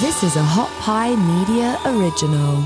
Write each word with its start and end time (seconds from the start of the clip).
This 0.00 0.22
is 0.22 0.36
a 0.36 0.42
Hot 0.44 0.70
Pie 0.80 1.16
Media 1.16 1.76
original. 1.84 2.62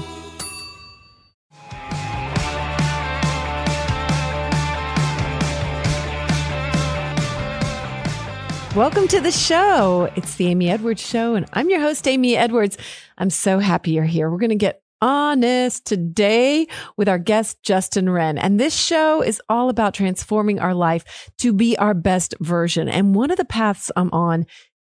Welcome 8.77 9.09
to 9.09 9.19
the 9.23 9.33
show. 9.33 10.13
It's 10.15 10.35
the 10.35 10.49
Amy 10.49 10.69
Edwards 10.69 11.01
Show, 11.01 11.35
and 11.35 11.47
I'm 11.55 11.71
your 11.71 11.81
host, 11.81 12.07
Amy 12.07 12.37
Edwards. 12.37 12.77
I'm 13.17 13.31
so 13.31 13.61
happy 13.61 13.93
you're 13.93 14.05
here. 14.05 14.31
We're 14.31 14.37
going 14.37 14.51
to 14.51 14.57
get 14.57 14.83
honest 15.01 15.87
today 15.87 16.67
with 16.99 17.09
our 17.09 17.19
guest, 17.19 17.63
Justin 17.63 18.11
Wren. 18.11 18.37
And 18.37 18.61
this 18.61 18.75
show 18.75 19.23
is 19.23 19.41
all 19.49 19.71
about 19.71 19.95
transforming 19.95 20.61
our 20.61 20.75
life 20.75 21.31
to 21.39 21.55
be 21.55 21.79
our 21.79 21.95
best 21.95 22.35
version. 22.41 22.91
And 22.91 23.15
one 23.15 23.31
of 23.31 23.39
the 23.39 23.47
paths 23.47 23.91
I'm 23.97 24.11
on 24.13 24.45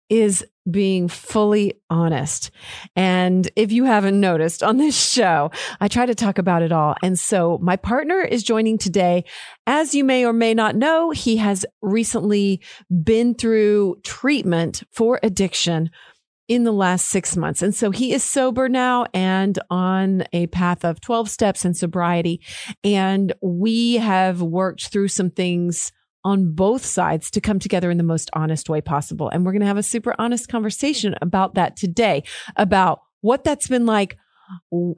is 0.08 0.44
being 0.70 1.08
fully 1.08 1.74
honest. 1.90 2.50
And 2.94 3.48
if 3.56 3.70
you 3.70 3.84
haven't 3.84 4.20
noticed 4.20 4.62
on 4.62 4.76
this 4.78 4.96
show, 4.96 5.50
I 5.80 5.88
try 5.88 6.06
to 6.06 6.14
talk 6.14 6.38
about 6.38 6.62
it 6.62 6.72
all. 6.72 6.96
And 7.02 7.18
so 7.18 7.58
my 7.62 7.76
partner 7.76 8.20
is 8.20 8.42
joining 8.42 8.78
today. 8.78 9.24
As 9.66 9.94
you 9.94 10.04
may 10.04 10.24
or 10.24 10.32
may 10.32 10.54
not 10.54 10.76
know, 10.76 11.10
he 11.10 11.36
has 11.36 11.64
recently 11.82 12.60
been 13.02 13.34
through 13.34 13.96
treatment 14.02 14.82
for 14.92 15.20
addiction 15.22 15.90
in 16.48 16.64
the 16.64 16.72
last 16.72 17.06
six 17.06 17.36
months. 17.36 17.60
And 17.60 17.74
so 17.74 17.90
he 17.90 18.12
is 18.12 18.22
sober 18.22 18.68
now 18.68 19.06
and 19.12 19.58
on 19.68 20.24
a 20.32 20.46
path 20.48 20.84
of 20.84 21.00
12 21.00 21.28
steps 21.28 21.64
in 21.64 21.74
sobriety. 21.74 22.40
And 22.84 23.32
we 23.42 23.94
have 23.94 24.42
worked 24.42 24.88
through 24.88 25.08
some 25.08 25.30
things 25.30 25.92
on 26.26 26.50
both 26.52 26.84
sides 26.84 27.30
to 27.30 27.40
come 27.40 27.60
together 27.60 27.88
in 27.88 27.98
the 27.98 28.02
most 28.02 28.28
honest 28.32 28.68
way 28.68 28.80
possible. 28.80 29.28
And 29.28 29.46
we're 29.46 29.52
going 29.52 29.60
to 29.60 29.66
have 29.66 29.76
a 29.76 29.82
super 29.82 30.12
honest 30.18 30.48
conversation 30.48 31.14
about 31.22 31.54
that 31.54 31.76
today, 31.76 32.24
about 32.56 33.00
what 33.20 33.44
that's 33.44 33.68
been 33.68 33.86
like, 33.86 34.18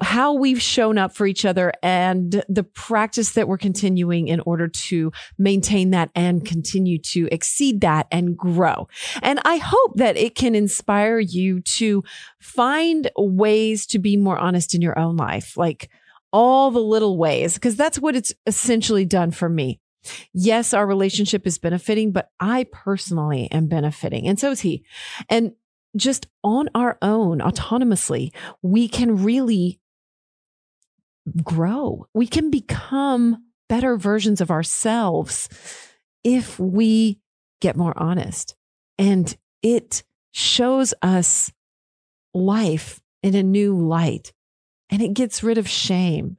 how 0.02 0.32
we've 0.32 0.60
shown 0.60 0.96
up 0.96 1.14
for 1.14 1.26
each 1.26 1.44
other, 1.44 1.70
and 1.82 2.42
the 2.48 2.64
practice 2.64 3.32
that 3.32 3.46
we're 3.46 3.58
continuing 3.58 4.28
in 4.28 4.40
order 4.40 4.68
to 4.68 5.12
maintain 5.38 5.90
that 5.90 6.10
and 6.14 6.46
continue 6.46 6.98
to 6.98 7.28
exceed 7.30 7.82
that 7.82 8.06
and 8.10 8.34
grow. 8.34 8.88
And 9.22 9.38
I 9.44 9.58
hope 9.58 9.96
that 9.96 10.16
it 10.16 10.34
can 10.34 10.54
inspire 10.54 11.18
you 11.18 11.60
to 11.76 12.04
find 12.40 13.10
ways 13.18 13.86
to 13.88 13.98
be 13.98 14.16
more 14.16 14.38
honest 14.38 14.74
in 14.74 14.80
your 14.80 14.98
own 14.98 15.16
life, 15.16 15.58
like 15.58 15.90
all 16.32 16.70
the 16.70 16.80
little 16.80 17.18
ways, 17.18 17.54
because 17.54 17.76
that's 17.76 17.98
what 17.98 18.16
it's 18.16 18.32
essentially 18.46 19.04
done 19.04 19.30
for 19.30 19.48
me. 19.48 19.78
Yes, 20.32 20.72
our 20.74 20.86
relationship 20.86 21.46
is 21.46 21.58
benefiting, 21.58 22.12
but 22.12 22.30
I 22.40 22.66
personally 22.72 23.50
am 23.50 23.66
benefiting. 23.66 24.26
And 24.26 24.38
so 24.38 24.50
is 24.50 24.60
he. 24.60 24.84
And 25.28 25.52
just 25.96 26.26
on 26.44 26.68
our 26.74 26.98
own, 27.02 27.38
autonomously, 27.38 28.32
we 28.62 28.88
can 28.88 29.22
really 29.22 29.80
grow. 31.42 32.06
We 32.14 32.26
can 32.26 32.50
become 32.50 33.44
better 33.68 33.96
versions 33.96 34.40
of 34.40 34.50
ourselves 34.50 35.48
if 36.24 36.58
we 36.58 37.20
get 37.60 37.76
more 37.76 37.94
honest. 37.96 38.54
And 38.98 39.36
it 39.62 40.02
shows 40.32 40.94
us 41.02 41.52
life 42.34 43.00
in 43.22 43.34
a 43.34 43.42
new 43.42 43.76
light 43.76 44.32
and 44.90 45.02
it 45.02 45.14
gets 45.14 45.42
rid 45.42 45.58
of 45.58 45.68
shame 45.68 46.38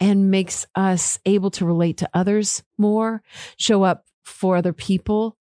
and 0.00 0.30
makes 0.30 0.66
us 0.74 1.18
able 1.24 1.50
to 1.52 1.64
relate 1.64 1.98
to 1.98 2.10
others 2.12 2.62
more, 2.76 3.22
show 3.58 3.82
up 3.82 4.04
for 4.24 4.56
other 4.56 4.72
people 4.72 5.36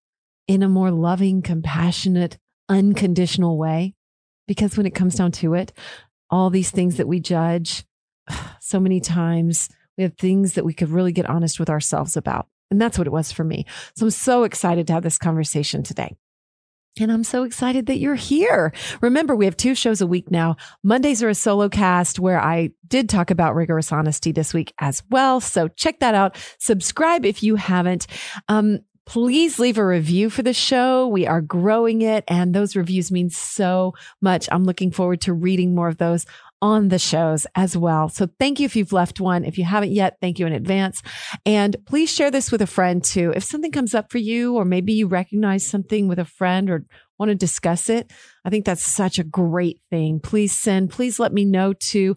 in 0.48 0.64
a 0.64 0.70
more 0.70 0.92
loving, 0.92 1.42
compassionate, 1.42 2.38
unconditional 2.70 3.58
way. 3.58 3.96
Because 4.48 4.78
when 4.78 4.86
it 4.86 4.96
comes 4.96 5.16
down 5.16 5.32
to 5.34 5.56
it, 5.56 5.74
all 6.30 6.50
these 6.50 6.72
things 6.72 6.98
that 6.98 7.08
we 7.08 7.20
judge 7.20 7.84
so 8.60 8.80
many 8.80 9.00
times, 9.00 9.70
we 9.98 10.04
have 10.04 10.18
things 10.18 10.54
that 10.54 10.66
we 10.66 10.74
could 10.74 10.90
really 10.90 11.12
get 11.12 11.30
honest 11.30 11.60
with 11.60 11.70
ourselves 11.70 12.16
about. 12.16 12.48
And 12.72 12.82
that's 12.82 12.98
what 12.98 13.08
it 13.08 13.14
was 13.14 13.32
for 13.32 13.44
me. 13.44 13.66
So 13.96 14.06
I'm 14.06 14.12
so 14.12 14.44
excited 14.44 14.88
to 14.88 14.94
have 14.94 15.04
this 15.04 15.18
conversation 15.18 15.84
today. 15.84 16.16
And 17.00 17.12
I'm 17.12 17.26
so 17.26 17.44
excited 17.44 17.88
that 17.88 17.98
you're 17.98 18.16
here. 18.16 18.72
Remember, 19.02 19.36
we 19.36 19.46
have 19.46 19.58
two 19.58 19.76
shows 19.76 20.00
a 20.00 20.08
week 20.08 20.32
now. 20.32 20.56
Mondays 20.82 21.22
are 21.22 21.30
a 21.30 21.36
solo 21.36 21.68
cast 21.68 22.20
where 22.20 22.40
I 22.40 22.72
did 22.88 23.10
talk 23.10 23.32
about 23.32 23.54
rigorous 23.54 23.92
honesty 23.92 24.32
this 24.32 24.54
week 24.54 24.74
as 24.80 25.04
well. 25.10 25.42
So 25.42 25.68
check 25.68 26.00
that 26.00 26.16
out. 26.16 26.38
Subscribe 26.58 27.26
if 27.26 27.44
you 27.44 27.58
haven't. 27.58 28.08
Um, 28.48 28.80
please 29.06 29.60
leave 29.60 29.78
a 29.78 29.86
review 29.86 30.30
for 30.30 30.42
the 30.42 30.54
show. 30.54 31.08
We 31.08 31.28
are 31.28 31.42
growing 31.42 32.02
it, 32.02 32.24
and 32.28 32.54
those 32.54 32.76
reviews 32.76 33.12
mean 33.12 33.30
so 33.30 33.94
much. 34.22 34.50
I'm 34.52 34.64
looking 34.64 34.92
forward 34.92 35.22
to 35.22 35.34
reading 35.34 35.76
more 35.76 35.88
of 35.88 35.98
those 35.98 36.26
on 36.62 36.90
the 36.90 37.00
shows 37.00 37.46
as 37.56 37.78
well. 37.78 38.10
So 38.10 38.28
thank 38.40 38.60
you 38.60 38.66
if 38.66 38.76
you've 38.76 38.94
left 38.94 39.20
one. 39.20 39.46
If 39.46 39.58
you 39.58 39.64
haven't 39.64 39.92
yet, 39.92 40.18
thank 40.22 40.40
you 40.40 40.48
in 40.48 40.54
advance. 40.54 41.02
And 41.46 41.76
please 41.86 42.12
share 42.12 42.32
this 42.32 42.52
with 42.52 42.62
a 42.62 42.68
friend 42.68 43.04
too. 43.04 43.34
If 43.36 43.44
something 43.44 43.72
comes 43.72 43.94
up 43.94 44.12
for 44.12 44.18
you, 44.18 44.56
or 44.56 44.66
maybe 44.66 44.94
you 44.94 45.08
recognize 45.08 45.68
something 45.68 46.08
with 46.08 46.20
a 46.20 46.26
friend 46.26 46.70
or 46.70 46.86
want 47.20 47.30
to 47.30 47.36
discuss 47.36 47.90
it, 47.90 48.12
I 48.44 48.50
think 48.50 48.66
that's 48.66 48.86
such 48.86 49.20
a 49.20 49.24
great 49.24 49.80
thing. 49.90 50.20
Please 50.20 50.54
send, 50.54 50.90
please 50.90 51.20
let 51.20 51.34
me 51.34 51.46
know 51.46 51.74
too 51.74 52.16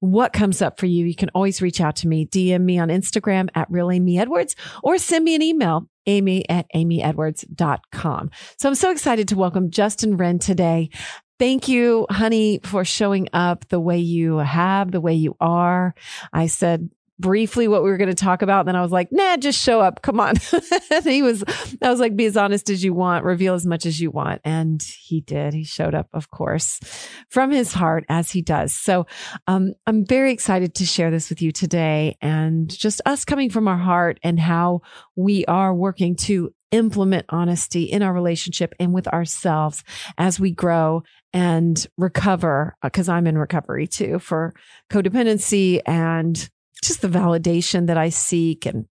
what 0.00 0.32
comes 0.32 0.60
up 0.60 0.78
for 0.78 0.86
you. 0.86 1.06
You 1.06 1.14
can 1.14 1.30
always 1.30 1.62
reach 1.62 1.80
out 1.80 1.96
to 1.96 2.08
me, 2.08 2.26
DM 2.26 2.62
me 2.62 2.78
on 2.78 2.88
Instagram 2.88 3.48
at 3.54 3.70
real 3.70 3.90
Amy 3.90 4.18
Edwards 4.18 4.54
or 4.82 4.98
send 4.98 5.24
me 5.24 5.34
an 5.34 5.42
email, 5.42 5.88
amy 6.06 6.48
at 6.48 6.66
amyedwards.com. 6.74 8.30
So 8.58 8.68
I'm 8.68 8.74
so 8.74 8.90
excited 8.90 9.28
to 9.28 9.36
welcome 9.36 9.70
Justin 9.70 10.16
Wren 10.16 10.38
today. 10.38 10.90
Thank 11.38 11.68
you, 11.68 12.06
honey, 12.08 12.60
for 12.62 12.84
showing 12.84 13.28
up 13.32 13.68
the 13.68 13.80
way 13.80 13.98
you 13.98 14.38
have, 14.38 14.90
the 14.90 15.00
way 15.00 15.14
you 15.14 15.36
are. 15.40 15.94
I 16.32 16.46
said 16.46 16.90
briefly 17.18 17.66
what 17.66 17.82
we 17.82 17.90
were 17.90 17.96
going 17.96 18.10
to 18.10 18.14
talk 18.14 18.42
about. 18.42 18.60
And 18.60 18.68
then 18.68 18.76
I 18.76 18.82
was 18.82 18.92
like, 18.92 19.08
nah, 19.10 19.36
just 19.36 19.62
show 19.62 19.80
up. 19.80 20.02
Come 20.02 20.20
on. 20.20 20.36
he 21.04 21.22
was, 21.22 21.42
I 21.82 21.90
was 21.90 22.00
like, 22.00 22.16
be 22.16 22.26
as 22.26 22.36
honest 22.36 22.68
as 22.68 22.84
you 22.84 22.92
want, 22.92 23.24
reveal 23.24 23.54
as 23.54 23.64
much 23.64 23.86
as 23.86 24.00
you 24.00 24.10
want. 24.10 24.40
And 24.44 24.82
he 24.82 25.20
did. 25.20 25.54
He 25.54 25.64
showed 25.64 25.94
up, 25.94 26.08
of 26.12 26.30
course, 26.30 26.80
from 27.28 27.50
his 27.50 27.72
heart 27.72 28.04
as 28.08 28.30
he 28.30 28.42
does. 28.42 28.74
So 28.74 29.06
um, 29.46 29.72
I'm 29.86 30.04
very 30.04 30.32
excited 30.32 30.74
to 30.74 30.86
share 30.86 31.10
this 31.10 31.30
with 31.30 31.40
you 31.40 31.52
today 31.52 32.16
and 32.20 32.68
just 32.68 33.00
us 33.06 33.24
coming 33.24 33.50
from 33.50 33.68
our 33.68 33.78
heart 33.78 34.20
and 34.22 34.38
how 34.38 34.82
we 35.14 35.44
are 35.46 35.74
working 35.74 36.16
to 36.16 36.52
implement 36.70 37.26
honesty 37.28 37.84
in 37.84 38.02
our 38.02 38.12
relationship 38.12 38.74
and 38.80 38.92
with 38.92 39.06
ourselves 39.08 39.84
as 40.18 40.40
we 40.40 40.50
grow 40.50 41.02
and 41.32 41.86
recover 41.96 42.76
uh, 42.82 42.88
because 42.88 43.08
I'm 43.08 43.26
in 43.26 43.38
recovery 43.38 43.86
too 43.86 44.18
for 44.18 44.54
codependency 44.90 45.80
and 45.86 46.48
just 46.82 47.02
the 47.02 47.08
validation 47.08 47.86
that 47.86 47.98
I 47.98 48.10
seek 48.10 48.66
and 48.66 48.86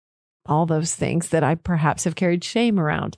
all 0.47 0.65
those 0.65 0.93
things 0.93 1.29
that 1.29 1.43
I 1.43 1.55
perhaps 1.55 2.03
have 2.03 2.15
carried 2.15 2.43
shame 2.43 2.79
around. 2.79 3.17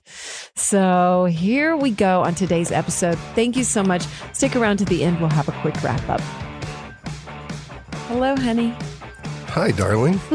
So 0.56 1.26
here 1.26 1.76
we 1.76 1.90
go 1.90 2.22
on 2.22 2.34
today's 2.34 2.72
episode. 2.72 3.18
Thank 3.34 3.56
you 3.56 3.64
so 3.64 3.82
much. 3.82 4.04
Stick 4.32 4.56
around 4.56 4.78
to 4.78 4.84
the 4.84 5.04
end. 5.04 5.20
We'll 5.20 5.28
have 5.30 5.48
a 5.48 5.52
quick 5.60 5.82
wrap 5.82 6.08
up. 6.08 6.20
Hello, 8.08 8.34
honey. 8.34 8.74
Hi, 9.48 9.70
darling. 9.72 10.18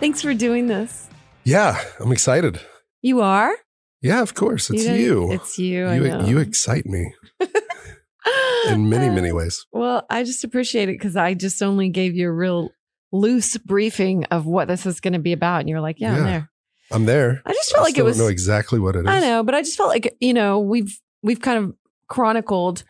Thanks 0.00 0.22
for 0.22 0.32
doing 0.32 0.68
this. 0.68 1.09
Yeah, 1.44 1.82
I'm 1.98 2.12
excited. 2.12 2.60
You 3.02 3.20
are? 3.20 3.54
Yeah, 4.02 4.22
of 4.22 4.34
course. 4.34 4.70
It's 4.70 4.84
you. 4.84 4.94
you. 4.94 5.32
It's 5.32 5.58
you. 5.58 5.90
You, 5.90 6.24
you 6.24 6.38
excite 6.38 6.86
me 6.86 7.12
in 8.68 8.88
many, 8.88 9.10
many 9.10 9.32
ways. 9.32 9.66
Well, 9.72 10.06
I 10.08 10.24
just 10.24 10.44
appreciate 10.44 10.88
it 10.88 10.98
because 10.98 11.16
I 11.16 11.34
just 11.34 11.62
only 11.62 11.88
gave 11.88 12.14
you 12.14 12.28
a 12.28 12.32
real 12.32 12.70
loose 13.12 13.56
briefing 13.58 14.24
of 14.24 14.46
what 14.46 14.68
this 14.68 14.86
is 14.86 15.00
going 15.00 15.12
to 15.12 15.18
be 15.18 15.32
about. 15.32 15.60
And 15.60 15.68
you're 15.68 15.80
like, 15.80 16.00
yeah, 16.00 16.12
yeah, 16.12 16.18
I'm 16.18 16.24
there. 16.24 16.50
I'm 16.92 17.04
there. 17.06 17.42
I 17.44 17.52
just 17.52 17.72
felt 17.72 17.82
I 17.82 17.88
like 17.88 17.98
it 17.98 18.04
was. 18.04 18.18
know 18.18 18.28
exactly 18.28 18.78
what 18.78 18.96
it 18.96 19.00
is. 19.00 19.06
I 19.06 19.20
know, 19.20 19.42
but 19.42 19.54
I 19.54 19.62
just 19.62 19.76
felt 19.76 19.90
like, 19.90 20.16
you 20.20 20.34
know, 20.34 20.60
we've, 20.60 20.98
we've 21.22 21.40
kind 21.40 21.64
of 21.64 21.74
chronicled 22.08 22.84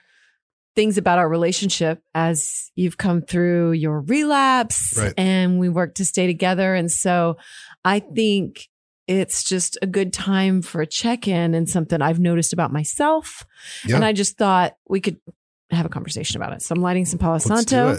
things 0.77 0.97
about 0.97 1.19
our 1.19 1.29
relationship 1.29 2.03
as 2.15 2.71
you've 2.77 2.97
come 2.97 3.21
through 3.21 3.73
your 3.73 4.01
relapse 4.01 4.95
right. 4.97 5.13
and 5.17 5.59
we 5.59 5.69
work 5.69 5.97
to 5.97 6.05
stay 6.05 6.27
together. 6.27 6.75
And 6.75 6.91
so 6.91 7.37
I 7.85 8.01
think 8.01 8.69
it's 9.07 9.43
just 9.43 9.77
a 9.83 9.87
good 9.87 10.13
time 10.13 10.63
for 10.63 10.81
a 10.81 10.87
check 10.87 11.27
in 11.27 11.55
and 11.55 11.69
something 11.69 12.01
I've 12.01 12.21
noticed 12.21 12.53
about 12.53 12.73
myself. 12.73 13.45
Yeah. 13.85 13.97
And 13.97 14.05
I 14.05 14.13
just 14.13 14.39
thought 14.39 14.75
we 14.89 15.01
could 15.01 15.19
have 15.71 15.87
a 15.87 15.89
conversation 15.89 16.41
about 16.41 16.53
it. 16.53 16.63
So 16.63 16.75
I'm 16.75 16.83
lighting 16.83 17.07
some 17.07 17.19
Palo 17.19 17.39
Santo. 17.39 17.99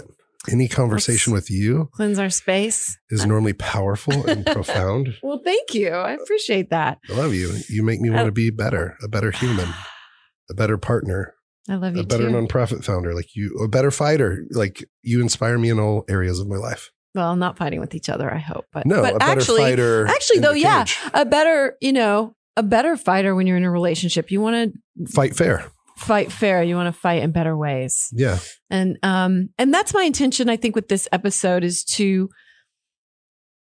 Any 0.50 0.66
conversation 0.66 1.32
Let's 1.32 1.44
with 1.44 1.50
you 1.56 1.88
cleanse 1.92 2.18
our 2.18 2.30
space 2.30 2.98
is 3.10 3.24
normally 3.24 3.52
powerful 3.52 4.26
and 4.26 4.44
profound. 4.52 5.14
Well, 5.22 5.40
thank 5.44 5.72
you. 5.72 5.90
I 5.90 6.12
appreciate 6.14 6.70
that. 6.70 6.98
I 7.08 7.12
love 7.12 7.32
you. 7.32 7.54
You 7.68 7.84
make 7.84 8.00
me 8.00 8.10
want 8.10 8.26
to 8.26 8.32
be 8.32 8.50
better, 8.50 8.96
a 9.04 9.08
better 9.08 9.30
human, 9.30 9.68
a 10.50 10.54
better 10.54 10.78
partner. 10.78 11.34
I 11.68 11.76
love 11.76 11.94
you. 11.94 12.02
A 12.02 12.06
better 12.06 12.28
too. 12.28 12.34
nonprofit 12.34 12.84
founder, 12.84 13.14
like 13.14 13.36
you, 13.36 13.56
a 13.62 13.68
better 13.68 13.92
fighter. 13.92 14.44
Like 14.50 14.84
you 15.02 15.20
inspire 15.20 15.58
me 15.58 15.70
in 15.70 15.78
all 15.78 16.04
areas 16.08 16.40
of 16.40 16.48
my 16.48 16.56
life. 16.56 16.90
Well, 17.14 17.36
not 17.36 17.58
fighting 17.58 17.80
with 17.80 17.94
each 17.94 18.08
other, 18.08 18.32
I 18.32 18.38
hope. 18.38 18.66
But 18.72 18.86
no, 18.86 19.02
but 19.02 19.16
a 19.16 19.18
better 19.18 19.40
actually, 19.40 19.60
fighter. 19.62 20.06
Actually, 20.06 20.40
though, 20.40 20.52
yeah, 20.52 20.84
a 21.12 21.24
better, 21.24 21.76
you 21.80 21.92
know, 21.92 22.34
a 22.56 22.62
better 22.62 22.96
fighter 22.96 23.34
when 23.34 23.46
you're 23.46 23.56
in 23.56 23.64
a 23.64 23.70
relationship. 23.70 24.30
You 24.30 24.40
want 24.40 24.74
to 24.96 25.06
fight 25.12 25.36
fair 25.36 25.70
fight 26.02 26.32
fair. 26.32 26.62
You 26.62 26.74
want 26.74 26.92
to 26.92 27.00
fight 27.00 27.22
in 27.22 27.32
better 27.32 27.56
ways. 27.56 28.08
Yeah. 28.12 28.38
And 28.70 28.98
um 29.02 29.50
and 29.58 29.72
that's 29.72 29.94
my 29.94 30.02
intention 30.02 30.48
I 30.48 30.56
think 30.56 30.74
with 30.74 30.88
this 30.88 31.08
episode 31.12 31.64
is 31.64 31.84
to 31.96 32.28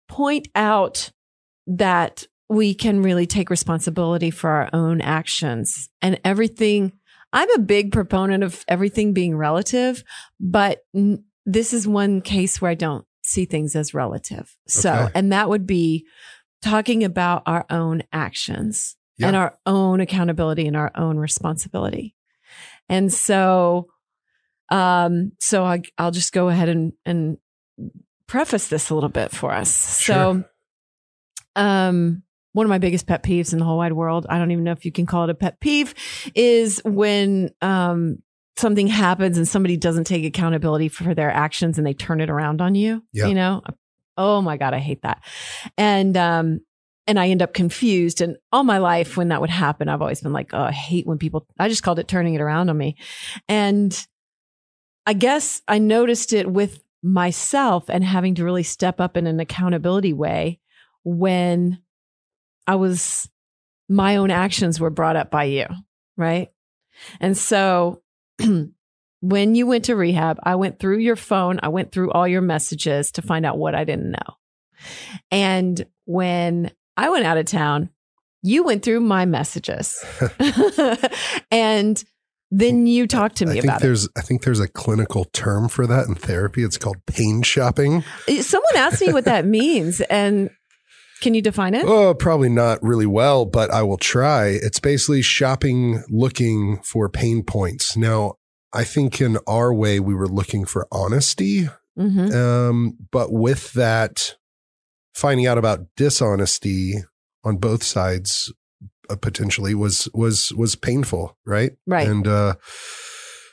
point 0.08 0.48
out 0.54 1.10
that 1.66 2.26
we 2.48 2.74
can 2.74 3.02
really 3.02 3.26
take 3.26 3.50
responsibility 3.50 4.30
for 4.30 4.50
our 4.50 4.70
own 4.72 5.00
actions 5.00 5.88
and 6.00 6.20
everything 6.24 6.92
I'm 7.32 7.50
a 7.50 7.58
big 7.58 7.92
proponent 7.92 8.44
of 8.44 8.64
everything 8.68 9.12
being 9.12 9.36
relative, 9.36 10.04
but 10.38 10.78
n- 10.94 11.24
this 11.44 11.72
is 11.72 11.86
one 11.86 12.20
case 12.20 12.60
where 12.60 12.70
I 12.70 12.74
don't 12.74 13.05
see 13.26 13.44
things 13.44 13.74
as 13.76 13.92
relative. 13.94 14.56
So, 14.66 14.90
Okay. 14.92 15.12
and 15.14 15.32
that 15.32 15.48
would 15.48 15.66
be 15.66 16.06
talking 16.62 17.04
about 17.04 17.42
our 17.46 17.66
own 17.70 18.02
actions 18.12 18.96
Yeah. 19.18 19.28
and 19.28 19.36
our 19.36 19.58
own 19.66 20.00
accountability 20.00 20.66
and 20.66 20.76
our 20.76 20.90
own 20.94 21.18
responsibility. 21.18 22.14
And 22.88 23.12
so, 23.12 23.88
um, 24.70 25.32
so 25.40 25.64
I, 25.64 25.82
I'll 25.98 26.10
just 26.12 26.32
go 26.32 26.48
ahead 26.48 26.68
and, 26.68 26.92
and 27.04 27.38
preface 28.26 28.68
this 28.68 28.90
a 28.90 28.94
little 28.94 29.08
bit 29.10 29.30
for 29.32 29.52
us. 29.52 29.70
So, 29.70 30.44
um, 31.54 32.22
one 32.52 32.64
of 32.64 32.70
my 32.70 32.78
biggest 32.78 33.06
pet 33.06 33.22
peeves 33.22 33.52
in 33.52 33.58
the 33.58 33.64
whole 33.64 33.76
wide 33.76 33.92
world, 33.92 34.26
I 34.30 34.38
don't 34.38 34.50
even 34.50 34.64
know 34.64 34.72
if 34.72 34.84
you 34.84 34.92
can 34.92 35.04
call 35.06 35.24
it 35.24 35.30
a 35.30 35.34
pet 35.34 35.60
peeve, 35.60 35.94
is 36.34 36.80
when, 36.84 37.50
um, 37.60 38.22
something 38.58 38.86
happens 38.86 39.36
and 39.36 39.46
somebody 39.46 39.76
doesn't 39.76 40.04
take 40.04 40.24
accountability 40.24 40.88
for 40.88 41.14
their 41.14 41.30
actions 41.30 41.78
and 41.78 41.86
they 41.86 41.94
turn 41.94 42.20
it 42.20 42.30
around 42.30 42.60
on 42.60 42.74
you. 42.74 43.02
Yeah. 43.12 43.26
You 43.26 43.34
know, 43.34 43.62
oh 44.16 44.40
my 44.40 44.56
God, 44.56 44.74
I 44.74 44.78
hate 44.78 45.02
that. 45.02 45.22
And, 45.76 46.16
um, 46.16 46.60
and 47.06 47.20
I 47.20 47.28
end 47.28 47.42
up 47.42 47.54
confused. 47.54 48.20
And 48.20 48.36
all 48.50 48.64
my 48.64 48.78
life, 48.78 49.16
when 49.16 49.28
that 49.28 49.40
would 49.40 49.50
happen, 49.50 49.88
I've 49.88 50.02
always 50.02 50.22
been 50.22 50.32
like, 50.32 50.50
oh, 50.52 50.64
I 50.64 50.72
hate 50.72 51.06
when 51.06 51.18
people, 51.18 51.46
I 51.58 51.68
just 51.68 51.82
called 51.82 51.98
it 51.98 52.08
turning 52.08 52.34
it 52.34 52.40
around 52.40 52.68
on 52.68 52.76
me. 52.76 52.96
And 53.48 54.06
I 55.04 55.12
guess 55.12 55.62
I 55.68 55.78
noticed 55.78 56.32
it 56.32 56.50
with 56.50 56.82
myself 57.02 57.84
and 57.88 58.02
having 58.02 58.34
to 58.36 58.44
really 58.44 58.64
step 58.64 59.00
up 59.00 59.16
in 59.16 59.26
an 59.26 59.38
accountability 59.38 60.12
way 60.12 60.58
when 61.04 61.80
I 62.66 62.74
was, 62.74 63.30
my 63.88 64.16
own 64.16 64.32
actions 64.32 64.80
were 64.80 64.90
brought 64.90 65.14
up 65.14 65.30
by 65.30 65.44
you. 65.44 65.66
Right. 66.16 66.50
And 67.20 67.36
so 67.36 68.02
when 69.20 69.54
you 69.54 69.66
went 69.66 69.86
to 69.86 69.96
rehab, 69.96 70.38
I 70.42 70.54
went 70.56 70.78
through 70.78 70.98
your 70.98 71.16
phone, 71.16 71.58
I 71.62 71.68
went 71.68 71.92
through 71.92 72.12
all 72.12 72.28
your 72.28 72.42
messages 72.42 73.10
to 73.12 73.22
find 73.22 73.46
out 73.46 73.58
what 73.58 73.74
I 73.74 73.84
didn't 73.84 74.10
know. 74.10 74.36
And 75.30 75.86
when 76.04 76.70
I 76.96 77.10
went 77.10 77.24
out 77.24 77.38
of 77.38 77.46
town, 77.46 77.90
you 78.42 78.62
went 78.62 78.84
through 78.84 79.00
my 79.00 79.24
messages. 79.24 80.04
and 81.50 82.02
then 82.50 82.86
you 82.86 83.06
talked 83.06 83.36
to 83.36 83.44
I 83.44 83.48
me 83.48 83.52
think 83.54 83.64
about 83.64 83.80
it. 83.80 83.82
there's 83.82 84.08
I 84.16 84.20
think 84.20 84.42
there's 84.42 84.60
a 84.60 84.68
clinical 84.68 85.24
term 85.26 85.68
for 85.68 85.86
that 85.86 86.06
in 86.06 86.14
therapy. 86.14 86.62
It's 86.62 86.78
called 86.78 87.04
pain 87.06 87.42
shopping. 87.42 88.04
Someone 88.40 88.76
asked 88.76 89.00
me 89.00 89.12
what 89.12 89.24
that 89.24 89.44
means. 89.46 90.00
And 90.02 90.50
can 91.20 91.34
you 91.34 91.42
define 91.42 91.74
it? 91.74 91.84
Oh, 91.86 92.14
probably 92.14 92.48
not 92.48 92.82
really 92.82 93.06
well, 93.06 93.44
but 93.44 93.70
I 93.70 93.82
will 93.82 93.96
try. 93.96 94.48
It's 94.48 94.80
basically 94.80 95.22
shopping 95.22 96.02
looking 96.08 96.80
for 96.82 97.08
pain 97.08 97.42
points. 97.42 97.96
Now, 97.96 98.34
I 98.72 98.84
think 98.84 99.20
in 99.20 99.38
our 99.46 99.72
way 99.72 100.00
we 100.00 100.14
were 100.14 100.28
looking 100.28 100.64
for 100.64 100.86
honesty, 100.92 101.68
hmm 101.96 102.30
um, 102.34 102.98
but 103.10 103.32
with 103.32 103.72
that, 103.72 104.36
finding 105.14 105.46
out 105.46 105.56
about 105.56 105.86
dishonesty 105.96 106.96
on 107.42 107.56
both 107.56 107.82
sides 107.82 108.52
uh, 109.08 109.16
potentially 109.16 109.74
was 109.74 110.08
was 110.12 110.52
was 110.52 110.76
painful, 110.76 111.38
right? 111.46 111.72
Right. 111.86 112.06
And 112.06 112.28
uh, 112.28 112.56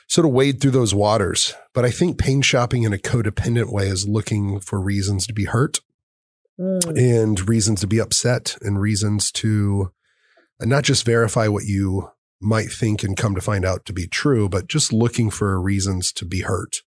sort 0.08 0.26
of 0.26 0.32
wade 0.32 0.60
through 0.60 0.72
those 0.72 0.94
waters. 0.94 1.54
But 1.72 1.86
I 1.86 1.90
think 1.90 2.18
pain 2.18 2.42
shopping 2.42 2.82
in 2.82 2.92
a 2.92 2.98
codependent 2.98 3.72
way 3.72 3.88
is 3.88 4.06
looking 4.06 4.60
for 4.60 4.78
reasons 4.78 5.26
to 5.26 5.32
be 5.32 5.46
hurt 5.46 5.80
and 6.58 7.48
reasons 7.48 7.80
to 7.80 7.86
be 7.86 7.98
upset 8.00 8.56
and 8.62 8.80
reasons 8.80 9.32
to 9.32 9.92
not 10.60 10.84
just 10.84 11.04
verify 11.04 11.48
what 11.48 11.64
you 11.64 12.10
might 12.40 12.70
think 12.70 13.02
and 13.02 13.16
come 13.16 13.34
to 13.34 13.40
find 13.40 13.64
out 13.64 13.84
to 13.86 13.92
be 13.92 14.06
true, 14.06 14.48
but 14.48 14.68
just 14.68 14.92
looking 14.92 15.30
for 15.30 15.60
reasons 15.60 16.12
to 16.12 16.24
be 16.24 16.40
hurt. 16.42 16.82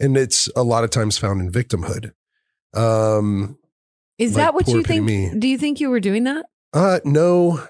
And 0.00 0.16
it's 0.16 0.48
a 0.56 0.62
lot 0.62 0.84
of 0.84 0.90
times 0.90 1.18
found 1.18 1.40
in 1.40 1.50
victimhood. 1.50 2.12
Um, 2.74 3.58
Is 4.18 4.34
like 4.34 4.44
that 4.44 4.54
what 4.54 4.68
you 4.68 4.82
think? 4.82 5.04
me. 5.04 5.32
Do 5.38 5.48
you 5.48 5.58
think 5.58 5.80
you 5.80 5.90
were 5.90 6.00
doing 6.00 6.24
that? 6.24 6.46
uh, 6.72 7.00
no, 7.04 7.66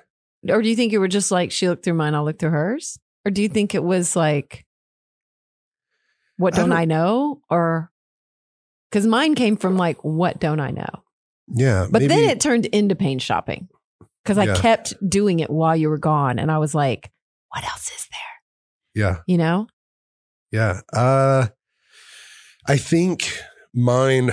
Or 0.48 0.62
do 0.62 0.68
you 0.68 0.76
think 0.76 0.92
you 0.92 1.00
were 1.00 1.08
just 1.08 1.30
like, 1.30 1.50
she 1.52 1.68
looked 1.68 1.84
through 1.84 1.94
mine, 1.94 2.14
I'll 2.14 2.24
look 2.24 2.38
through 2.38 2.50
hers? 2.50 2.98
Or 3.24 3.30
do 3.30 3.42
you 3.42 3.48
think 3.48 3.74
it 3.74 3.82
was 3.84 4.14
like, 4.16 4.64
what 6.36 6.54
don't 6.54 6.70
don't- 6.70 6.78
I, 6.78 6.84
know? 6.84 7.40
Or 7.48 7.90
because 8.90 9.06
mine 9.06 9.34
came 9.34 9.56
from 9.56 9.76
like, 9.76 10.02
what 10.04 10.38
don't 10.38 10.60
I 10.60 10.70
know? 10.70 11.02
Yeah, 11.48 11.86
But 11.90 12.00
then 12.00 12.30
it 12.30 12.40
turned 12.40 12.66
into 12.66 12.94
pain 12.94 13.18
shopping 13.18 13.68
because 14.24 14.38
I 14.38 14.56
kept 14.56 14.94
doing 15.08 15.40
it 15.40 15.50
while 15.50 15.76
you 15.76 15.88
were 15.88 15.98
gone. 15.98 16.38
And 16.38 16.50
I 16.50 16.58
was 16.58 16.74
like, 16.74 17.10
what 17.50 17.64
else 17.64 17.90
is 17.90 18.08
there? 18.10 19.04
yeah, 19.04 19.16
You 19.26 19.38
know? 19.38 19.68
Yeah. 20.50 20.80
Uh 20.92 21.48
I 22.68 22.76
think 22.76 23.38
mine 23.74 24.30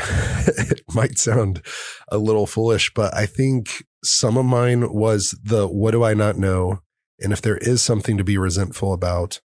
it 0.48 0.82
might 0.96 1.18
sound 1.20 1.62
a 2.10 2.18
little 2.18 2.48
foolish, 2.48 2.92
but 2.94 3.16
I 3.16 3.26
think 3.26 3.84
some 4.04 4.38
of 4.38 4.46
mine 4.46 4.92
was 4.94 5.38
the 5.44 5.68
what 5.68 5.92
do 5.92 6.04
I 6.04 6.14
not 6.14 6.38
know? 6.38 6.80
And 7.20 7.32
if 7.32 7.42
there 7.42 7.58
is 7.58 7.82
something 7.82 8.18
to 8.18 8.24
be 8.24 8.38
resentful 8.38 8.94
about, 8.94 9.40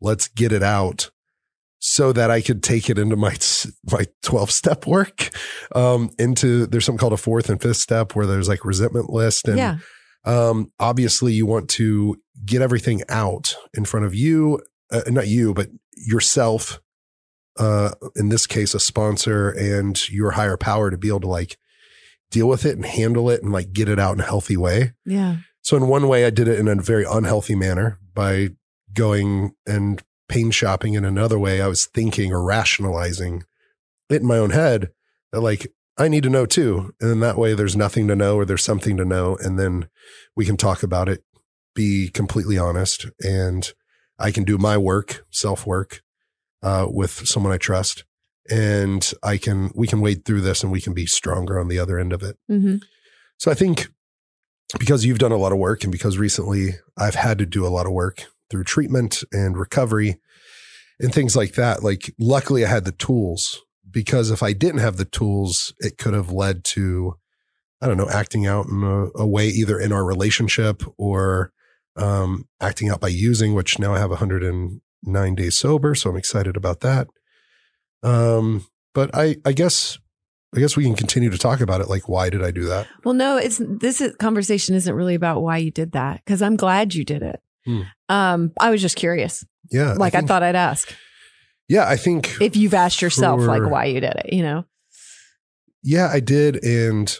let's 0.00 0.28
get 0.28 0.52
it 0.52 0.62
out 0.62 1.10
so 1.80 2.12
that 2.12 2.30
I 2.30 2.40
could 2.40 2.62
take 2.62 2.90
it 2.90 2.98
into 2.98 3.16
my 3.16 3.36
my 3.90 4.06
12 4.22 4.50
step 4.50 4.86
work. 4.86 5.30
Um 5.74 6.10
into 6.18 6.66
there's 6.66 6.84
something 6.84 6.98
called 6.98 7.12
a 7.12 7.18
fourth 7.18 7.48
and 7.48 7.60
fifth 7.60 7.76
step 7.76 8.14
where 8.14 8.26
there's 8.26 8.48
like 8.48 8.64
resentment 8.64 9.10
list 9.10 9.48
and 9.48 9.58
yeah. 9.58 9.78
um, 10.24 10.72
obviously 10.80 11.32
you 11.32 11.46
want 11.46 11.68
to 11.70 12.16
get 12.44 12.62
everything 12.62 13.02
out 13.08 13.54
in 13.74 13.84
front 13.84 14.06
of 14.06 14.14
you, 14.14 14.60
uh, 14.90 15.02
not 15.08 15.28
you, 15.28 15.54
but 15.54 15.68
yourself. 15.96 16.80
Uh, 17.58 17.90
in 18.14 18.28
this 18.28 18.46
case, 18.46 18.72
a 18.72 18.78
sponsor 18.78 19.50
and 19.50 20.08
your 20.10 20.30
higher 20.32 20.56
power 20.56 20.92
to 20.92 20.96
be 20.96 21.08
able 21.08 21.18
to 21.18 21.26
like 21.26 21.58
deal 22.30 22.48
with 22.48 22.64
it 22.64 22.76
and 22.76 22.86
handle 22.86 23.30
it 23.30 23.42
and 23.42 23.52
like 23.52 23.72
get 23.72 23.88
it 23.88 23.98
out 23.98 24.14
in 24.14 24.20
a 24.20 24.24
healthy 24.24 24.56
way. 24.56 24.92
Yeah. 25.04 25.38
So 25.62 25.76
in 25.76 25.88
one 25.88 26.08
way, 26.08 26.24
I 26.24 26.30
did 26.30 26.48
it 26.48 26.58
in 26.58 26.68
a 26.68 26.76
very 26.76 27.04
unhealthy 27.04 27.54
manner 27.54 27.98
by 28.14 28.50
going 28.94 29.54
and 29.66 30.02
pain 30.28 30.50
shopping. 30.50 30.94
In 30.94 31.04
another 31.04 31.38
way, 31.38 31.60
I 31.60 31.68
was 31.68 31.86
thinking 31.86 32.32
or 32.32 32.42
rationalizing 32.42 33.44
it 34.08 34.22
in 34.22 34.26
my 34.26 34.38
own 34.38 34.50
head 34.50 34.90
that 35.32 35.40
like 35.40 35.72
I 35.96 36.08
need 36.08 36.22
to 36.22 36.30
know 36.30 36.46
too. 36.46 36.94
And 37.00 37.10
then 37.10 37.20
that 37.20 37.38
way 37.38 37.54
there's 37.54 37.76
nothing 37.76 38.06
to 38.08 38.16
know 38.16 38.36
or 38.36 38.44
there's 38.44 38.64
something 38.64 38.96
to 38.96 39.04
know. 39.04 39.36
And 39.36 39.58
then 39.58 39.88
we 40.36 40.46
can 40.46 40.56
talk 40.56 40.82
about 40.82 41.08
it, 41.08 41.24
be 41.74 42.08
completely 42.08 42.56
honest. 42.56 43.06
And 43.20 43.70
I 44.18 44.30
can 44.30 44.44
do 44.44 44.58
my 44.58 44.78
work, 44.78 45.26
self 45.30 45.66
work, 45.66 46.02
uh, 46.62 46.86
with 46.88 47.26
someone 47.26 47.52
I 47.52 47.58
trust. 47.58 48.04
And 48.50 49.12
I 49.22 49.36
can, 49.36 49.70
we 49.74 49.86
can 49.86 50.00
wade 50.00 50.24
through 50.24 50.40
this 50.40 50.62
and 50.62 50.72
we 50.72 50.80
can 50.80 50.94
be 50.94 51.04
stronger 51.04 51.58
on 51.58 51.68
the 51.68 51.78
other 51.78 51.98
end 51.98 52.12
of 52.12 52.22
it. 52.22 52.38
hmm 52.48 52.76
So 53.36 53.50
I 53.50 53.54
think 53.54 53.88
because 54.78 55.04
you've 55.04 55.18
done 55.18 55.32
a 55.32 55.36
lot 55.36 55.52
of 55.52 55.58
work 55.58 55.82
and 55.82 55.92
because 55.92 56.16
recently 56.16 56.76
I've 56.96 57.14
had 57.14 57.38
to 57.38 57.46
do 57.46 57.66
a 57.66 57.68
lot 57.68 57.86
of 57.86 57.92
work 57.92 58.24
through 58.50 58.64
treatment 58.64 59.22
and 59.32 59.56
recovery 59.56 60.18
and 61.00 61.14
things 61.14 61.36
like 61.36 61.54
that, 61.54 61.82
like 61.82 62.12
luckily 62.18 62.64
I 62.64 62.68
had 62.68 62.84
the 62.84 62.92
tools 62.92 63.62
because 63.90 64.30
if 64.30 64.42
I 64.42 64.52
didn't 64.52 64.80
have 64.80 64.96
the 64.96 65.04
tools, 65.04 65.74
it 65.78 65.98
could 65.98 66.14
have 66.14 66.30
led 66.30 66.64
to, 66.64 67.14
I 67.80 67.86
don't 67.86 67.96
know, 67.96 68.08
acting 68.08 68.46
out 68.46 68.66
in 68.66 68.82
a, 68.82 69.22
a 69.22 69.26
way 69.26 69.48
either 69.48 69.78
in 69.78 69.92
our 69.92 70.04
relationship 70.04 70.82
or 70.96 71.52
um, 71.96 72.48
acting 72.60 72.90
out 72.90 73.00
by 73.00 73.08
using, 73.08 73.54
which 73.54 73.78
now 73.78 73.94
I 73.94 73.98
have 73.98 74.10
109 74.10 75.34
days 75.34 75.56
sober. 75.56 75.94
So 75.94 76.10
I'm 76.10 76.16
excited 76.16 76.56
about 76.56 76.80
that. 76.80 77.08
Um, 78.02 78.66
but 78.94 79.10
I, 79.14 79.36
I 79.44 79.52
guess, 79.52 79.98
I 80.54 80.60
guess 80.60 80.76
we 80.76 80.84
can 80.84 80.94
continue 80.94 81.30
to 81.30 81.38
talk 81.38 81.60
about 81.60 81.80
it. 81.80 81.88
Like, 81.88 82.08
why 82.08 82.30
did 82.30 82.42
I 82.42 82.50
do 82.50 82.64
that? 82.64 82.86
Well, 83.04 83.14
no, 83.14 83.36
it's 83.36 83.60
this 83.64 84.00
is, 84.00 84.16
conversation 84.16 84.74
isn't 84.74 84.94
really 84.94 85.14
about 85.14 85.42
why 85.42 85.58
you 85.58 85.70
did 85.70 85.92
that 85.92 86.22
because 86.24 86.40
I'm 86.42 86.56
glad 86.56 86.94
you 86.94 87.04
did 87.04 87.22
it. 87.22 87.40
Hmm. 87.66 87.82
Um, 88.08 88.52
I 88.60 88.70
was 88.70 88.80
just 88.80 88.96
curious. 88.96 89.44
Yeah. 89.70 89.92
Like 89.94 90.14
I, 90.14 90.18
think- 90.18 90.28
thought 90.28 90.42
I'd 90.42 90.56
ask 90.56 90.94
Yeah, 91.68 91.86
I 91.88 91.96
think. 91.96 92.40
if 92.40 92.56
you've 92.56 92.74
asked 92.74 93.02
yourself 93.02 93.40
like 93.40 93.62
why 93.68 93.84
you 93.86 94.00
did 94.00 94.14
it. 94.24 94.32
You 94.32 94.42
know? 94.42 94.64
yeah, 95.82 96.08
I 96.12 96.20
did, 96.20 96.62
and 96.64 97.16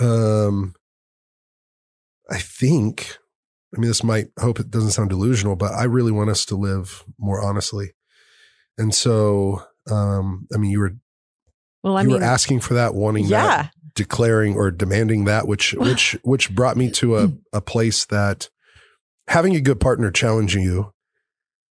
um, 0.00 0.74
I 2.30 2.38
think. 2.38 3.18
I 3.76 3.80
mean, 3.80 3.88
this 3.88 4.04
might 4.04 4.28
hope 4.38 4.58
it 4.60 4.70
doesn't 4.70 4.92
sound 4.92 5.10
delusional, 5.10 5.56
but 5.56 5.72
I 5.72 5.84
really 5.84 6.12
want 6.12 6.30
us 6.30 6.44
to 6.46 6.56
live 6.56 7.04
more 7.18 7.42
honestly, 7.42 7.92
and 8.78 8.94
so. 8.94 9.62
Um, 9.88 10.48
I 10.52 10.56
mean, 10.58 10.72
you 10.72 10.80
were 10.80 10.96
Well, 11.84 11.96
I 11.96 12.02
you 12.02 12.08
mean, 12.08 12.18
were 12.18 12.24
asking 12.24 12.58
for 12.60 12.74
that, 12.74 12.92
wanting 12.94 13.28
that, 13.28 13.30
yeah, 13.30 13.68
declaring 13.94 14.54
or 14.56 14.70
demanding 14.72 15.26
that, 15.26 15.46
which 15.46 15.74
which 15.78 16.16
which 16.24 16.54
brought 16.54 16.76
me 16.76 16.90
to 16.92 17.16
a 17.18 17.28
a 17.52 17.60
place 17.60 18.04
that 18.06 18.48
having 19.28 19.54
a 19.56 19.60
good 19.60 19.80
partner 19.80 20.10
challenging 20.10 20.62
you 20.62 20.92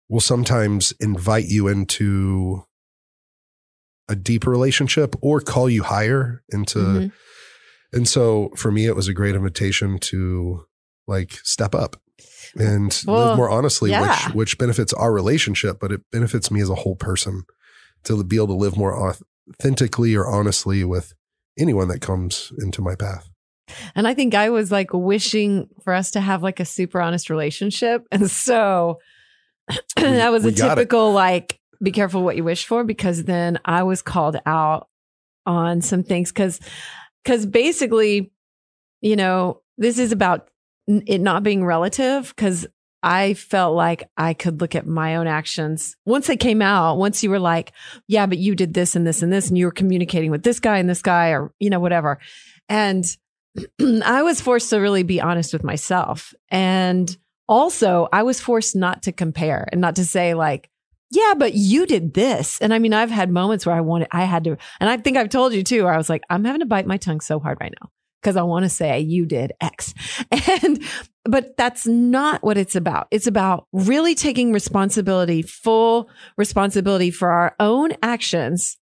will 0.08 0.20
sometimes 0.20 0.92
invite 1.00 1.46
you 1.46 1.66
into 1.68 2.64
a 4.08 4.14
deeper 4.16 4.50
relationship 4.50 5.14
or 5.23 5.40
call 5.40 5.68
you 5.70 5.82
higher 5.82 6.42
into 6.50 6.78
Mhm. 6.78 7.12
and 7.92 8.08
so 8.08 8.50
for 8.56 8.70
me 8.70 8.87
it 8.87 8.96
was 8.96 9.08
a 9.08 9.14
great 9.14 9.34
invitation 9.34 9.99
to 9.99 10.66
like 11.06 11.32
step 11.42 11.75
up 11.75 11.96
and 12.56 13.02
Well, 13.06 13.28
live 13.28 13.37
more 13.37 13.50
honestly 13.50 13.90
yeah. 13.90 14.26
which 14.26 14.34
which 14.34 14.58
benefits 14.58 14.92
our 14.92 15.12
relationship 15.12 15.78
but 15.80 15.90
it 15.90 16.02
benefits 16.12 16.50
me 16.50 16.61
as 16.61 16.68
a 16.70 16.75
whole 16.75 16.96
person 16.96 17.44
to 18.04 18.23
be 18.25 18.37
able 18.37 18.49
to 18.49 18.54
live 18.54 18.76
more 18.76 18.94
authentically 19.58 20.14
or 20.14 20.26
honestly 20.26 20.84
with 20.84 21.14
anyone 21.58 21.88
that 21.88 22.00
comes 22.00 22.52
into 22.58 22.82
my 22.82 22.94
path 22.94 23.30
And 23.94 24.08
I 24.08 24.14
think 24.14 24.34
I 24.34 24.50
was 24.50 24.72
like 24.72 24.92
wishing 24.92 25.68
for 25.82 25.92
us 25.92 26.10
to 26.12 26.20
have 26.20 26.42
like 26.42 26.60
a 26.60 26.64
super 26.64 27.00
honest 27.00 27.30
relationship. 27.30 28.06
And 28.12 28.30
so 28.30 28.98
that 29.96 30.30
was 30.30 30.44
a 30.44 30.48
it. 30.48 30.56
typical 30.56 31.12
like, 31.12 31.60
be 31.82 31.92
careful 31.92 32.22
what 32.22 32.36
you 32.36 32.44
wish 32.44 32.66
for 32.66 32.84
because 32.84 33.24
then 33.24 33.58
I 33.64 33.82
was 33.82 34.02
called 34.02 34.36
out 34.46 34.88
on 35.46 35.80
some 35.80 36.02
things 36.02 36.30
because, 36.30 36.60
because 37.22 37.44
basically, 37.46 38.32
you 39.00 39.16
know, 39.16 39.60
this 39.76 39.98
is 39.98 40.12
about 40.12 40.48
it 40.86 41.20
not 41.20 41.42
being 41.42 41.64
relative 41.64 42.32
because 42.34 42.66
I 43.02 43.34
felt 43.34 43.76
like 43.76 44.08
I 44.16 44.32
could 44.32 44.62
look 44.62 44.74
at 44.74 44.86
my 44.86 45.16
own 45.16 45.26
actions 45.26 45.94
once 46.06 46.26
they 46.26 46.38
came 46.38 46.62
out. 46.62 46.96
Once 46.96 47.22
you 47.22 47.28
were 47.28 47.38
like, 47.38 47.72
yeah, 48.08 48.24
but 48.24 48.38
you 48.38 48.54
did 48.54 48.72
this 48.72 48.96
and 48.96 49.06
this 49.06 49.20
and 49.20 49.30
this, 49.30 49.48
and 49.48 49.58
you 49.58 49.66
were 49.66 49.72
communicating 49.72 50.30
with 50.30 50.42
this 50.42 50.58
guy 50.58 50.78
and 50.78 50.88
this 50.88 51.02
guy, 51.02 51.30
or, 51.30 51.52
you 51.58 51.68
know, 51.68 51.80
whatever. 51.80 52.18
And 52.66 53.04
I 54.04 54.23
was 54.23 54.40
forced 54.40 54.70
to 54.70 54.78
really 54.78 55.02
be 55.02 55.20
honest 55.20 55.52
with 55.52 55.64
myself. 55.64 56.34
And 56.50 57.16
also, 57.49 58.08
I 58.12 58.23
was 58.23 58.40
forced 58.40 58.75
not 58.75 59.02
to 59.02 59.12
compare 59.12 59.68
and 59.70 59.80
not 59.80 59.96
to 59.96 60.04
say, 60.04 60.34
like, 60.34 60.70
yeah, 61.11 61.34
but 61.37 61.54
you 61.54 61.87
did 61.87 62.14
this. 62.14 62.58
And 62.61 62.75
I 62.75 62.78
mean, 62.78 62.92
I've 62.92 63.11
had 63.11 63.30
moments 63.30 63.66
where 63.66 63.75
I 63.75 63.80
wanted, 63.80 64.08
I 64.11 64.25
had 64.25 64.44
to, 64.44 64.56
and 64.80 64.90
I 64.90 64.96
think 64.96 65.16
I've 65.16 65.28
told 65.28 65.52
you 65.52 65.62
too, 65.62 65.84
where 65.84 65.92
I 65.92 65.99
was 65.99 66.08
like, 66.08 66.23
I'm 66.28 66.44
having 66.44 66.61
to 66.61 66.66
bite 66.66 66.87
my 66.87 66.96
tongue 66.96 67.20
so 67.20 67.38
hard 67.38 67.58
right 67.61 67.75
now 67.80 67.90
because 68.20 68.37
I 68.37 68.42
want 68.42 68.64
to 68.64 68.70
say 68.70 69.00
you 69.00 69.26
did 69.26 69.52
X. 69.61 69.94
And, 70.62 70.82
but 71.25 71.56
that's 71.56 71.87
not 71.87 72.42
what 72.42 72.58
it's 72.58 72.75
about. 72.75 73.06
It's 73.11 73.26
about 73.26 73.66
really 73.73 74.14
taking 74.14 74.52
responsibility, 74.52 75.42
full 75.42 76.08
responsibility 76.37 77.11
for 77.11 77.30
our 77.30 77.54
own 77.61 77.92
actions, 78.02 78.76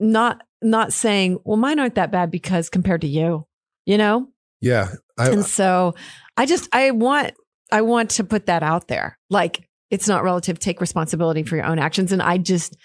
not, 0.00 0.42
not 0.62 0.92
saying, 0.92 1.38
well, 1.44 1.56
mine 1.56 1.78
aren't 1.78 1.96
that 1.96 2.12
bad 2.12 2.30
because 2.30 2.68
compared 2.68 3.02
to 3.02 3.08
you, 3.08 3.46
you 3.88 3.98
know? 3.98 4.28
yeah 4.60 4.92
I, 5.18 5.30
and 5.30 5.40
uh 5.40 5.42
so 5.42 5.94
I 6.36 6.46
just, 6.46 6.68
I 6.72 6.92
want, 6.92 7.32
I 7.72 7.82
want 7.82 8.10
to 8.10 8.24
put 8.24 8.46
that 8.46 8.62
out 8.62 8.88
there. 8.88 9.18
Like 9.28 9.68
it's 9.90 10.06
not 10.08 10.22
relative. 10.22 10.58
Take 10.58 10.80
responsibility 10.80 11.42
for 11.42 11.56
your 11.56 11.64
own 11.64 11.78
actions. 11.78 12.12
And 12.12 12.22
I 12.22 12.38
just 12.38 12.76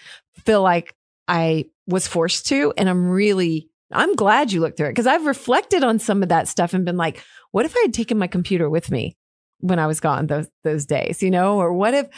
feel 0.44 0.62
like 0.62 0.94
I 1.28 1.66
was 1.86 2.08
forced 2.08 2.46
to, 2.46 2.72
and 2.76 2.88
I'm 2.88 3.08
really, 3.08 3.68
I'm 3.92 4.14
glad 4.14 4.52
you 4.52 4.60
looked 4.60 4.76
through 4.76 4.88
it 4.88 4.92
because 4.92 5.06
I've 5.06 5.26
reflected 5.26 5.84
on 5.84 5.98
some 5.98 6.22
of 6.22 6.30
that 6.30 6.48
stuff 6.48 6.74
and 6.74 6.84
been 6.84 6.96
like, 6.96 7.22
what 7.52 7.66
if 7.66 7.76
I 7.76 7.80
had 7.82 7.94
taken 7.94 8.18
my 8.18 8.26
computer 8.26 8.68
with 8.68 8.90
me 8.90 9.16
when 9.60 9.78
I 9.78 9.86
was 9.86 10.00
gone 10.00 10.26
those 10.26 10.48
those 10.64 10.86
days, 10.86 11.22
you 11.22 11.30
know? 11.30 11.58
Or 11.58 11.72
what 11.72 11.94
if 11.94 12.08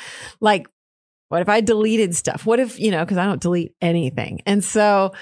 like 0.40 0.66
what 1.28 1.42
if 1.42 1.48
I 1.48 1.60
deleted 1.60 2.14
stuff? 2.14 2.46
What 2.46 2.60
if, 2.60 2.78
you 2.78 2.90
know, 2.90 3.04
because 3.04 3.18
I 3.18 3.24
don't 3.24 3.42
delete 3.42 3.74
anything. 3.80 4.42
And 4.46 4.62
so, 4.62 5.12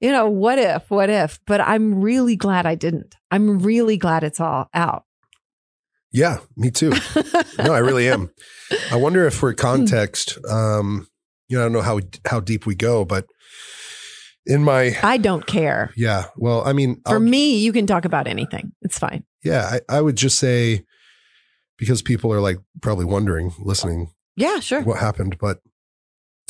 you 0.00 0.10
know, 0.12 0.28
what 0.28 0.58
if, 0.58 0.90
what 0.90 1.10
if? 1.10 1.38
But 1.46 1.60
I'm 1.60 2.00
really 2.00 2.36
glad 2.36 2.66
I 2.66 2.74
didn't. 2.74 3.14
I'm 3.30 3.58
really 3.60 3.96
glad 3.96 4.24
it's 4.24 4.40
all 4.40 4.68
out. 4.74 5.04
yeah 6.12 6.38
me 6.56 6.70
too 6.70 6.92
no 7.58 7.72
i 7.74 7.78
really 7.78 8.08
am 8.08 8.30
i 8.92 8.96
wonder 8.96 9.26
if 9.26 9.34
for 9.34 9.52
context 9.52 10.38
um 10.48 11.06
you 11.48 11.56
know 11.58 11.62
i 11.62 11.64
don't 11.66 11.72
know 11.72 11.82
how 11.82 11.98
how 12.30 12.38
deep 12.40 12.64
we 12.64 12.74
go 12.74 13.04
but 13.04 13.26
in 14.46 14.62
my 14.62 14.96
I 15.02 15.16
don't 15.18 15.44
care. 15.46 15.92
yeah 15.96 16.26
well 16.36 16.62
i 16.64 16.72
mean 16.72 17.00
For 17.06 17.14
I'll- 17.14 17.20
me, 17.20 17.58
you 17.58 17.72
can 17.72 17.86
talk 17.86 18.04
about 18.04 18.26
anything. 18.28 18.72
It's 18.82 18.98
fine. 18.98 19.24
yeah 19.44 19.78
I, 19.88 19.96
I 19.98 20.00
would 20.00 20.16
just 20.16 20.38
say 20.38 20.84
because 21.76 22.00
people 22.02 22.32
are 22.32 22.40
like 22.40 22.58
probably 22.80 23.04
wondering 23.04 23.52
listening 23.58 24.12
Yeah, 24.36 24.60
sure. 24.60 24.82
what 24.82 25.00
happened 25.00 25.36
but 25.38 25.58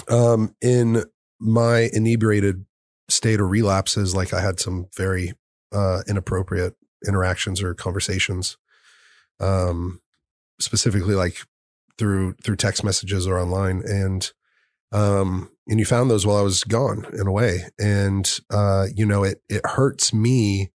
um 0.09 0.55
in 0.61 1.05
my 1.41 1.89
inebriated 1.93 2.65
state 3.09 3.41
or 3.41 3.47
relapses 3.47 4.15
like 4.15 4.33
i 4.33 4.41
had 4.41 4.59
some 4.59 4.87
very 4.97 5.33
uh 5.73 6.03
inappropriate 6.09 6.75
interactions 7.07 7.63
or 7.63 7.75
conversations 7.75 8.57
um 9.41 10.01
specifically 10.61 11.15
like 11.15 11.39
through 11.99 12.35
through 12.45 12.57
text 12.57 12.85
messages 12.85 13.27
or 13.27 13.39
online 13.39 13.83
and 13.87 14.33
um 14.93 15.51
and 15.69 15.79
you 15.79 15.85
found 15.85 16.11
those 16.11 16.27
while 16.27 16.37
i 16.37 16.43
was 16.43 16.65
gone 16.65 17.07
in 17.19 17.27
a 17.27 17.33
way 17.33 17.65
and 17.79 18.39
uh 18.51 18.87
you 18.95 19.05
know 19.05 19.23
it 19.23 19.43
it 19.49 19.65
hurts 19.65 20.13
me 20.13 20.71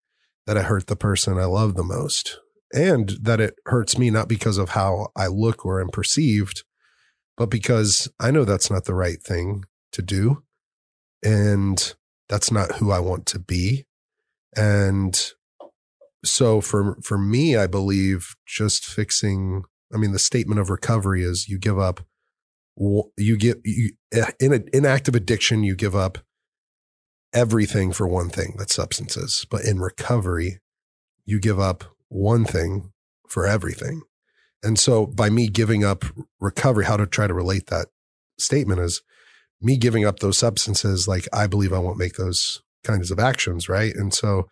that 0.48 0.58
i 0.58 0.62
hurt 0.62 0.88
the 0.88 0.96
person 0.96 1.38
i 1.38 1.46
love 1.46 1.76
the 1.76 1.84
most 1.84 2.40
and 2.74 3.18
that 3.22 3.42
it 3.42 3.56
hurts 3.66 3.98
me 3.98 4.10
not 4.10 4.28
because 4.28 4.58
of 4.58 4.70
how 4.70 5.08
i 5.16 5.28
look 5.28 5.66
or 5.66 5.82
am 5.82 5.90
perceived 5.90 6.64
but 7.38 7.50
because 7.50 8.10
i 8.20 8.32
know 8.32 8.44
that's 8.46 8.70
not 8.70 8.86
the 8.86 8.96
right 8.96 9.22
thing 9.22 9.64
to 9.92 10.02
do 10.02 10.44
and 11.24 11.96
that's 12.32 12.52
not 12.52 12.78
who 12.78 12.90
i 12.92 13.00
want 13.00 13.28
to 13.28 13.38
be. 13.38 13.86
And 14.58 15.16
so 16.24 16.62
for 16.62 16.98
for 17.04 17.18
me 17.18 17.56
i 17.56 17.66
believe 17.66 18.36
just 18.46 18.86
fixing 18.86 19.64
i 19.94 19.98
mean 19.98 20.12
the 20.12 20.20
statement 20.20 20.60
of 20.60 20.70
recovery 20.70 21.24
is 21.24 21.50
you 21.50 21.58
give 21.58 21.80
up 21.80 22.02
you 23.18 23.38
get 23.38 23.58
you, 23.64 23.92
eh, 24.14 24.32
in 24.40 24.54
an 24.54 24.68
inactive 24.72 25.16
addiction 25.16 25.64
you 25.64 25.76
give 25.76 25.96
up 25.96 26.20
everything 27.34 27.92
for 27.92 28.08
one 28.08 28.30
thing 28.30 28.56
that's 28.58 28.76
substances. 28.76 29.46
But 29.50 29.64
in 29.66 29.80
recovery 29.80 30.60
you 31.26 31.40
give 31.40 31.60
up 31.60 31.84
one 32.10 32.46
thing 32.46 32.92
for 33.28 33.48
everything. 33.48 34.02
And 34.64 34.78
so 34.78 35.06
by 35.08 35.30
me 35.30 35.48
giving 35.48 35.84
up 35.84 36.06
recovery 36.40 36.86
how 36.86 36.98
to 36.98 37.08
try 37.08 37.28
to 37.28 37.34
relate 37.34 37.68
that 37.68 37.88
statement 38.38 38.80
is 38.80 39.02
me 39.62 39.78
giving 39.78 40.06
up 40.06 40.20
those 40.20 40.38
substances 40.38 41.08
like 41.08 41.28
i 41.34 41.48
believe 41.48 41.72
i 41.74 41.80
won't 41.80 41.98
make 41.98 42.16
those 42.16 42.62
kinds 42.84 43.12
of 43.12 43.20
actions 43.20 43.70
right 43.70 43.94
and 43.96 44.14
so 44.14 44.48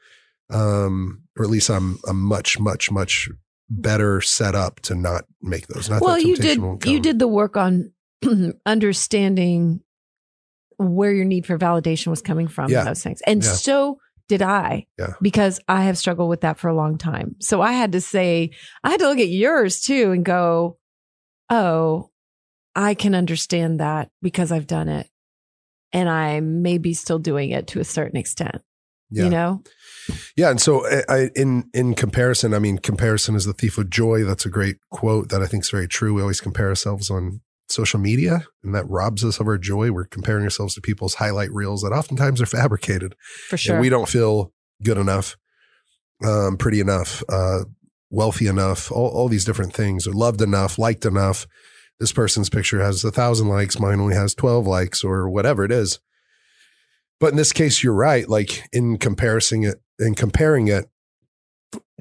um 0.51 1.23
or 1.37 1.43
at 1.45 1.49
least 1.51 1.69
i'm 1.69 1.97
i'm 2.07 2.21
much 2.21 2.59
much 2.59 2.91
much 2.91 3.29
better 3.69 4.19
set 4.21 4.55
up 4.55 4.79
to 4.81 4.95
not 4.95 5.25
make 5.41 5.67
those 5.67 5.89
not 5.89 6.01
well, 6.01 6.17
you 6.17 6.35
did 6.35 6.59
you 6.85 6.99
did 6.99 7.19
the 7.19 7.27
work 7.27 7.55
on 7.55 7.91
understanding 8.65 9.81
where 10.77 11.11
your 11.13 11.25
need 11.25 11.45
for 11.45 11.57
validation 11.57 12.07
was 12.07 12.21
coming 12.21 12.47
from 12.47 12.71
Yeah. 12.71 12.83
those 12.85 13.03
things. 13.03 13.21
And 13.27 13.43
Yeah. 13.43 13.51
so 13.51 13.99
did 14.29 14.41
I. 14.41 14.85
Yeah. 14.97 15.13
Because 15.21 15.59
I 15.67 15.83
have 15.83 15.97
struggled 15.97 16.29
with 16.29 16.41
that 16.41 16.57
for 16.57 16.67
a 16.69 16.73
long 16.75 16.97
time. 16.97 17.35
So 17.39 17.61
I 17.61 17.73
had 17.73 17.91
to 17.93 18.01
say, 18.01 18.51
I 18.83 18.91
had 18.91 18.99
to 19.01 19.07
look 19.07 19.19
at 19.19 19.27
yours 19.27 19.81
too 19.81 20.11
and 20.11 20.23
go, 20.23 20.77
oh, 21.49 22.09
I 22.75 22.93
can 22.93 23.15
understand 23.15 23.79
that 23.79 24.09
because 24.21 24.51
I've 24.51 24.67
done 24.67 24.89
it. 24.89 25.09
And 25.91 26.07
I 26.07 26.39
may 26.39 26.77
be 26.77 26.93
still 26.93 27.19
doing 27.19 27.49
it 27.49 27.67
to 27.67 27.79
a 27.79 27.83
certain 27.83 28.17
extent. 28.17 28.61
yeah. 29.09 29.23
You 29.23 29.29
know? 29.31 29.63
Yeah, 30.35 30.49
and 30.49 30.61
so 30.61 30.85
I, 30.87 31.03
I, 31.09 31.29
in 31.35 31.69
in 31.73 31.93
comparison, 31.93 32.53
I 32.53 32.59
mean, 32.59 32.77
comparison 32.79 33.35
is 33.35 33.45
the 33.45 33.53
thief 33.53 33.77
of 33.77 33.89
joy. 33.89 34.23
That's 34.23 34.45
a 34.45 34.49
great 34.49 34.77
quote 34.91 35.29
that 35.29 35.41
I 35.41 35.45
think 35.45 35.63
is 35.63 35.69
very 35.69 35.87
true. 35.87 36.13
We 36.15 36.21
always 36.21 36.41
compare 36.41 36.69
ourselves 36.69 37.09
on 37.11 37.41
social 37.67 37.99
media, 37.99 38.45
and 38.63 38.73
that 38.73 38.89
robs 38.89 39.23
us 39.23 39.39
of 39.39 39.47
our 39.47 39.57
joy. 39.59 39.91
We're 39.91 40.05
comparing 40.05 40.43
ourselves 40.43 40.73
to 40.75 40.81
people's 40.81 41.15
highlight 41.15 41.51
reels 41.51 41.81
that 41.83 41.91
oftentimes 41.91 42.41
are 42.41 42.47
fabricated, 42.47 43.15
For 43.49 43.57
sure. 43.57 43.75
and 43.75 43.81
we 43.81 43.89
don't 43.89 44.09
feel 44.09 44.51
good 44.83 44.97
enough, 44.97 45.37
um, 46.25 46.57
pretty 46.57 46.79
enough, 46.79 47.23
uh, 47.29 47.65
wealthy 48.09 48.47
enough, 48.47 48.91
all, 48.91 49.09
all 49.09 49.27
these 49.27 49.45
different 49.45 49.73
things, 49.73 50.07
or 50.07 50.13
loved 50.13 50.41
enough, 50.41 50.79
liked 50.79 51.05
enough. 51.05 51.45
This 51.99 52.11
person's 52.13 52.49
picture 52.49 52.81
has 52.81 53.03
a 53.03 53.11
thousand 53.11 53.49
likes, 53.49 53.79
mine 53.79 53.99
only 53.99 54.15
has 54.15 54.33
twelve 54.33 54.65
likes, 54.65 55.03
or 55.03 55.29
whatever 55.29 55.65
it 55.65 55.71
is. 55.71 55.99
But 57.19 57.31
in 57.31 57.35
this 57.35 57.51
case, 57.51 57.83
you're 57.83 57.93
right. 57.93 58.27
Like 58.27 58.63
in 58.71 58.97
comparison 58.97 59.65
it, 59.65 59.81
in 59.99 60.15
comparing 60.15 60.69
it, 60.69 60.85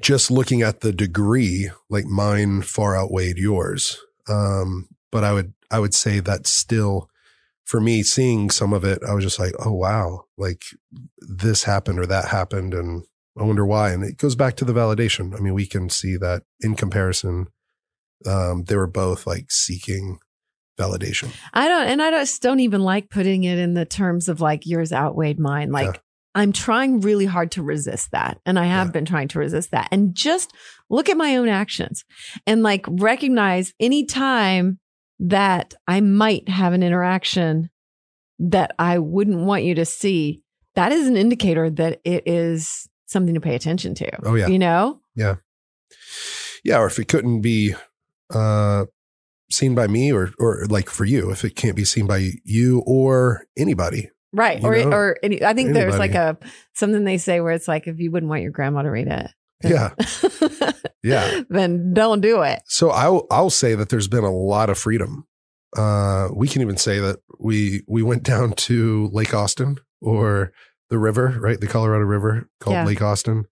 just 0.01 0.31
looking 0.31 0.61
at 0.61 0.79
the 0.79 0.93
degree, 0.93 1.69
like 1.89 2.05
mine 2.05 2.61
far 2.61 2.97
outweighed 2.97 3.37
yours. 3.37 3.97
Um, 4.29 4.87
but 5.11 5.25
I 5.25 5.33
would, 5.33 5.53
I 5.69 5.79
would 5.79 5.93
say 5.93 6.21
that 6.21 6.47
still, 6.47 7.09
for 7.65 7.81
me, 7.81 8.01
seeing 8.01 8.49
some 8.49 8.71
of 8.71 8.85
it, 8.85 9.03
I 9.07 9.13
was 9.13 9.23
just 9.23 9.39
like, 9.39 9.53
oh 9.59 9.73
wow, 9.73 10.23
like 10.37 10.63
this 11.17 11.65
happened 11.65 11.99
or 11.99 12.05
that 12.05 12.29
happened, 12.29 12.73
and 12.73 13.03
I 13.37 13.43
wonder 13.43 13.65
why. 13.65 13.91
And 13.91 14.03
it 14.03 14.17
goes 14.17 14.35
back 14.35 14.55
to 14.57 14.65
the 14.65 14.73
validation. 14.73 15.35
I 15.35 15.39
mean, 15.39 15.53
we 15.53 15.65
can 15.65 15.89
see 15.89 16.15
that 16.17 16.43
in 16.61 16.75
comparison, 16.75 17.47
um, 18.25 18.63
they 18.65 18.75
were 18.75 18.87
both 18.87 19.25
like 19.27 19.51
seeking 19.51 20.19
validation. 20.77 21.29
I 21.53 21.67
don't, 21.67 21.87
and 21.87 22.01
I 22.01 22.11
just 22.11 22.41
don't 22.41 22.59
even 22.61 22.81
like 22.81 23.09
putting 23.09 23.43
it 23.43 23.57
in 23.59 23.73
the 23.73 23.85
terms 23.85 24.29
of 24.29 24.39
like 24.41 24.65
yours 24.65 24.91
outweighed 24.93 25.39
mine. 25.39 25.71
Like, 25.71 26.01
I'm 26.35 26.53
trying 26.53 27.01
really 27.01 27.25
hard 27.25 27.51
to 27.53 27.63
resist 27.63 28.11
that. 28.11 28.39
And 28.45 28.57
I 28.59 28.65
have 28.65 28.87
Yeah. 28.87 28.91
been 28.91 29.05
trying 29.05 29.27
to 29.29 29.39
resist 29.39 29.71
that 29.71 29.89
and 29.91 30.13
just 30.15 30.53
look 30.89 31.09
at 31.09 31.17
my 31.17 31.35
own 31.37 31.49
actions 31.49 32.05
and 32.45 32.61
like 32.63 32.85
recognize 32.87 33.73
any 33.79 34.05
time 34.05 34.79
that 35.19 35.73
I 35.87 35.99
might 36.01 36.47
have 36.47 36.71
an 36.73 36.83
interaction 36.83 37.69
that 38.37 38.73
I 38.79 38.99
wouldn't 38.99 39.39
want 39.45 39.63
you 39.63 39.75
to 39.75 39.85
see. 39.85 40.43
That 40.75 40.91
is 40.93 41.07
an 41.07 41.17
indicator 41.17 41.69
that 41.71 41.99
it 42.05 42.23
is 42.25 42.87
something 43.07 43.33
to 43.33 43.41
pay 43.41 43.55
attention 43.55 43.95
to. 43.95 44.25
Oh, 44.25 44.35
yeah. 44.35 44.47
You 44.47 44.59
know? 44.59 45.01
Yeah. 45.15 45.35
Yeah. 46.63 46.79
Or 46.79 46.85
if 46.85 46.99
it 46.99 47.07
couldn't 47.09 47.41
be 47.41 47.73
uh, 48.33 48.85
seen 49.51 49.75
by 49.75 49.87
me 49.87 50.11
or, 50.11 50.31
or 50.39 50.65
like 50.69 50.89
for 50.89 51.05
you, 51.05 51.31
if 51.31 51.43
it 51.43 51.55
can't 51.55 51.75
be 51.75 51.85
seen 51.85 52.07
by 52.07 52.29
you 52.43 52.83
or 52.85 53.45
anybody. 53.57 54.09
Right. 54.31 54.63
Or, 54.63 54.75
know, 54.75 54.91
or 54.91 55.17
any, 55.23 55.43
I 55.43 55.53
think 55.53 55.73
there's 55.73 55.97
like 55.97 56.13
a 56.13 56.37
something 56.73 57.03
they 57.03 57.17
say 57.17 57.41
where 57.41 57.53
it's 57.53 57.67
like, 57.67 57.87
if 57.87 57.99
you 57.99 58.11
wouldn't 58.11 58.29
want 58.29 58.43
your 58.43 58.51
grandma 58.51 58.83
to 58.83 58.89
read 58.91 59.07
it. 59.07 59.31
Yeah. 59.63 59.93
Yeah. 61.01 61.41
then 61.49 61.93
don't 61.93 62.19
do 62.21 62.41
it. 62.41 62.61
So 62.65 62.89
I'll 62.89 63.25
I'll 63.31 63.49
say 63.49 63.73
that 63.75 63.87
there's 63.89 64.09
been 64.09 64.23
a 64.25 64.31
lot 64.35 64.69
of 64.69 64.77
freedom. 64.77 65.25
Uh, 65.75 66.27
we 66.33 66.47
can 66.47 66.61
even 66.61 66.77
say 66.77 66.99
that 66.99 67.19
we 67.39 67.83
we 67.87 68.03
went 68.03 68.23
down 68.23 68.51
to 68.53 69.09
Lake 69.13 69.33
Austin 69.33 69.77
or 70.01 70.51
the 70.89 70.97
river, 70.97 71.37
right? 71.39 71.59
The 71.59 71.67
Colorado 71.67 72.03
River 72.03 72.49
called 72.59 72.73
Yeah. 72.75 72.85
Lake 72.85 73.01
Austin, 73.01 73.45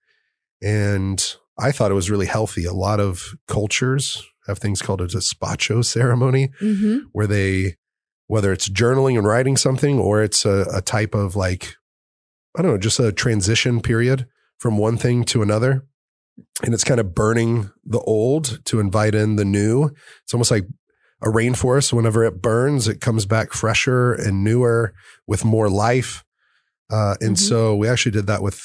and 0.61 1.35
I 1.57 1.71
thought 1.71 1.91
it 1.91 1.95
was 1.95 2.11
really 2.11 2.25
healthy. 2.25 2.65
A 2.65 2.73
lot 2.73 2.99
of 2.99 3.35
cultures 3.47 4.25
have 4.47 4.59
things 4.59 4.81
called 4.81 5.01
a 5.01 5.07
despacho 5.07 5.83
ceremony, 5.83 6.49
hmm 6.59 6.99
where 7.11 7.27
they 7.27 7.75
whether 8.27 8.51
it's 8.51 8.67
journaling 8.69 9.17
and 9.17 9.25
writing 9.27 9.55
something 9.55 9.97
or 9.99 10.21
it's 10.21 10.43
a, 10.45 10.65
a 10.73 10.81
type 10.81 11.15
of 11.15 11.35
like 11.35 11.75
i 12.57 12.61
don't 12.61 12.71
know 12.71 12.77
just 12.77 12.99
a 12.99 13.11
transition 13.11 13.79
period 13.81 14.25
from 14.59 14.77
one 14.77 14.97
thing 14.97 15.23
to 15.23 15.41
another. 15.41 15.85
And 16.63 16.73
it's 16.73 16.83
kind 16.83 16.99
of 16.99 17.15
burning 17.15 17.71
the 17.85 17.99
old 18.01 18.63
to 18.65 18.79
invite 18.79 19.15
in 19.15 19.37
the 19.37 19.45
new. 19.45 19.89
It's 20.23 20.33
almost 20.33 20.51
like 20.51 20.65
a 21.23 21.27
rainforest. 21.29 21.93
Whenever 21.93 22.23
it 22.23 22.41
burns 22.41 22.87
it 22.87 23.01
comes 23.01 23.25
back 23.25 23.53
fresher 23.53 24.13
and 24.13 24.43
newer 24.43 24.93
with 25.25 25.43
more 25.45 25.69
life. 25.69 26.23
Uh, 26.91 27.15
and 27.21 27.35
Mhm. 27.35 27.39
so 27.39 27.75
we 27.75 27.87
actually 27.87 28.11
did 28.11 28.27
that 28.27 28.41
with 28.43 28.59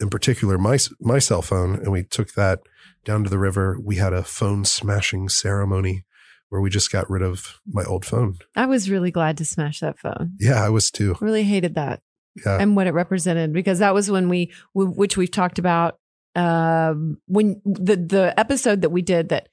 in 0.00 0.08
particular 0.10 0.56
my 0.58 0.78
my 1.00 1.18
cell 1.18 1.42
phone 1.42 1.74
and 1.76 1.90
we 1.92 2.02
took 2.04 2.34
that 2.34 2.58
down 3.04 3.24
to 3.24 3.30
the 3.30 3.38
river 3.38 3.78
we 3.82 3.96
had 3.96 4.12
a 4.12 4.22
phone 4.22 4.64
smashing 4.64 5.28
ceremony 5.28 6.04
where 6.48 6.60
we 6.60 6.70
just 6.70 6.92
got 6.92 7.08
rid 7.10 7.22
of 7.22 7.60
my 7.66 7.82
old 7.84 8.04
phone. 8.04 8.36
I 8.54 8.66
was 8.66 8.88
really 8.90 9.10
glad 9.10 9.36
to 9.38 9.44
smash 9.44 9.80
that 9.80 9.98
phone. 9.98 10.34
Yeah, 10.38 10.62
I 10.64 10.68
was 10.68 10.90
too. 10.90 11.16
Really 11.20 11.42
hated 11.44 11.74
that 11.74 12.00
Yeah. 12.44 12.58
and 12.60 12.76
what 12.76 12.86
it 12.86 12.92
represented 12.94 13.52
because 13.52 13.80
that 13.80 13.94
was 13.94 14.10
when 14.10 14.28
we, 14.28 14.52
which 14.74 15.16
we've 15.16 15.30
talked 15.30 15.58
about, 15.58 15.98
um, 16.36 17.18
when 17.26 17.60
the 17.64 17.96
the 17.96 18.34
episode 18.38 18.82
that 18.82 18.90
we 18.90 19.02
did 19.02 19.28
that 19.28 19.48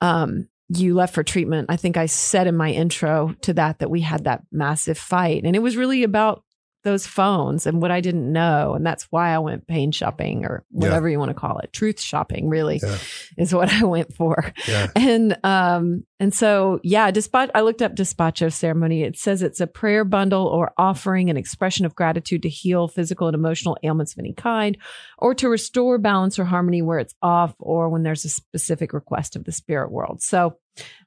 um, 0.00 0.48
you 0.68 0.94
left 0.94 1.14
for 1.14 1.22
treatment. 1.22 1.66
I 1.70 1.76
think 1.76 1.96
I 1.96 2.06
said 2.06 2.46
in 2.46 2.56
my 2.56 2.70
intro 2.70 3.34
to 3.42 3.52
that 3.54 3.78
that 3.80 3.90
we 3.90 4.00
had 4.00 4.24
that 4.24 4.42
massive 4.52 4.96
fight, 4.98 5.44
and 5.44 5.54
it 5.56 5.60
was 5.60 5.76
really 5.76 6.02
about 6.02 6.42
those 6.84 7.06
phones 7.06 7.66
and 7.66 7.82
what 7.82 7.90
I 7.90 8.00
didn't 8.00 8.30
know, 8.32 8.74
and 8.74 8.86
that's 8.86 9.04
why 9.10 9.30
I 9.34 9.38
went 9.38 9.66
pain 9.66 9.90
shopping 9.90 10.44
or 10.44 10.64
Yeah. 10.70 10.80
whatever 10.80 11.08
you 11.08 11.18
want 11.18 11.30
to 11.30 11.34
call 11.34 11.58
it, 11.58 11.72
truth 11.72 12.00
shopping. 12.00 12.48
Really 12.48 12.78
Yeah. 12.82 12.96
is 13.38 13.52
what 13.54 13.72
I 13.72 13.84
went 13.84 14.14
for. 14.14 14.52
Yeah. 14.68 14.88
And 14.96 15.36
um 15.44 16.04
and 16.20 16.32
so 16.32 16.80
yeah, 16.82 17.10
despite 17.10 17.50
I 17.54 17.62
looked 17.62 17.82
up 17.82 17.94
despacho 17.94 18.52
ceremony. 18.52 19.02
It 19.02 19.18
says 19.18 19.42
it's 19.42 19.60
a 19.60 19.66
prayer 19.66 20.04
bundle 20.04 20.46
or 20.46 20.72
offering 20.78 21.28
an 21.30 21.36
expression 21.36 21.84
of 21.84 21.94
gratitude 21.94 22.42
to 22.42 22.48
heal 22.48 22.86
physical 22.88 23.26
and 23.28 23.34
emotional 23.34 23.76
ailments 23.82 24.12
of 24.12 24.20
any 24.20 24.32
kind, 24.32 24.76
or 25.18 25.34
to 25.34 25.48
restore 25.48 25.98
balance 25.98 26.38
or 26.38 26.44
harmony 26.44 26.82
where 26.82 26.98
it's 26.98 27.14
off, 27.22 27.54
or 27.58 27.88
when 27.88 28.02
there's 28.04 28.24
a 28.24 28.28
specific 28.28 28.92
request 28.92 29.36
of 29.36 29.44
the 29.44 29.52
spirit 29.52 29.90
world. 29.90 30.22
So 30.22 30.56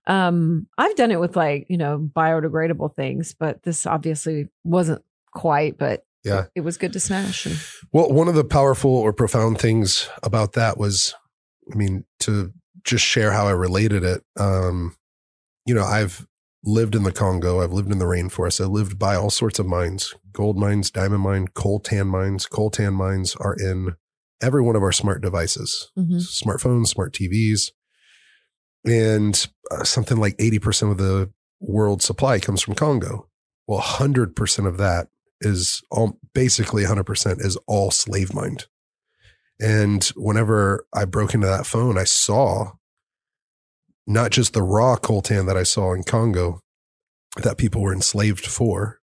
um 0.05 0.67
I've 0.77 0.95
done 0.95 1.11
it 1.11 1.19
with 1.19 1.35
like, 1.35 1.65
you 1.69 1.77
know, 1.77 1.97
biodegradable 1.99 2.95
things, 2.95 3.33
but 3.37 3.63
this 3.63 3.85
obviously 3.85 4.47
wasn't 4.63 5.01
quite, 5.37 5.77
but 5.77 6.03
Yeah. 6.23 6.45
it 6.55 6.61
was 6.61 6.77
good 6.77 6.93
to 6.93 6.99
smash. 6.99 7.45
And 7.45 7.55
Well, 7.93 8.11
one 8.11 8.27
of 8.27 8.35
the 8.35 8.43
powerful 8.43 8.91
or 8.91 9.13
profound 9.13 9.59
things 9.59 10.09
about 10.23 10.53
that 10.53 10.77
was, 10.77 11.13
I 11.71 11.75
mean, 11.75 12.03
to 12.21 12.51
just 12.83 13.05
share 13.05 13.31
how 13.31 13.47
I 13.47 13.51
related 13.51 14.03
it. 14.03 14.23
Um, 14.37 14.95
you 15.65 15.73
know, 15.75 15.83
I've 15.83 16.25
lived 16.63 16.95
in 16.95 17.03
the 17.03 17.11
Congo, 17.13 17.61
I've 17.61 17.71
lived 17.73 17.91
in 17.91 17.99
the 17.99 18.05
rainforest, 18.05 18.59
I've 18.59 18.71
lived 18.71 18.97
by 18.99 19.15
all 19.15 19.29
sorts 19.29 19.59
of 19.59 19.65
mines, 19.67 20.13
gold 20.33 20.57
mines, 20.57 20.89
diamond 20.91 21.21
mine, 21.23 21.47
coltan 21.49 22.07
mines. 22.07 22.45
Coltan 22.47 22.93
mines 22.93 23.35
are 23.35 23.53
in 23.53 23.95
every 24.41 24.61
one 24.61 24.75
of 24.75 24.83
our 24.83 24.91
smart 24.91 25.21
devices, 25.21 25.91
Mhm. 25.97 26.19
smartphones, 26.21 26.87
smart 26.87 27.13
TVs. 27.13 27.71
And 28.85 29.47
uh, 29.71 29.83
something 29.83 30.17
like 30.17 30.35
80% 30.37 30.91
of 30.91 30.97
the 30.97 31.31
world 31.59 32.01
supply 32.01 32.39
comes 32.39 32.61
from 32.61 32.75
Congo. 32.75 33.27
Well, 33.67 33.81
100% 33.81 34.67
of 34.67 34.77
that 34.77 35.09
is 35.41 35.81
all 35.91 36.19
basically 36.33 36.83
100% 36.83 37.45
is 37.45 37.57
all 37.67 37.91
slave 37.91 38.33
mined. 38.33 38.65
And 39.59 40.03
whenever 40.15 40.85
I 40.93 41.05
broke 41.05 41.33
into 41.33 41.47
that 41.47 41.65
phone, 41.65 41.97
I 41.97 42.03
saw 42.03 42.73
not 44.05 44.31
just 44.31 44.53
the 44.53 44.63
raw 44.63 44.95
coltan 44.95 45.47
that 45.47 45.57
I 45.57 45.63
saw 45.63 45.93
in 45.93 46.03
Congo 46.03 46.61
that 47.37 47.57
people 47.57 47.81
were 47.81 47.93
enslaved 47.93 48.45
for, 48.45 48.99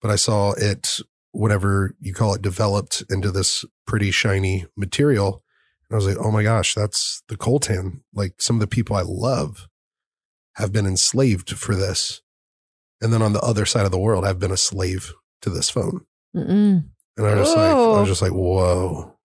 but 0.00 0.10
I 0.10 0.16
saw 0.16 0.52
it, 0.52 0.98
whatever 1.32 1.94
you 2.00 2.14
call 2.14 2.34
it, 2.34 2.42
developed 2.42 3.04
into 3.10 3.30
this 3.30 3.64
pretty 3.86 4.10
shiny 4.10 4.66
material. 4.76 5.42
And 5.88 5.94
I 5.94 5.96
was 5.96 6.06
like, 6.06 6.16
oh 6.18 6.30
my 6.30 6.42
gosh, 6.42 6.74
that's 6.74 7.22
the 7.28 7.36
coltan. 7.36 8.00
Like 8.14 8.40
some 8.40 8.56
of 8.56 8.60
the 8.60 8.66
people 8.66 8.96
I 8.96 9.02
love 9.02 9.68
have 10.56 10.72
been 10.72 10.86
enslaved 10.86 11.50
for 11.50 11.74
this. 11.74 12.22
And 13.00 13.12
then 13.12 13.22
on 13.22 13.32
the 13.32 13.40
other 13.40 13.66
side 13.66 13.84
of 13.84 13.90
the 13.90 13.98
world, 13.98 14.24
I've 14.24 14.38
been 14.38 14.52
a 14.52 14.56
slave 14.56 15.12
to 15.42 15.50
this 15.50 15.70
phone. 15.70 16.00
Mm-mm. 16.34 16.84
And 17.16 17.26
I 17.26 17.34
was 17.34 17.48
just 17.48 17.56
like, 17.56 17.70
I 17.70 17.74
Whoa. 17.74 18.00
was 18.00 18.08
just 18.08 18.22
like, 18.22 18.32
whoa. 18.32 19.18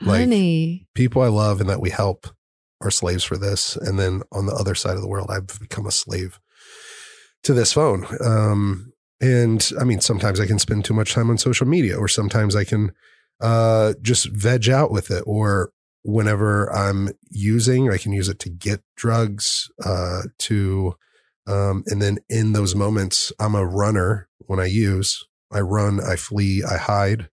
Like- 0.00 0.20
honey. 0.20 0.88
People 0.94 1.22
I 1.22 1.28
love 1.28 1.60
and 1.60 1.68
that 1.68 1.80
we 1.80 1.90
help 1.90 2.26
are 2.80 2.90
slaves 2.90 3.24
for 3.24 3.36
this. 3.36 3.76
And 3.76 3.98
then 3.98 4.22
on 4.32 4.46
the 4.46 4.54
other 4.54 4.74
side 4.74 4.96
of 4.96 5.02
the 5.02 5.08
world, 5.08 5.30
I've 5.30 5.46
become 5.60 5.86
a 5.86 5.92
slave 5.92 6.40
to 7.44 7.54
this 7.54 7.72
phone. 7.72 8.06
Um, 8.24 8.92
and 9.20 9.70
I 9.80 9.84
mean, 9.84 10.00
sometimes 10.00 10.40
I 10.40 10.46
can 10.46 10.58
spend 10.58 10.84
too 10.84 10.94
much 10.94 11.14
time 11.14 11.30
on 11.30 11.38
social 11.38 11.66
media, 11.66 11.96
or 11.96 12.08
sometimes 12.08 12.56
I 12.56 12.64
can 12.64 12.92
uh, 13.40 13.94
just 14.02 14.26
veg 14.30 14.68
out 14.68 14.90
with 14.90 15.10
it. 15.10 15.22
Or 15.26 15.70
whenever 16.02 16.70
I'm 16.72 17.10
using, 17.30 17.90
I 17.90 17.98
can 17.98 18.12
use 18.12 18.28
it 18.28 18.38
to 18.40 18.50
get 18.50 18.82
drugs, 18.96 19.70
uh, 19.82 20.22
to, 20.40 20.94
um, 21.46 21.84
and 21.86 22.02
then 22.02 22.18
in 22.28 22.52
those 22.52 22.74
moments, 22.74 23.32
I'm 23.38 23.54
a 23.54 23.64
runner 23.64 24.28
when 24.40 24.60
I 24.60 24.66
use. 24.66 25.24
I 25.54 25.60
run, 25.60 26.00
I 26.00 26.16
flee, 26.16 26.62
I 26.64 26.76
hide 26.76 27.28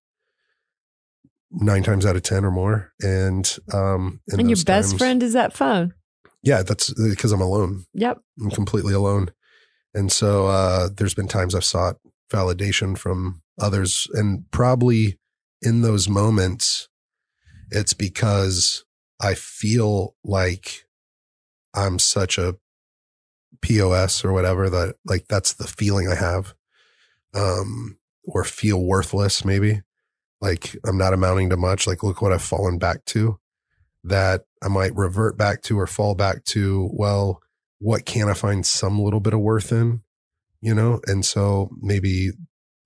nine 1.52 1.84
times 1.84 2.06
out 2.06 2.16
of 2.16 2.24
10 2.24 2.46
or 2.46 2.52
more. 2.52 2.94
And, 3.02 3.58
um, 3.74 4.22
And 4.30 4.50
your 4.50 4.64
best 4.64 4.92
times- 4.92 4.98
friend 4.98 5.24
is 5.24 5.34
that 5.34 5.54
phone. 5.54 5.94
Yeah, 6.44 6.64
that's 6.64 6.94
because 6.94 7.32
I'm 7.32 7.42
alone. 7.42 7.86
Yep. 7.94 8.20
I'm 8.42 8.52
completely 8.52 8.94
alone. 8.94 9.32
And 9.94 10.12
so 10.12 10.48
uh, 10.48 10.90
there's 10.96 11.14
been 11.14 11.28
times 11.28 11.54
I've 11.54 11.66
sought 11.66 11.98
validation 12.32 12.98
from 12.98 13.42
others. 13.60 14.08
And 14.14 14.50
probably 14.52 15.20
in 15.62 15.82
those 15.82 16.08
moments, 16.10 16.88
it's 17.70 17.94
because 17.94 18.86
I 19.20 19.36
feel 19.36 20.16
like 20.24 20.86
I'm 21.76 22.00
such 22.00 22.38
a 22.38 22.56
POS 23.62 24.26
or 24.26 24.34
whatever 24.34 24.70
that 24.70 24.96
like 25.06 25.28
that's 25.28 25.54
the 25.54 25.68
feeling 25.68 26.08
I 26.08 26.16
have. 26.16 26.56
Um, 27.36 27.98
or 28.24 28.44
feel 28.44 28.84
worthless, 28.84 29.44
maybe. 29.46 29.82
Like 30.40 30.76
I'm 30.86 30.98
not 30.98 31.14
amounting 31.14 31.50
to 31.50 31.58
much. 31.58 31.88
Like, 31.88 32.04
look 32.04 32.22
what 32.22 32.34
I've 32.34 32.42
fallen 32.42 32.78
back 32.78 33.06
to. 33.06 33.40
That 34.04 34.46
I 34.64 34.68
might 34.68 34.96
revert 34.96 35.38
back 35.38 35.62
to 35.64 35.80
or 35.80 35.86
fall 35.86 36.16
back 36.16 36.44
to, 36.46 36.90
well, 36.92 37.40
what 37.80 38.06
can 38.06 38.30
I 38.30 38.34
find 38.34 38.66
some 38.66 39.00
little 39.00 39.20
bit 39.20 39.34
of 39.34 39.40
worth 39.40 39.72
in? 39.72 40.02
You 40.60 40.74
know? 40.74 41.02
And 41.06 41.24
so 41.24 41.70
maybe 41.80 42.32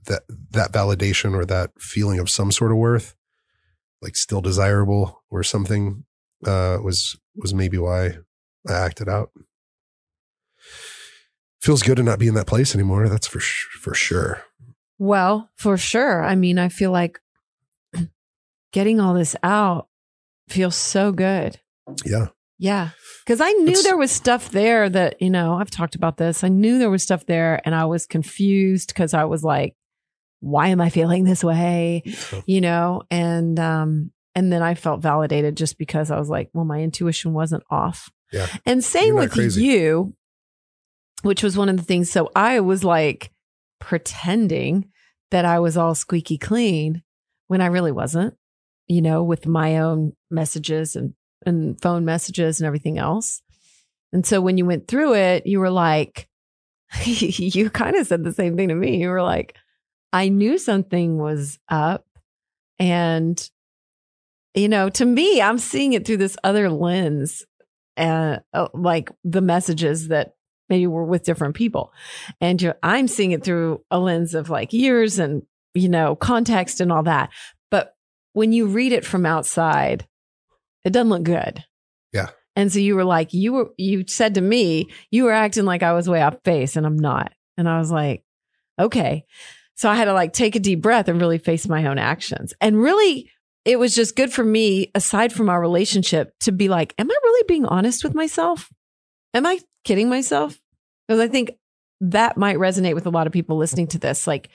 that 0.06 0.24
that 0.52 0.71
validation 0.71 1.34
or 1.34 1.45
that 1.45 1.71
feeling 1.80 2.19
of 2.19 2.30
some 2.30 2.52
sort 2.52 2.71
of 2.71 2.78
worth, 2.78 3.15
like 4.02 4.15
still 4.15 4.41
desirable 4.41 5.24
or 5.30 5.41
something, 5.43 6.04
uh, 6.45 6.78
was 6.84 7.17
was 7.36 7.54
maybe 7.54 7.78
why 7.78 8.17
I 8.67 8.74
acted 8.74 9.10
out. 9.10 9.32
Feels 11.62 11.82
good 11.82 11.98
to 11.98 12.04
not 12.04 12.19
be 12.19 12.28
in 12.28 12.36
that 12.36 12.48
place 12.48 12.76
anymore. 12.76 13.08
That's 13.10 13.28
for 13.28 13.39
for 13.39 13.93
sure. 13.93 14.43
Well, 14.97 15.49
for 15.58 15.77
sure. 15.77 16.23
I 16.23 16.36
mean, 16.36 16.58
I 16.58 16.69
feel 16.69 16.91
like 16.91 17.19
getting 18.71 18.99
all 18.99 19.13
this 19.13 19.36
out 19.43 19.88
feels 20.47 20.75
so 20.75 21.12
good. 21.12 21.60
Yeah. 22.05 22.27
Yeah. 22.58 22.89
Cause 23.25 23.41
I 23.41 23.51
knew 23.51 23.67
It's- 23.71 23.84
there 23.84 23.97
was 23.97 24.12
stuff 24.12 24.49
there 24.51 24.89
that, 24.89 25.21
you 25.21 25.29
know, 25.29 25.55
I've 25.55 25.71
talked 25.71 25.95
about 25.95 26.17
this. 26.17 26.43
I 26.43 26.47
knew 26.47 26.77
there 26.79 26.89
was 26.89 27.03
stuff 27.03 27.25
there 27.25 27.60
and 27.65 27.75
I 27.75 27.86
was 27.86 28.05
confused 28.05 28.89
because 28.89 29.13
I 29.13 29.25
was 29.25 29.43
like, 29.43 29.75
why 30.39 30.67
am 30.69 30.79
I 30.79 30.89
feeling 30.89 31.23
this 31.23 31.43
way? 31.43 32.03
Yeah. 32.05 32.41
You 32.45 32.62
know, 32.62 33.01
and 33.10 33.60
um 33.60 34.12
and 34.36 34.51
then 34.51 34.62
I 34.62 34.75
felt 34.75 35.01
validated 35.01 35.55
just 35.58 35.77
because 35.77 36.12
I 36.12 36.19
was 36.19 36.29
like, 36.29 36.49
well, 36.53 36.65
my 36.65 36.81
intuition 36.81 37.34
wasn't 37.34 37.63
off. 37.69 38.10
Yeah. 38.31 38.47
And 38.65 38.84
same 38.84 39.15
with 39.15 39.31
crazy. 39.31 39.63
you, 39.63 40.13
which 41.23 41.41
was 41.41 41.58
one 41.58 41.69
of 41.69 41.77
the 41.77 41.84
things. 41.84 42.12
So 42.12 42.29
I 42.36 42.60
was 42.60 42.84
like 42.84 43.31
pretending 43.79 44.89
that 45.31 45.45
I 45.45 45.59
was 45.59 45.77
all 45.77 45.95
squeaky 45.95 46.38
clean 46.38 47.03
when 47.47 47.61
I 47.61 47.67
really 47.67 47.91
wasn't, 47.91 48.35
you 48.88 49.01
know, 49.01 49.23
with 49.23 49.45
my 49.45 49.77
own 49.77 50.13
messages 50.29 50.95
and, 50.95 51.13
and 51.45 51.79
phone 51.81 52.05
messages 52.05 52.59
and 52.59 52.67
everything 52.67 52.97
else. 52.97 53.41
And 54.13 54.25
so 54.25 54.39
when 54.39 54.57
you 54.57 54.65
went 54.65 54.88
through 54.88 55.15
it, 55.15 55.45
you 55.45 55.59
were 55.59 55.69
like, 55.69 56.27
you 57.05 57.69
kind 57.69 57.95
of 57.95 58.07
said 58.07 58.23
the 58.23 58.33
same 58.33 58.55
thing 58.55 58.69
to 58.69 58.75
me. 58.75 59.01
You 59.01 59.09
were 59.09 59.23
like, 59.23 59.57
I 60.13 60.29
knew 60.29 60.57
something 60.57 61.17
was 61.17 61.59
up. 61.67 62.05
And, 62.79 63.49
you 64.53 64.69
know, 64.69 64.89
to 64.89 65.05
me, 65.05 65.41
I'm 65.41 65.57
seeing 65.57 65.93
it 65.93 66.05
through 66.05 66.17
this 66.17 66.38
other 66.43 66.69
lens, 66.69 67.43
uh, 67.97 68.38
uh, 68.53 68.67
like 68.73 69.11
the 69.23 69.41
messages 69.41 70.09
that 70.09 70.35
maybe 70.69 70.88
we're 70.88 71.04
with 71.04 71.23
different 71.23 71.56
people. 71.56 71.93
And 72.41 72.62
you're, 72.62 72.78
I'm 72.82 73.08
seeing 73.08 73.32
it 73.32 73.43
through 73.43 73.84
a 73.91 73.99
lens 73.99 74.34
of 74.34 74.49
like 74.49 74.73
years 74.73 75.19
and, 75.19 75.43
you 75.73 75.89
know, 75.89 76.15
context 76.15 76.82
and 76.82 76.91
all 76.91 77.04
that. 77.04 77.32
But 77.71 77.95
when 78.34 78.51
you 78.51 78.67
read 78.67 78.91
it 78.91 79.06
from 79.06 79.25
outside, 79.25 80.08
it 80.84 80.91
doesn't 80.91 81.10
look 81.10 81.23
good. 81.23 81.63
Yeah. 82.13 82.30
And 82.56 82.71
so 82.71 82.80
you 82.80 82.95
were 82.95 83.04
like, 83.04 83.34
you 83.34 83.54
were, 83.54 83.69
you 83.78 84.06
said 84.08 84.36
to 84.36 84.41
me, 84.41 84.89
you 85.12 85.25
were 85.25 85.34
acting 85.34 85.65
like 85.65 85.84
I 85.84 85.93
was 85.93 86.10
way 86.10 86.21
off 86.21 86.41
base 86.43 86.75
and 86.75 86.86
I'm 86.86 86.97
not. 86.97 87.34
And 87.58 87.67
I 87.67 87.80
was 87.80 87.91
like, 87.91 88.23
okay. 88.80 89.25
So 89.75 89.89
I 89.89 89.95
had 89.95 90.06
to 90.06 90.13
like 90.13 90.32
take 90.32 90.56
a 90.56 90.60
deep 90.60 90.82
breath 90.82 91.10
and 91.10 91.19
really 91.19 91.38
face 91.38 91.67
my 91.67 91.86
own 91.88 91.97
actions. 91.97 92.54
And 92.62 92.82
really, 92.82 93.30
it 93.65 93.80
was 93.80 93.95
just 93.95 94.15
good 94.15 94.32
for 94.32 94.43
me, 94.43 94.91
aside 94.93 95.34
from 95.34 95.49
our 95.49 95.60
relationship, 95.60 96.34
to 96.41 96.51
be 96.51 96.69
like, 96.69 96.93
am 96.97 97.10
I 97.10 97.15
really 97.23 97.43
being 97.47 97.65
honest 97.65 98.04
with 98.04 98.13
myself? 98.13 98.69
Am 99.36 99.45
I 99.45 99.60
kidding 99.84 100.10
myself? 100.10 100.60
Because 101.08 101.19
I 101.19 101.28
think 101.28 101.52
that 102.02 102.38
might 102.38 102.58
resonate 102.58 102.95
with 102.95 103.06
a 103.06 103.12
lot 103.12 103.28
of 103.28 103.34
people 103.34 103.58
listening 103.58 103.88
to 103.88 104.00
this. 104.00 104.26
Like, 104.26 104.50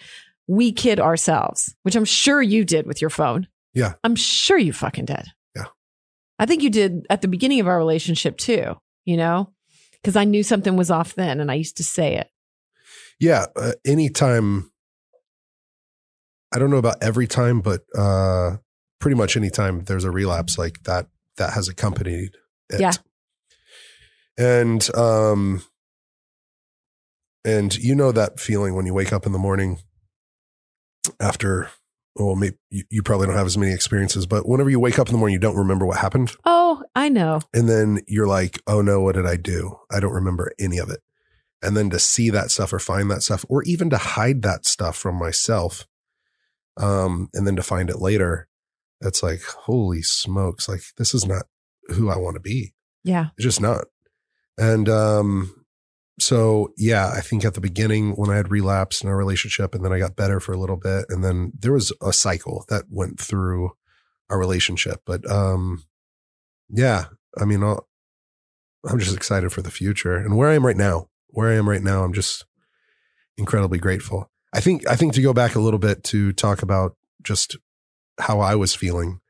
we 0.48 0.72
kid 0.72 0.98
ourselves, 0.98 1.76
which 1.84 1.94
I'm 1.94 2.04
sure 2.04 2.42
you 2.42 2.64
did 2.64 2.86
with 2.86 3.00
your 3.00 3.10
phone. 3.10 3.46
Yeah. 3.72 3.92
I'm 4.02 4.16
sure 4.16 4.58
you 4.58 4.72
fucking 4.72 5.04
did. 5.04 5.26
Yeah. 5.54 5.66
I 6.40 6.46
think 6.46 6.62
you 6.62 6.70
did 6.70 7.06
at 7.08 7.22
the 7.22 7.28
beginning 7.28 7.60
of 7.60 7.68
our 7.68 7.78
relationship 7.78 8.36
too, 8.36 8.74
you 9.04 9.16
know, 9.16 9.52
because 9.92 10.16
I 10.16 10.24
knew 10.24 10.42
something 10.42 10.76
was 10.76 10.90
off 10.90 11.14
then 11.14 11.38
and 11.38 11.52
I 11.52 11.54
used 11.54 11.76
to 11.76 11.84
say 11.84 12.16
it. 12.16 12.28
Yeah. 13.20 13.46
Uh, 13.54 13.72
anytime, 13.84 14.72
I 16.52 16.58
don't 16.58 16.70
know 16.70 16.78
about 16.78 17.00
every 17.00 17.28
time, 17.28 17.60
but 17.60 17.82
uh, 17.96 18.56
pretty 18.98 19.14
much 19.14 19.36
anytime 19.36 19.84
there's 19.84 20.04
a 20.04 20.10
relapse 20.10 20.58
like 20.58 20.82
that, 20.82 21.06
that 21.36 21.52
has 21.52 21.68
accompanied 21.68 22.34
it. 22.70 22.80
Yeah. 22.80 22.92
And, 24.40 24.96
um, 24.96 25.62
and 27.44 27.76
you 27.76 27.94
know 27.94 28.10
that 28.10 28.40
feeling 28.40 28.74
when 28.74 28.86
you 28.86 28.94
wake 28.94 29.12
up 29.12 29.26
in 29.26 29.32
the 29.32 29.38
morning 29.38 29.78
after, 31.20 31.68
well, 32.16 32.36
maybe 32.36 32.56
you, 32.70 32.84
you 32.90 33.02
probably 33.02 33.26
don't 33.26 33.36
have 33.36 33.46
as 33.46 33.58
many 33.58 33.72
experiences, 33.72 34.26
but 34.26 34.48
whenever 34.48 34.70
you 34.70 34.80
wake 34.80 34.98
up 34.98 35.08
in 35.08 35.12
the 35.12 35.18
morning, 35.18 35.34
you 35.34 35.40
don't 35.40 35.56
remember 35.56 35.84
what 35.84 35.98
happened. 35.98 36.32
Oh, 36.46 36.82
I 36.94 37.10
know. 37.10 37.40
And 37.52 37.68
then 37.68 38.00
you're 38.06 38.26
like, 38.26 38.60
oh 38.66 38.80
no, 38.80 39.00
what 39.00 39.14
did 39.14 39.26
I 39.26 39.36
do? 39.36 39.78
I 39.90 40.00
don't 40.00 40.14
remember 40.14 40.52
any 40.58 40.78
of 40.78 40.88
it. 40.88 41.00
And 41.62 41.76
then 41.76 41.90
to 41.90 41.98
see 41.98 42.30
that 42.30 42.50
stuff 42.50 42.72
or 42.72 42.78
find 42.78 43.10
that 43.10 43.22
stuff, 43.22 43.44
or 43.50 43.62
even 43.64 43.90
to 43.90 43.98
hide 43.98 44.40
that 44.42 44.64
stuff 44.64 44.96
from 44.96 45.16
myself, 45.16 45.86
um, 46.78 47.28
and 47.34 47.46
then 47.46 47.56
to 47.56 47.62
find 47.62 47.90
it 47.90 48.00
later, 48.00 48.48
it's 49.02 49.22
like, 49.22 49.42
holy 49.42 50.00
smokes, 50.00 50.66
like 50.66 50.80
this 50.96 51.14
is 51.14 51.26
not 51.26 51.42
who 51.88 52.08
I 52.08 52.16
want 52.16 52.36
to 52.36 52.40
be. 52.40 52.72
Yeah. 53.04 53.28
It's 53.36 53.44
just 53.44 53.60
not. 53.60 53.84
And 54.60 54.90
um, 54.90 55.64
so 56.20 56.72
yeah, 56.76 57.08
I 57.08 57.20
think 57.20 57.44
at 57.44 57.54
the 57.54 57.62
beginning 57.62 58.12
when 58.12 58.30
I 58.30 58.36
had 58.36 58.50
relapsed 58.50 59.02
in 59.02 59.08
our 59.08 59.16
relationship, 59.16 59.74
and 59.74 59.82
then 59.82 59.92
I 59.92 59.98
got 59.98 60.16
better 60.16 60.38
for 60.38 60.52
a 60.52 60.58
little 60.58 60.76
bit, 60.76 61.06
and 61.08 61.24
then 61.24 61.52
there 61.58 61.72
was 61.72 61.92
a 62.02 62.12
cycle 62.12 62.66
that 62.68 62.84
went 62.90 63.18
through 63.18 63.70
our 64.28 64.38
relationship. 64.38 65.00
But 65.06 65.28
um, 65.30 65.84
yeah, 66.68 67.06
I 67.38 67.46
mean, 67.46 67.64
I'll, 67.64 67.88
I'm 68.86 68.98
just 68.98 69.16
excited 69.16 69.50
for 69.50 69.62
the 69.62 69.70
future 69.70 70.14
and 70.14 70.36
where 70.36 70.50
I 70.50 70.54
am 70.54 70.66
right 70.66 70.76
now. 70.76 71.08
Where 71.28 71.50
I 71.50 71.54
am 71.54 71.68
right 71.68 71.82
now, 71.82 72.04
I'm 72.04 72.12
just 72.12 72.44
incredibly 73.38 73.78
grateful. 73.78 74.30
I 74.52 74.60
think 74.60 74.86
I 74.86 74.96
think 74.96 75.14
to 75.14 75.22
go 75.22 75.32
back 75.32 75.54
a 75.54 75.60
little 75.60 75.78
bit 75.78 76.04
to 76.04 76.34
talk 76.34 76.62
about 76.62 76.96
just 77.22 77.56
how 78.18 78.40
I 78.40 78.56
was 78.56 78.74
feeling 78.74 79.20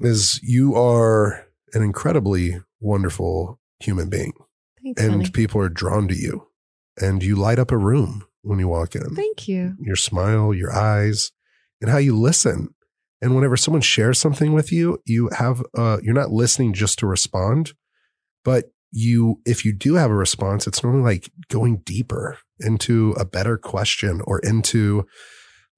is 0.00 0.40
you 0.42 0.74
are 0.74 1.46
an 1.74 1.82
incredibly 1.82 2.58
wonderful 2.80 3.59
human 3.80 4.08
being. 4.08 4.32
Thanks, 4.82 5.02
and 5.02 5.12
honey. 5.12 5.30
people 5.30 5.60
are 5.60 5.68
drawn 5.68 6.08
to 6.08 6.14
you. 6.14 6.46
And 7.00 7.22
you 7.22 7.36
light 7.36 7.58
up 7.58 7.70
a 7.70 7.78
room 7.78 8.26
when 8.42 8.58
you 8.58 8.68
walk 8.68 8.94
in. 8.94 9.14
Thank 9.14 9.48
you. 9.48 9.76
your 9.80 9.96
smile 9.96 10.54
your 10.54 10.72
eyes 10.72 11.32
and 11.80 11.90
how 11.90 11.98
you 11.98 12.16
listen. 12.18 12.74
And 13.22 13.34
whenever 13.34 13.56
someone 13.56 13.82
shares 13.82 14.18
something 14.18 14.52
with 14.52 14.72
you 14.72 14.98
you 15.04 15.28
have 15.36 15.62
uh 15.76 15.98
you're 16.02 16.14
not 16.14 16.30
listening 16.30 16.72
just 16.72 16.98
to 17.00 17.06
respond 17.06 17.74
but 18.44 18.72
you 18.92 19.40
if 19.44 19.64
you 19.64 19.74
do 19.74 19.94
have 19.94 20.10
a 20.10 20.14
response 20.14 20.66
it's 20.66 20.82
normally 20.82 21.02
like 21.02 21.30
going 21.48 21.82
deeper 21.84 22.38
into 22.58 23.12
a 23.18 23.24
better 23.26 23.58
question 23.58 24.22
or 24.24 24.38
into 24.40 25.06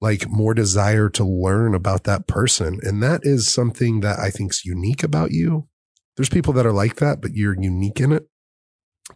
like 0.01 0.29
more 0.29 0.53
desire 0.53 1.09
to 1.09 1.23
learn 1.23 1.73
about 1.75 2.03
that 2.03 2.27
person. 2.27 2.79
And 2.83 3.01
that 3.03 3.21
is 3.23 3.47
something 3.51 3.99
that 4.01 4.19
i 4.19 4.29
think's 4.29 4.63
unique 4.65 5.03
about 5.03 5.31
you 5.31 5.67
there's 6.15 6.29
people 6.29 6.53
that 6.53 6.65
are 6.65 6.73
like 6.73 6.97
that 6.97 7.21
but 7.21 7.33
you're 7.33 7.55
unique 7.59 7.99
in 7.99 8.11
it 8.11 8.27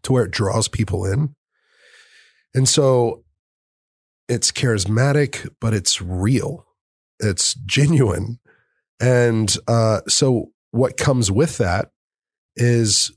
to 0.04 0.14
where 0.14 0.26
it 0.26 0.32
draws 0.32 0.68
people 0.68 1.06
in. 1.06 1.36
And 2.54 2.68
so 2.68 3.24
it's 4.28 4.52
charismatic 4.52 5.50
but 5.62 5.74
it's 5.74 6.02
real. 6.02 6.66
It's 7.20 7.54
genuine. 7.66 8.40
And 9.00 9.56
uh 9.68 10.02
so 10.08 10.52
what 10.72 10.98
comes 10.98 11.32
with 11.32 11.58
that 11.58 11.90
is 12.56 13.12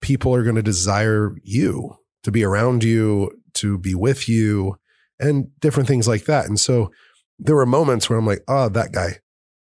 people 0.00 0.34
are 0.34 0.42
going 0.42 0.56
to 0.56 0.62
desire 0.62 1.34
you 1.42 1.96
to 2.22 2.30
be 2.30 2.44
around 2.44 2.84
you 2.84 3.30
to 3.54 3.78
be 3.78 3.94
with 3.94 4.28
you 4.28 4.76
and 5.20 5.48
different 5.60 5.88
things 5.88 6.06
like 6.06 6.24
that. 6.24 6.46
And 6.46 6.58
so 6.58 6.90
there 7.38 7.56
were 7.56 7.66
moments 7.66 8.08
where 8.08 8.18
i'm 8.18 8.26
like 8.26 8.42
oh 8.48 8.68
that 8.70 8.92
guy. 8.92 9.18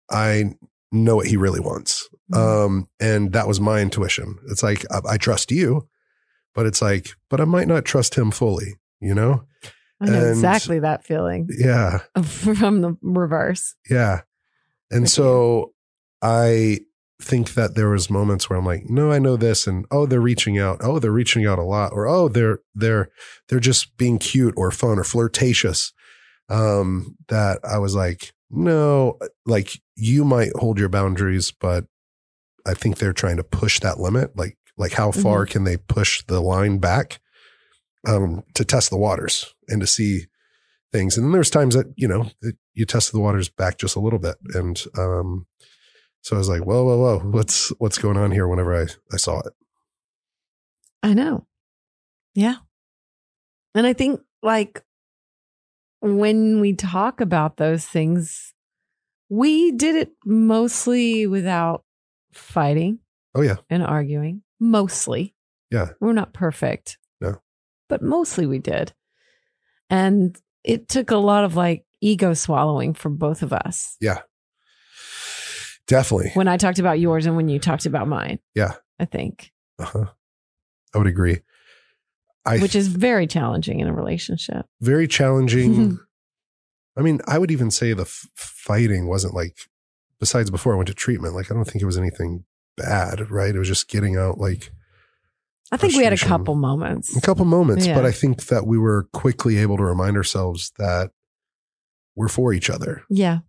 I 0.10 0.52
know 0.92 1.16
what 1.16 1.28
he 1.28 1.36
really 1.36 1.60
wants 1.60 2.08
um 2.34 2.88
and 3.00 3.34
that 3.34 3.48
was 3.48 3.60
my 3.62 3.82
intuition. 3.82 4.38
It's 4.50 4.64
like 4.64 4.84
I, 4.92 5.00
I 5.12 5.18
trust 5.18 5.52
you 5.52 5.88
but 6.56 6.66
it's 6.66 6.82
like 6.82 7.10
but 7.30 7.42
i 7.42 7.46
might 7.46 7.68
not 7.68 7.84
trust 7.86 8.16
him 8.16 8.32
fully 8.32 8.76
you 9.02 9.14
know? 9.14 9.44
I 10.02 10.06
know 10.06 10.14
and- 10.22 10.30
exactly 10.30 10.80
that 10.80 11.04
feeling. 11.04 11.48
Yeah. 11.58 12.00
From 12.24 12.82
the 12.82 12.98
reverse. 13.02 13.76
yeah. 13.90 14.22
And 14.92 15.04
Okay. 15.04 15.08
so 15.10 15.74
i 16.22 16.80
think 17.22 17.54
that 17.54 17.76
there 17.76 17.90
was 17.90 18.10
moments 18.10 18.50
where 18.50 18.58
i'm 18.60 18.66
like 18.66 18.90
no 18.90 19.10
i 19.12 19.20
know 19.20 19.38
this 19.38 19.68
and 19.68 19.86
oh 19.92 20.06
they're 20.06 20.20
reaching 20.22 20.58
out. 20.60 20.78
Oh 20.82 21.00
they're 21.00 21.12
reaching 21.12 21.46
out 21.46 21.60
a 21.60 21.64
lot 21.64 21.92
or 21.94 22.08
oh 22.08 22.28
they're 22.28 22.60
they're 22.74 23.10
they're 23.48 23.60
just 23.60 23.96
being 23.98 24.18
cute 24.18 24.54
or 24.58 24.72
fun 24.72 24.98
or 25.00 25.04
flirtatious. 25.04 25.94
Um 26.50 27.16
that 27.30 27.60
i 27.64 27.78
was 27.78 27.96
like 27.96 28.34
no 28.52 29.18
like 29.46 29.80
you 29.96 30.24
might 30.26 30.52
hold 30.56 30.78
your 30.80 30.90
boundaries 30.90 31.52
but 31.52 31.86
i 32.66 32.74
think 32.74 32.98
they're 32.98 33.14
trying 33.14 33.38
to 33.38 33.44
push 33.44 33.80
that 33.80 34.00
limit 34.00 34.36
like 34.36 34.58
like 34.78 34.94
how 34.94 35.12
far 35.12 35.46
can 35.46 35.64
they 35.64 35.78
push 35.78 36.24
the 36.24 36.42
line 36.42 36.78
back 36.78 37.20
um 38.08 38.44
to 38.54 38.66
test 38.66 38.90
the 38.90 38.98
waters 38.98 39.54
and 39.68 39.82
to 39.82 39.88
see 39.88 40.26
things 40.92 41.18
and 41.18 41.26
then 41.26 41.32
there's 41.32 41.50
times 41.50 41.76
that 41.76 41.92
you 41.96 42.08
know 42.08 42.30
that 42.42 42.56
you 42.74 42.86
test 42.86 43.12
the 43.12 43.20
waters 43.20 43.50
back 43.50 43.78
just 43.78 43.96
a 43.96 44.00
little 44.00 44.20
bit 44.20 44.36
and 44.54 44.86
um 44.98 45.46
so 46.22 46.36
i 46.36 46.40
was 46.40 46.50
like 46.50 46.66
whoa 46.66 46.84
whoa 46.84 46.98
whoa 46.98 47.20
what's 47.32 47.70
what's 47.80 47.98
going 47.98 48.18
on 48.18 48.32
here 48.32 48.48
whenever 48.48 48.76
i 48.76 48.88
i 49.14 49.18
saw 49.18 49.40
it 49.40 49.54
I 51.06 51.14
know. 51.14 51.46
Yeah. 52.34 52.56
And 53.76 53.86
I 53.86 53.94
think 53.94 54.22
like 54.42 54.84
when 56.00 56.60
we 56.62 56.74
talk 56.74 57.22
about 57.22 57.58
those 57.58 57.86
things, 57.86 58.56
we 59.30 59.72
did 59.72 59.96
it 59.96 60.14
mostly 60.26 61.28
without 61.28 61.85
fighting 62.36 63.00
oh 63.34 63.42
yeah 63.42 63.56
and 63.70 63.84
arguing. 63.84 64.42
Mostly. 64.60 65.34
Yeah. 65.72 65.90
We're 66.00 66.14
not 66.14 66.34
perfect. 66.34 66.98
No. 67.20 67.42
But 67.90 68.02
mostly 68.02 68.46
we 68.46 68.60
did. 68.60 68.94
And 69.90 70.38
it 70.64 70.88
took 70.88 71.12
a 71.12 71.18
lot 71.18 71.44
of 71.44 71.56
like 71.56 71.86
ego 72.02 72.34
swallowing 72.34 72.94
for 72.94 73.10
both 73.10 73.42
of 73.42 73.52
us 73.54 73.98
Yeah. 74.00 74.20
definitely 75.88 76.32
when 76.34 76.48
I 76.48 76.58
talked 76.58 76.80
about 76.80 77.00
yours 77.00 77.26
and 77.26 77.36
when 77.36 77.48
you 77.48 77.60
talked 77.60 77.86
about 77.86 78.08
mine. 78.08 78.40
Yeah. 78.54 78.74
I 79.00 79.06
think, 79.06 79.52
uh-huh. 79.78 80.06
i 80.94 80.98
would 80.98 81.08
agree 81.08 81.40
i 82.46 82.60
which 82.60 82.76
is 82.76 82.88
very 82.88 83.28
challenging 83.28 83.82
in 83.82 83.88
a 83.90 83.94
relationship. 83.94 84.66
very 84.80 85.06
challenging 85.08 86.00
I 86.98 87.02
mean, 87.02 87.20
I 87.28 87.38
would 87.40 87.52
even 87.52 87.72
say 87.72 87.92
the 87.92 88.04
f- 88.04 88.30
fighting 88.36 89.06
wasn't 89.08 89.34
like, 89.34 89.58
besides 90.20 90.50
before 90.52 90.74
I 90.74 90.78
went 90.78 90.88
to 90.88 90.94
treatment, 90.94 91.36
like, 91.36 91.52
I 91.52 91.56
don't 91.56 91.66
think 91.66 91.82
it 91.82 91.86
was 91.86 91.98
anything 91.98 92.46
bad, 92.78 93.30
right? 93.32 93.54
It 93.56 93.60
was 93.60 93.68
just 93.68 93.88
getting 93.90 94.18
out 94.18 94.38
like 94.38 94.72
I 95.72 95.78
think 95.78 95.96
we 95.96 96.04
had 96.04 96.14
a 96.14 96.18
couple 96.18 96.56
moments. 96.56 97.16
a 97.18 97.22
couple 97.22 97.46
moments, 97.46 97.88
Yeah. 97.88 97.96
but 97.96 98.06
I 98.06 98.12
think 98.12 98.46
that 98.48 98.68
we 98.68 98.78
were 98.78 99.08
quickly 99.14 99.58
able 99.58 99.78
to 99.78 99.84
remind 99.84 100.16
ourselves 100.16 100.72
that 100.78 101.12
we're 102.16 102.28
for 102.28 102.54
each 102.54 102.70
other. 102.70 103.04
Yeah. 103.10 103.40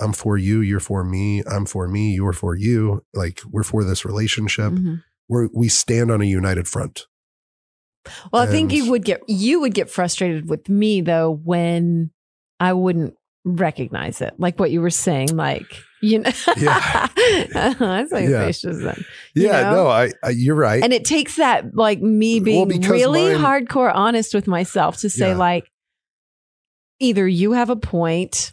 I'm 0.00 0.12
for 0.12 0.36
you, 0.38 0.60
you're 0.60 0.80
for 0.80 1.04
me, 1.04 1.42
I'm 1.46 1.66
for 1.66 1.86
me, 1.86 2.14
you're 2.14 2.32
for 2.32 2.54
you. 2.56 3.04
Like, 3.14 3.40
we're 3.50 3.62
for 3.62 3.84
this 3.84 4.04
relationship. 4.04 4.72
Mhm. 4.72 5.02
We're, 5.28 5.48
we 5.54 5.68
stand 5.68 6.10
on 6.10 6.20
a 6.20 6.24
united 6.24 6.66
front. 6.66 7.06
Well, 8.32 8.42
I 8.42 8.46
think 8.46 8.72
you 8.72 8.90
would 8.90 9.04
get 9.04 9.20
you 9.28 9.60
would 9.60 9.74
get 9.74 9.90
frustrated 9.90 10.48
with 10.48 10.68
me 10.70 11.02
though 11.02 11.30
when 11.44 12.10
I 12.58 12.72
wouldn't 12.72 13.14
recognize 13.50 14.20
it, 14.20 14.34
like 14.38 14.58
what 14.58 14.70
you 14.70 14.80
were 14.80 14.90
saying, 14.90 15.36
like 15.36 15.66
you 16.02 16.20
know. 16.20 16.30
Yeah. 16.56 17.08
I 17.16 18.06
say 18.10 18.28
Yeah. 18.28 18.50
then. 18.62 19.04
Yeah, 19.34 19.62
know? 19.62 19.72
no, 19.84 19.86
I, 19.88 20.10
I, 20.24 20.30
you're 20.30 20.54
right. 20.54 20.82
And 20.82 20.92
it 20.94 21.04
takes 21.04 21.36
that 21.36 21.74
like 21.74 22.00
me 22.00 22.40
being 22.40 22.68
because 22.68 22.88
really 22.90 23.34
mine- 23.36 23.66
hardcore 23.66 23.92
honest 23.94 24.32
with 24.32 24.46
myself 24.46 24.96
to 24.98 25.10
say 25.10 25.30
Yeah. 25.30 25.36
like 25.36 25.70
either 27.00 27.26
you 27.26 27.52
have 27.52 27.70
a 27.70 27.76
point 27.76 28.52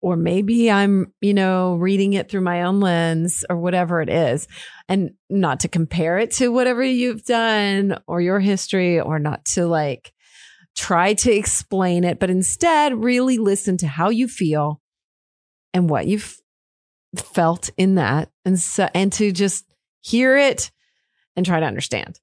or 0.00 0.16
maybe 0.16 0.70
I'm, 0.70 1.12
you 1.20 1.32
know, 1.32 1.74
reading 1.76 2.14
it 2.14 2.28
through 2.28 2.40
my 2.40 2.62
own 2.64 2.80
lens 2.80 3.44
or 3.48 3.56
whatever 3.56 4.00
it 4.02 4.08
is. 4.08 4.48
And 4.88 5.12
not 5.30 5.60
to 5.60 5.68
compare 5.68 6.18
it 6.18 6.32
to 6.32 6.48
whatever 6.48 6.82
you've 6.82 7.24
done 7.24 7.98
or 8.06 8.20
your 8.20 8.40
history 8.40 9.00
or 9.00 9.18
not 9.18 9.44
to 9.46 9.66
like 9.66 10.12
try 10.76 11.14
to 11.14 11.32
explain 11.32 12.04
it, 12.04 12.18
but 12.18 12.30
instead 12.30 13.02
really 13.02 13.38
listen 13.38 13.76
to 13.78 13.86
how 13.86 14.08
you 14.08 14.28
feel 14.28 14.80
and 15.74 15.88
what 15.88 16.06
you've 16.06 16.38
felt 17.16 17.70
in 17.76 17.96
that 17.96 18.30
and 18.44 18.58
so 18.58 18.88
and 18.94 19.12
to 19.12 19.32
just 19.32 19.66
hear 20.00 20.36
it 20.36 20.70
and 21.36 21.44
try 21.44 21.60
to 21.60 21.66
understand. 21.66 22.20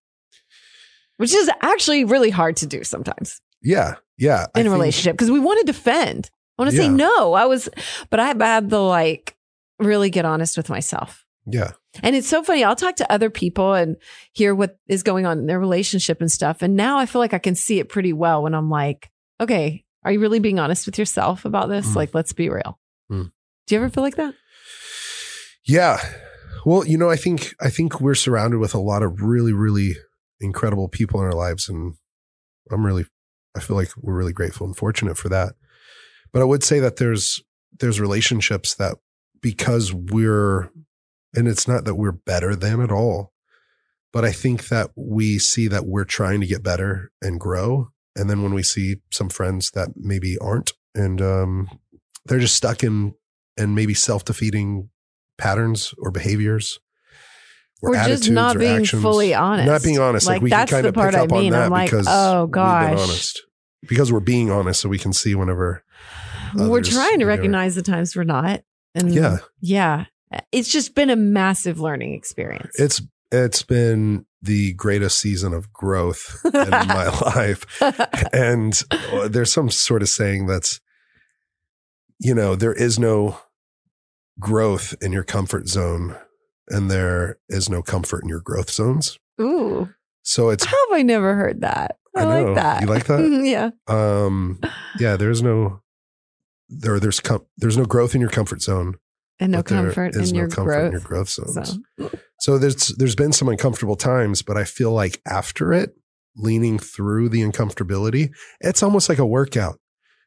Which 1.17 1.33
is 1.33 1.49
actually 1.61 2.05
really 2.05 2.29
hard 2.29 2.55
to 2.57 2.65
do 2.65 2.83
sometimes 2.83 3.41
yeah, 3.61 3.95
yeah. 4.17 4.45
In 4.55 4.61
a 4.61 4.63
think- 4.63 4.73
relationship 4.73 5.13
because 5.13 5.31
we 5.31 5.39
want 5.39 5.59
to 5.59 5.65
defend. 5.65 6.29
I 6.57 6.63
want 6.63 6.71
to 6.71 6.77
say 6.77 6.89
no. 6.89 7.33
I 7.33 7.45
was, 7.45 7.69
but 8.09 8.19
I've 8.19 8.41
had 8.41 8.69
to 8.69 8.79
like 8.79 9.37
really 9.79 10.09
get 10.09 10.25
honest 10.25 10.57
with 10.57 10.69
myself. 10.69 11.25
Yeah, 11.45 11.71
And 12.03 12.15
it's 12.15 12.27
so 12.27 12.43
funny. 12.43 12.63
I'll 12.63 12.75
talk 12.75 12.97
to 12.97 13.11
other 13.11 13.29
people 13.29 13.73
and 13.73 13.95
hear 14.33 14.53
what 14.53 14.77
is 14.87 15.03
going 15.03 15.25
on 15.25 15.39
in 15.39 15.45
their 15.47 15.59
relationship 15.59 16.21
and 16.21 16.31
stuff. 16.31 16.61
And 16.61 16.75
now 16.75 16.99
I 16.99 17.05
feel 17.05 17.19
like 17.19 17.33
I 17.33 17.39
can 17.39 17.55
see 17.55 17.79
it 17.79 17.89
pretty 17.89 18.13
well 18.13 18.43
when 18.43 18.53
I'm 18.53 18.69
like, 18.69 19.09
okay, 19.41 19.83
are 20.03 20.11
you 20.11 20.19
really 20.19 20.39
being 20.39 20.59
honest 20.59 20.85
with 20.85 20.99
yourself 20.99 21.45
about 21.45 21.67
this? 21.67 21.87
Mm. 21.87 21.95
Like, 21.95 22.13
let's 22.13 22.33
be 22.33 22.49
real. 22.49 22.79
Mm. 23.11 23.31
Do 23.67 23.75
you 23.75 23.81
ever 23.81 23.89
feel 23.89 24.03
like 24.03 24.15
that? 24.17 24.33
Yeah. 25.65 25.99
Well, 26.65 26.85
you 26.85 26.97
know, 26.97 27.09
I 27.09 27.15
think 27.15 27.53
I 27.61 27.69
think 27.69 28.01
we're 28.01 28.15
surrounded 28.15 28.59
with 28.59 28.73
a 28.73 28.79
lot 28.79 29.03
of 29.03 29.21
really, 29.21 29.53
really 29.53 29.95
incredible 30.39 30.87
people 30.89 31.19
in 31.19 31.25
our 31.25 31.33
lives, 31.33 31.69
and 31.69 31.95
I'm 32.71 32.85
really, 32.85 33.05
I 33.55 33.59
feel 33.59 33.75
like 33.75 33.89
we're 33.97 34.15
really 34.15 34.33
grateful 34.33 34.67
and 34.67 34.75
fortunate 34.75 35.17
for 35.17 35.29
that. 35.29 35.53
But 36.31 36.41
I 36.41 36.45
would 36.45 36.63
say 36.63 36.79
that 36.79 36.97
there's 36.97 37.41
there's 37.79 37.99
relationships 37.99 38.75
that 38.75 38.97
because 39.41 39.93
we're, 39.93 40.69
and 41.35 41.47
it's 41.47 41.67
not 41.67 41.85
that 41.85 41.95
we're 41.95 42.11
better 42.11 42.55
than 42.55 42.81
at 42.81 42.91
all, 42.91 43.33
but 44.11 44.25
I 44.25 44.31
think 44.31 44.67
that 44.69 44.91
we 44.95 45.39
see 45.39 45.67
that 45.67 45.85
we're 45.85 46.05
trying 46.05 46.41
to 46.41 46.47
get 46.47 46.63
better 46.63 47.11
and 47.21 47.39
grow, 47.39 47.91
and 48.15 48.29
then 48.29 48.43
when 48.43 48.53
we 48.53 48.63
see 48.63 48.97
some 49.11 49.29
friends 49.29 49.71
that 49.71 49.89
maybe 49.95 50.37
aren't, 50.39 50.73
and 50.95 51.21
um, 51.21 51.79
they're 52.25 52.39
just 52.39 52.55
stuck 52.55 52.83
in 52.83 53.13
and 53.57 53.75
maybe 53.75 53.93
self 53.93 54.25
defeating 54.25 54.89
patterns 55.37 55.93
or 55.97 56.11
behaviors 56.11 56.79
or, 57.81 57.91
We're 57.91 58.05
just 58.07 58.29
not 58.29 58.55
or 58.57 58.59
being 58.59 58.81
actions. 58.81 59.01
fully 59.01 59.33
honest. 59.33 59.67
Not 59.67 59.83
being 59.83 59.99
honest. 59.99 60.27
Like, 60.27 60.35
Like, 60.35 60.41
we 60.41 60.49
that's 60.49 60.69
can 60.69 60.77
kind 60.77 60.85
the 60.85 60.89
of 60.89 60.95
part 60.95 61.13
pick 61.13 61.21
I 61.21 61.27
mean. 61.27 61.53
on 61.53 61.59
that 61.59 61.65
I'm 61.65 61.71
like, 61.71 61.89
because 61.89 62.07
oh, 62.09 62.47
gosh. 62.47 62.99
honest. 62.99 63.45
Because 63.87 64.11
we're 64.11 64.19
being 64.19 64.51
honest, 64.51 64.81
so 64.81 64.89
we 64.89 64.97
can 64.97 65.13
see 65.13 65.35
whenever. 65.35 65.83
We're 66.55 66.81
trying 66.81 67.19
to 67.19 67.25
know, 67.25 67.27
recognize 67.27 67.75
the 67.75 67.81
times 67.81 68.15
we're 68.15 68.23
not. 68.23 68.63
And 68.95 69.13
Yeah. 69.13 69.37
Yeah. 69.61 70.05
It's 70.51 70.69
just 70.69 70.95
been 70.95 71.09
a 71.09 71.15
massive 71.15 71.79
learning 71.79 72.13
experience. 72.13 72.79
It's 72.79 73.01
it's 73.31 73.63
been 73.63 74.25
the 74.41 74.73
greatest 74.73 75.19
season 75.19 75.53
of 75.53 75.71
growth 75.73 76.39
in 76.45 76.69
my 76.69 77.07
life, 77.35 77.65
and 78.33 78.81
uh, 78.91 79.27
there's 79.27 79.51
some 79.53 79.69
sort 79.69 80.01
of 80.01 80.09
saying 80.09 80.47
that's, 80.47 80.79
you 82.19 82.33
know, 82.33 82.55
there 82.55 82.73
is 82.73 82.97
no 82.97 83.39
growth 84.39 84.95
in 85.01 85.11
your 85.11 85.23
comfort 85.23 85.67
zone, 85.67 86.15
and 86.69 86.89
there 86.89 87.37
is 87.49 87.69
no 87.69 87.81
comfort 87.81 88.23
in 88.23 88.29
your 88.29 88.41
growth 88.41 88.71
zones. 88.71 89.19
Ooh. 89.41 89.89
So 90.23 90.49
it's 90.49 90.65
How 90.65 90.77
have 90.89 90.99
I 90.99 91.01
never 91.01 91.35
heard 91.35 91.61
that? 91.61 91.97
I, 92.15 92.21
I 92.21 92.25
know. 92.25 92.45
like 92.45 92.55
that. 92.55 92.81
You 92.81 92.87
like 92.87 93.05
that? 93.05 93.41
yeah. 93.43 93.69
um 93.87 94.59
yeah 94.99 95.15
there's 95.15 95.41
no 95.43 95.81
there 96.67 96.99
there's 96.99 97.19
com- 97.19 97.45
there's 97.57 97.77
no 97.77 97.85
growth 97.85 98.15
in 98.15 98.21
your 98.21 98.29
comfort 98.29 98.61
zone 98.61 98.95
And 99.39 99.51
no 99.51 99.63
comfort 99.63 100.15
in 100.15 100.21
no 100.21 100.37
your 100.39 100.47
comfort 100.49 100.71
growth. 100.71 100.85
in 100.87 100.91
your 100.91 101.01
growth 101.01 101.29
zones 101.29 101.79
So 101.99 102.11
so 102.39 102.57
there's 102.57 102.87
there's 102.97 103.15
been 103.15 103.31
some 103.33 103.47
uncomfortable 103.49 103.95
times 103.95 104.41
but 104.41 104.57
i 104.57 104.63
feel 104.63 104.91
like 104.91 105.21
after 105.25 105.73
it 105.73 105.91
leaning 106.35 106.77
through 106.79 107.29
the 107.29 107.41
uncomfortability 107.41 108.29
it's 108.61 108.83
almost 108.83 109.09
like 109.09 109.17
a 109.19 109.25
workout 109.25 109.79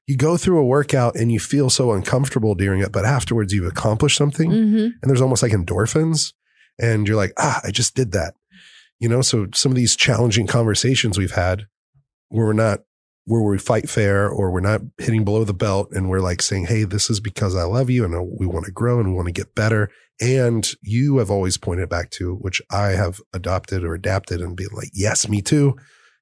you 0.07 0.17
go 0.17 0.37
through 0.37 0.59
a 0.59 0.65
workout 0.67 1.15
and 1.17 1.31
you 1.33 1.39
feel 1.39 1.71
so 1.71 1.93
uncomfortable 1.93 2.55
during 2.55 2.81
it 2.81 2.93
but 2.93 3.05
afterwards 3.05 3.53
you've 3.53 3.67
accomplished 3.71 4.17
something 4.17 4.51
Mhm. 4.51 4.85
and 5.01 5.09
there's 5.09 5.21
almost 5.23 5.43
like 5.43 5.53
endorphins 5.53 6.33
and 6.79 7.07
you're 7.07 7.17
like 7.17 7.33
ah 7.39 7.61
i 7.65 7.71
just 7.71 7.95
did 7.95 8.13
that 8.13 8.35
you 8.99 9.09
know 9.09 9.23
so 9.23 9.47
some 9.55 9.73
of 9.73 9.77
these 9.77 9.97
challenging 9.97 10.47
conversations 10.47 11.19
we've 11.19 11.33
had 11.47 11.67
where 12.29 12.47
we're 12.47 12.53
not 12.53 12.81
where 13.25 13.43
we 13.43 13.57
fight 13.59 13.89
fair 13.89 14.29
or 14.29 14.51
we're 14.51 14.61
not 14.61 14.81
hitting 14.99 15.25
below 15.25 15.45
the 15.45 15.55
belt 15.55 15.89
and 15.93 16.09
we're 16.09 16.21
like 16.21 16.43
saying 16.43 16.65
hey 16.67 16.83
this 16.85 17.09
is 17.09 17.21
because 17.21 17.55
i 17.55 17.63
love 17.63 17.89
you 17.89 18.05
and 18.05 18.15
we 18.39 18.47
want 18.47 18.65
to 18.67 18.73
grow 18.73 18.99
and 18.99 19.09
we 19.11 19.15
want 19.15 19.27
to 19.27 19.33
get 19.33 19.55
better 19.55 19.89
and 20.21 20.73
you 20.83 21.19
have 21.19 21.31
always 21.31 21.57
pointed 21.57 21.89
back 21.89 22.11
to 22.11 22.35
which 22.37 22.61
i 22.71 22.89
have 22.89 23.21
adopted 23.33 23.85
or 23.85 23.95
adapted 23.95 24.41
and 24.41 24.57
be 24.57 24.67
like 24.73 24.91
yes 24.93 25.29
me 25.29 25.41
too 25.41 25.77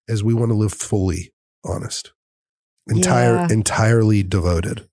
is 0.09 0.23
we 0.23 0.35
want 0.35 0.51
to 0.51 0.55
live 0.57 0.73
fully 0.75 1.33
honest 1.65 2.13
entire 2.89 3.35
Yeah. 3.35 3.49
entirely 3.51 4.23
devoted 4.23 4.87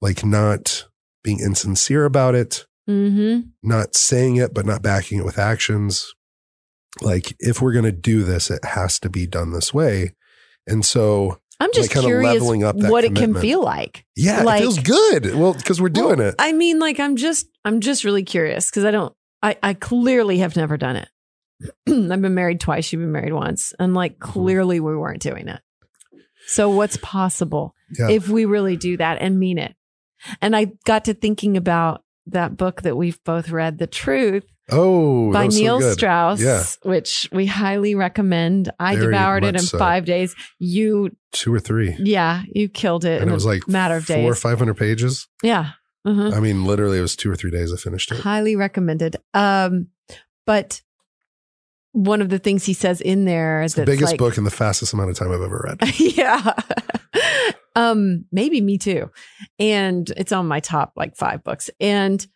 like 0.00 0.24
not 0.24 0.86
being 1.24 1.40
insincere 1.40 2.04
about 2.04 2.34
it 2.34 2.66
Mhm. 2.88 3.50
not 3.62 3.94
saying 3.94 4.36
it 4.36 4.54
but 4.54 4.64
not 4.66 4.82
backing 4.82 5.18
it 5.18 5.24
with 5.24 5.38
actions 5.38 6.14
like 7.00 7.34
if 7.38 7.60
we're 7.60 7.72
going 7.72 7.84
to 7.84 7.92
do 7.92 8.22
this 8.24 8.50
it 8.50 8.64
has 8.64 8.98
to 9.00 9.08
be 9.10 9.26
done 9.26 9.52
this 9.52 9.72
way 9.74 10.14
and 10.70 10.84
so 10.84 11.38
I'm 11.58 11.70
just 11.74 11.90
kinda 11.90 12.06
curious 12.08 12.32
leveling 12.34 12.64
up 12.64 12.76
that 12.78 12.90
what 12.90 13.04
it 13.04 13.14
can 13.14 13.34
feel 13.34 13.62
like. 13.62 14.04
yeah 14.16 14.42
Like- 14.42 14.60
it 14.60 14.62
feels 14.62 14.78
good 14.78 15.34
well 15.34 15.52
because 15.52 15.80
we're 15.80 15.88
doing 15.90 16.18
Well, 16.18 16.28
it 16.28 16.34
I 16.38 16.52
mean, 16.52 16.78
like 16.78 16.98
I'm 17.00 17.16
just 17.16 17.46
I'm 17.64 17.80
just 17.80 18.04
really 18.04 18.22
curious 18.22 18.70
because 18.70 18.84
I 18.84 18.90
don't 18.90 19.14
I, 19.42 19.56
I 19.62 19.74
clearly 19.74 20.38
have 20.38 20.54
never 20.56 20.76
done 20.76 20.96
it. 20.96 21.08
I've 21.88 22.22
been 22.22 22.34
married 22.34 22.60
twice, 22.60 22.92
you've 22.92 23.00
been 23.02 23.12
married 23.12 23.32
once. 23.34 23.72
And 23.78 23.92
like 23.94 24.18
Mm-hmm. 24.18 24.30
clearly 24.32 24.80
we 24.80 24.96
weren't 24.96 25.20
doing 25.22 25.48
it. 25.48 25.60
So 26.46 26.70
what's 26.70 26.96
possible 26.98 27.74
yeah 27.98 28.08
if 28.10 28.28
we 28.28 28.44
really 28.44 28.76
do 28.76 28.96
that 28.96 29.18
and 29.20 29.38
mean 29.38 29.58
it? 29.58 29.74
And 30.42 30.54
I 30.56 30.72
got 30.84 31.04
to 31.06 31.14
thinking 31.14 31.56
about 31.56 32.04
that 32.26 32.56
book 32.56 32.82
that 32.82 32.96
we've 32.96 33.22
both 33.24 33.50
read, 33.50 33.78
The 33.78 33.86
Truth 33.86 34.44
oh 34.72 35.32
by 35.32 35.48
so 35.48 35.58
Neil 35.58 35.78
good. 35.80 35.92
Strauss, 35.94 36.40
Yeah. 36.40 36.64
which 36.82 37.28
we 37.32 37.46
highly 37.46 37.94
recommend. 37.94 38.70
I 38.78 38.94
Very 38.96 39.06
devoured 39.12 39.44
it 39.44 39.54
in 39.56 39.62
so. 39.62 39.78
five 39.78 40.04
days. 40.04 40.34
You, 40.58 41.10
two 41.32 41.52
or 41.54 41.60
three 41.60 41.96
yeah, 41.98 42.42
you 42.54 42.68
killed 42.68 43.04
it 43.04 43.14
and 43.20 43.24
in 43.24 43.28
it 43.28 43.32
a 43.32 43.34
was 43.34 43.46
like 43.46 43.66
matter 43.68 43.96
of 43.96 44.04
four 44.04 44.18
or 44.30 44.34
five 44.34 44.58
hundred 44.58 44.74
pages 44.76 45.28
Yeah. 45.42 45.70
Uh-huh. 46.02 46.30
i 46.34 46.40
mean 46.40 46.64
literally 46.64 46.96
it 46.96 47.02
was 47.02 47.14
two 47.14 47.30
or 47.30 47.36
three 47.36 47.50
days 47.50 47.74
i 47.74 47.76
finished 47.76 48.10
it 48.10 48.20
highly 48.20 48.56
recommended. 48.56 49.16
Um, 49.34 49.88
but 50.46 50.80
one 51.92 52.22
of 52.22 52.30
the 52.30 52.38
things 52.38 52.64
he 52.64 52.72
says 52.72 53.02
in 53.02 53.26
there 53.26 53.62
is 53.62 53.74
the 53.74 53.84
biggest 53.84 54.16
book 54.16 54.38
in 54.38 54.44
the 54.44 54.50
fastest 54.50 54.94
amount 54.94 55.10
of 55.10 55.16
time 55.18 55.30
i've 55.30 55.42
ever 55.42 55.62
read 55.78 56.00
yeah. 56.00 56.54
um, 57.76 58.24
maybe 58.32 58.60
me 58.60 58.78
too. 58.78 59.10
And 59.58 60.08
it's 60.16 60.32
on 60.32 60.46
my 60.48 60.60
top 60.60 60.92
like 60.96 61.16
five 61.16 61.44
books. 61.44 61.70
And 61.80 62.26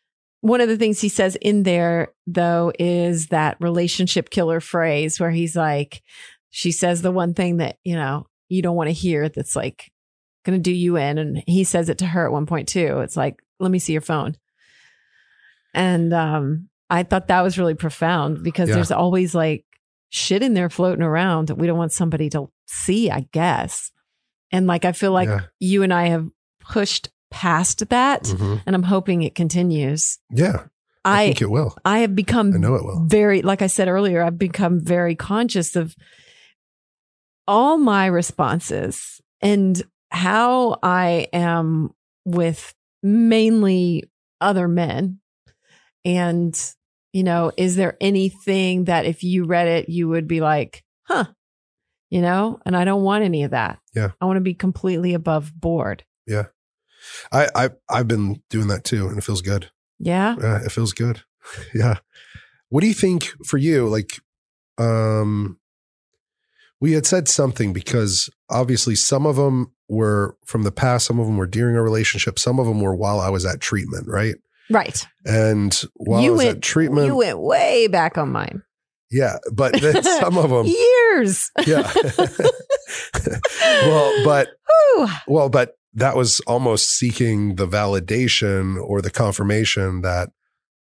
one 0.45 0.61
of 0.61 0.69
the 0.69 0.77
things 0.77 1.01
he 1.01 1.09
says 1.09 1.37
in 1.41 1.63
there 1.63 2.09
though 2.27 2.71
is 2.79 3.29
that 3.29 3.57
relationship 3.61 4.29
killer 4.29 4.61
phrase 4.61 5.19
where 5.19 5.31
he's 5.31 5.57
like, 5.57 6.03
she 6.51 6.71
says 6.71 7.01
the 7.01 7.11
one 7.11 7.33
thing 7.33 7.57
that, 7.57 7.79
you 7.83 7.97
know, 7.97 8.27
you 8.51 8.61
don't 8.61 8.77
want 8.77 8.89
to 8.89 8.93
hear 8.93 9.31
that's 9.31 9.57
like 9.57 9.91
going 10.45 10.59
to 10.59 10.63
do 10.63 10.71
you 10.71 10.97
in. 10.99 11.17
And 11.17 11.43
he 11.47 11.65
says 11.65 11.89
it 11.89 11.97
to 11.99 12.07
her 12.07 12.27
at 12.27 12.31
one 12.33 12.45
point 12.45 12.69
too. 12.69 13.01
It's 13.01 13.17
like, 13.17 13.43
let 13.59 13.71
me 13.71 13.79
see 13.79 13.93
your 13.95 14.03
phone. 14.03 14.37
And 15.73 16.13
um, 16.13 16.69
I 16.91 17.05
thought 17.05 17.29
that 17.29 17.41
was 17.41 17.59
really 17.59 17.73
profound 17.75 18.43
because 18.45 18.69
Yeah. 18.69 18.75
there's 18.75 18.93
always 18.93 19.35
like 19.35 19.65
shit 20.11 20.43
in 20.43 20.53
there 20.53 20.69
floating 20.69 21.03
around 21.03 21.49
that 21.49 21.57
we 21.57 21.67
don't 21.67 21.79
want 21.79 21.93
somebody 21.93 22.29
to 22.31 22.51
see, 22.67 23.11
I 23.11 23.27
guess. 23.33 23.91
And 24.53 24.67
like, 24.67 24.85
I 24.85 24.93
feel 24.93 25.13
like 25.13 25.31
Yeah. 25.31 25.41
you 25.59 25.83
and 25.83 25.93
I 25.95 26.09
have 26.09 26.29
pushed 26.61 27.09
past 27.35 27.89
that 27.89 28.23
Mhm. 28.25 28.63
and 28.65 28.77
I'm 28.77 28.85
hoping 28.85 29.23
it 29.23 29.35
continues. 29.35 30.19
Yeah, 30.31 30.67
I, 31.05 31.23
I 31.23 31.27
think 31.27 31.43
it 31.43 31.51
will. 31.51 31.77
I 31.85 31.99
have 31.99 32.15
become 32.15 32.55
I 32.55 32.59
know 32.59 32.77
it 32.77 32.85
will. 32.85 33.05
very 33.07 33.43
like 33.43 33.61
I 33.61 33.67
said 33.67 33.89
earlier, 33.89 34.23
I've 34.23 34.39
become 34.39 34.81
very 34.81 35.17
conscious 35.17 35.75
of 35.75 35.97
all 37.49 37.77
my 37.77 38.07
responses 38.07 39.21
and 39.43 39.83
how 40.11 40.79
I 40.83 41.27
am 41.33 41.91
with 42.25 42.73
mainly 43.03 44.05
other 44.41 44.69
men. 44.69 45.19
And, 46.05 46.55
you 47.13 47.23
know, 47.25 47.51
is 47.57 47.77
there 47.77 47.97
anything 48.01 48.85
that 48.85 49.05
if 49.07 49.23
you 49.25 49.45
read 49.45 49.69
it, 49.69 49.89
you 49.89 50.09
would 50.09 50.29
be 50.29 50.41
like, 50.41 50.85
huh, 51.09 51.25
you 52.11 52.23
know? 52.23 52.61
And 52.65 52.77
I 52.77 52.85
don't 52.85 53.03
want 53.03 53.25
any 53.25 53.43
of 53.45 53.51
that. 53.51 53.79
Yeah. 53.95 54.11
I 54.21 54.25
want 54.27 54.37
to 54.37 54.41
be 54.43 54.55
completely 54.55 55.13
above 55.15 55.53
board. 55.59 56.05
I, 57.33 57.49
I 57.55 57.71
I've 57.89 58.09
been 58.09 58.43
doing 58.51 58.69
that 58.69 58.85
too, 58.85 59.09
and 59.09 59.19
it 59.19 59.23
feels 59.25 59.43
good. 59.43 59.71
Yeah. 59.99 60.37
Yeah, 60.41 60.65
it 60.65 60.73
feels 60.73 60.93
good. 60.93 61.23
yeah. 61.75 61.97
What 62.69 62.81
do 62.81 62.87
you 62.89 62.95
think 62.95 63.31
for 63.47 63.59
you? 63.59 63.89
Like, 63.89 64.21
um, 64.79 65.59
we 66.81 66.93
had 66.93 67.07
said 67.07 67.29
something 67.29 67.73
because 67.73 68.29
obviously 68.51 68.95
some 68.97 69.27
of 69.27 69.37
them 69.37 69.73
were 69.89 70.37
from 70.45 70.63
the 70.65 70.73
past, 70.73 71.07
some 71.07 71.21
of 71.21 71.27
them 71.27 71.37
were 71.37 71.47
during 71.47 71.77
a 71.77 71.83
relationship, 71.83 72.39
some 72.39 72.59
of 72.59 72.67
them 72.67 72.81
were 72.81 72.95
while 72.97 73.21
I 73.21 73.29
was 73.31 73.45
at 73.47 73.61
treatment, 73.61 74.07
right? 74.09 74.35
Right. 74.71 75.07
And 75.25 75.79
while 75.95 76.21
I 76.21 76.25
you 76.25 76.33
was 76.33 76.39
went 76.39 76.57
at 76.57 76.63
treatment, 76.63 77.07
You 77.07 77.17
went 77.17 77.39
way 77.39 77.87
back 77.87 78.19
on 78.19 78.33
mine. 78.33 78.63
yeah, 79.11 79.37
but 79.53 79.75
then 79.81 80.03
some 80.03 80.37
of 80.39 80.51
them, 80.51 80.67
Years. 80.67 81.51
yeah. 81.67 81.91
well, 83.87 84.25
but 84.25 84.49
Whew. 84.97 85.09
well, 85.29 85.49
but 85.49 85.77
that 85.95 86.17
was 86.17 86.41
almost 86.41 86.91
seeking 86.91 87.55
the 87.57 87.67
validation 87.69 88.81
or 88.83 89.01
the 89.01 89.11
confirmation 89.11 90.01
that 90.03 90.31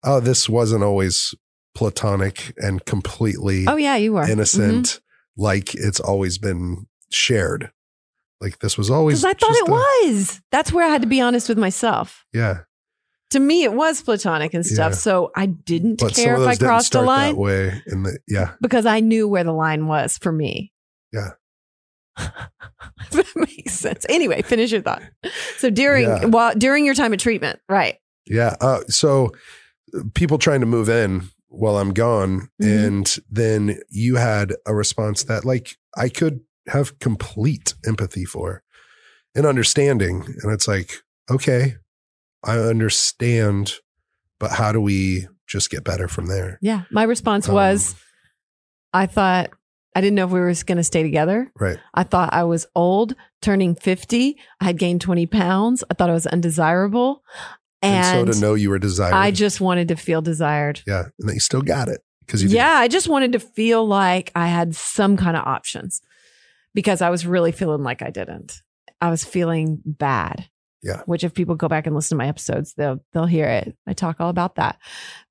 oh, 0.03 0.19
this 0.19 0.47
wasn't 0.49 0.83
always 0.83 1.33
platonic 1.75 2.53
and 2.57 2.83
completely 2.85 3.65
Oh 3.67 3.75
yeah, 3.77 3.95
you 3.95 4.13
were 4.13 4.27
innocent, 4.29 4.85
Mm-hmm. 4.85 5.41
like 5.43 5.73
it's 5.75 5.99
always 5.99 6.37
been 6.37 6.87
shared. 7.11 7.71
Like 8.41 8.59
this 8.59 8.77
was 8.77 8.89
always. 8.89 9.21
Because 9.21 9.35
I 9.35 9.45
thought 9.45 9.55
it 9.55 9.67
a- 9.69 9.71
was. 9.71 10.41
That's 10.51 10.73
where 10.73 10.85
I 10.85 10.89
had 10.89 11.01
to 11.03 11.07
be 11.07 11.21
honest 11.21 11.47
with 11.47 11.57
myself. 11.59 12.25
Yeah, 12.33 12.61
To 13.29 13.39
me, 13.39 13.63
it 13.63 13.73
was 13.73 14.01
platonic 14.01 14.53
and 14.55 14.65
stuff. 14.65 14.91
Yeah. 14.93 14.97
So 14.97 15.31
I 15.35 15.45
didn't 15.45 15.99
but 15.99 16.15
care 16.15 16.33
if 16.41 16.47
I 16.47 16.55
crossed 16.55 16.87
a 16.87 16.87
start 16.87 17.05
line 17.05 17.35
that 17.35 17.39
way. 17.39 17.81
In 17.87 18.03
the 18.03 18.17
yeah, 18.27 18.53
because 18.61 18.85
I 18.87 18.99
knew 18.99 19.27
where 19.27 19.43
the 19.43 19.53
line 19.53 19.85
was 19.87 20.17
for 20.17 20.31
me. 20.31 20.71
Yeah. 21.13 21.31
If 23.13 23.33
that 23.33 23.47
makes 23.47 23.73
sense. 23.73 24.05
Anyway, 24.09 24.41
finish 24.41 24.71
your 24.71 24.81
thought. 24.81 25.01
So 25.57 25.69
during 25.69 26.03
Yeah. 26.07 26.25
while 26.25 26.53
during 26.55 26.85
your 26.85 26.95
time 26.95 27.13
of 27.13 27.19
treatment, 27.19 27.59
right? 27.69 27.97
yeah. 28.27 28.55
Uh, 28.61 28.81
so 28.87 29.31
people 30.13 30.37
trying 30.37 30.59
to 30.61 30.65
move 30.65 30.87
in 30.89 31.29
while 31.49 31.77
I'm 31.77 31.91
gone, 31.93 32.49
Mhm. 32.61 32.87
and 32.87 33.17
then 33.29 33.79
you 33.89 34.15
had 34.15 34.53
a 34.65 34.73
response 34.73 35.23
that 35.23 35.43
like 35.45 35.75
I 35.97 36.07
could 36.09 36.39
have 36.67 36.97
complete 36.99 37.73
empathy 37.85 38.23
for 38.25 38.63
and 39.35 39.45
understanding, 39.45 40.23
and 40.43 40.51
it's 40.53 40.67
like 40.67 41.01
okay, 41.29 41.75
I 42.43 42.57
understand, 42.57 43.73
but 44.39 44.51
how 44.51 44.71
do 44.71 44.81
we 44.81 45.27
just 45.47 45.69
get 45.69 45.83
better 45.83 46.07
from 46.07 46.27
there? 46.27 46.57
Yeah. 46.61 46.83
My 46.91 47.03
response 47.03 47.47
Um, 47.49 47.55
was, 47.55 47.95
I 48.93 49.05
thought 49.05 49.51
I 49.93 50.01
didn't 50.01 50.15
know 50.15 50.25
if 50.25 50.31
we 50.31 50.39
were 50.39 50.53
going 50.65 50.77
to 50.77 50.83
stay 50.83 51.03
together. 51.03 51.51
Right. 51.59 51.77
I 51.93 52.03
thought 52.03 52.33
I 52.33 52.43
was 52.45 52.65
old, 52.75 53.15
turning 53.41 53.75
50. 53.75 54.37
I 54.59 54.63
had 54.63 54.77
gained 54.77 55.01
20 55.01 55.25
pounds. 55.25 55.83
I 55.89 55.93
thought 55.93 56.09
I 56.09 56.13
was 56.13 56.27
undesirable. 56.27 57.23
And, 57.81 58.05
And, 58.19 58.33
so 58.33 58.39
to 58.39 58.39
know 58.39 58.53
you 58.53 58.69
were 58.69 58.79
desired. 58.79 59.13
I 59.13 59.31
just 59.31 59.59
wanted 59.59 59.87
to 59.89 59.95
feel 59.95 60.21
desired. 60.21 60.81
yeah. 60.87 61.05
And 61.19 61.29
that 61.29 61.33
you 61.33 61.39
still 61.39 61.61
got 61.61 61.89
it 61.89 62.01
because 62.25 62.41
you 62.41 62.49
did. 62.49 62.55
Yeah, 62.55 62.73
I 62.73 62.87
just 62.87 63.09
wanted 63.09 63.33
to 63.33 63.39
feel 63.39 63.85
like 63.85 64.31
I 64.35 64.47
had 64.47 64.75
some 64.75 65.17
kind 65.17 65.35
of 65.35 65.45
options 65.45 66.01
because 66.73 67.01
I 67.01 67.09
was 67.09 67.25
really 67.25 67.51
feeling 67.51 67.83
like 67.83 68.01
I 68.01 68.11
didn't. 68.11 68.61
I 69.01 69.09
was 69.09 69.25
feeling 69.25 69.81
bad. 69.83 70.47
Yeah. 70.83 71.01
Which 71.05 71.23
if 71.23 71.33
people 71.33 71.55
go 71.55 71.67
back 71.67 71.85
and 71.85 71.95
listen 71.95 72.17
to 72.17 72.23
my 72.23 72.27
episodes, 72.27 72.73
they'll 72.75 72.99
they'll 73.13 73.25
hear 73.25 73.47
it. 73.47 73.75
I 73.85 73.93
talk 73.93 74.19
all 74.19 74.29
about 74.29 74.55
that. 74.55 74.79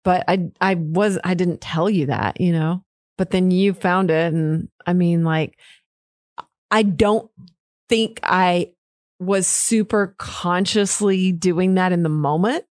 But 0.04 0.24
I 0.28 0.50
I 0.60 0.74
was 0.74 1.18
I 1.24 1.34
didn't 1.34 1.60
tell 1.60 1.88
you 1.90 2.06
that, 2.06 2.40
you 2.40 2.52
know. 2.52 2.84
But 3.20 3.32
then 3.32 3.50
you 3.50 3.74
found 3.74 4.10
it 4.10 4.32
and 4.32 4.70
I 4.86 4.94
mean 4.94 5.24
like 5.24 5.58
I 6.70 6.82
don't 6.82 7.30
think 7.90 8.18
I 8.22 8.72
was 9.18 9.46
super 9.46 10.14
consciously 10.16 11.30
doing 11.30 11.74
that 11.74 11.92
in 11.92 12.02
the 12.02 12.08
moment. 12.08 12.64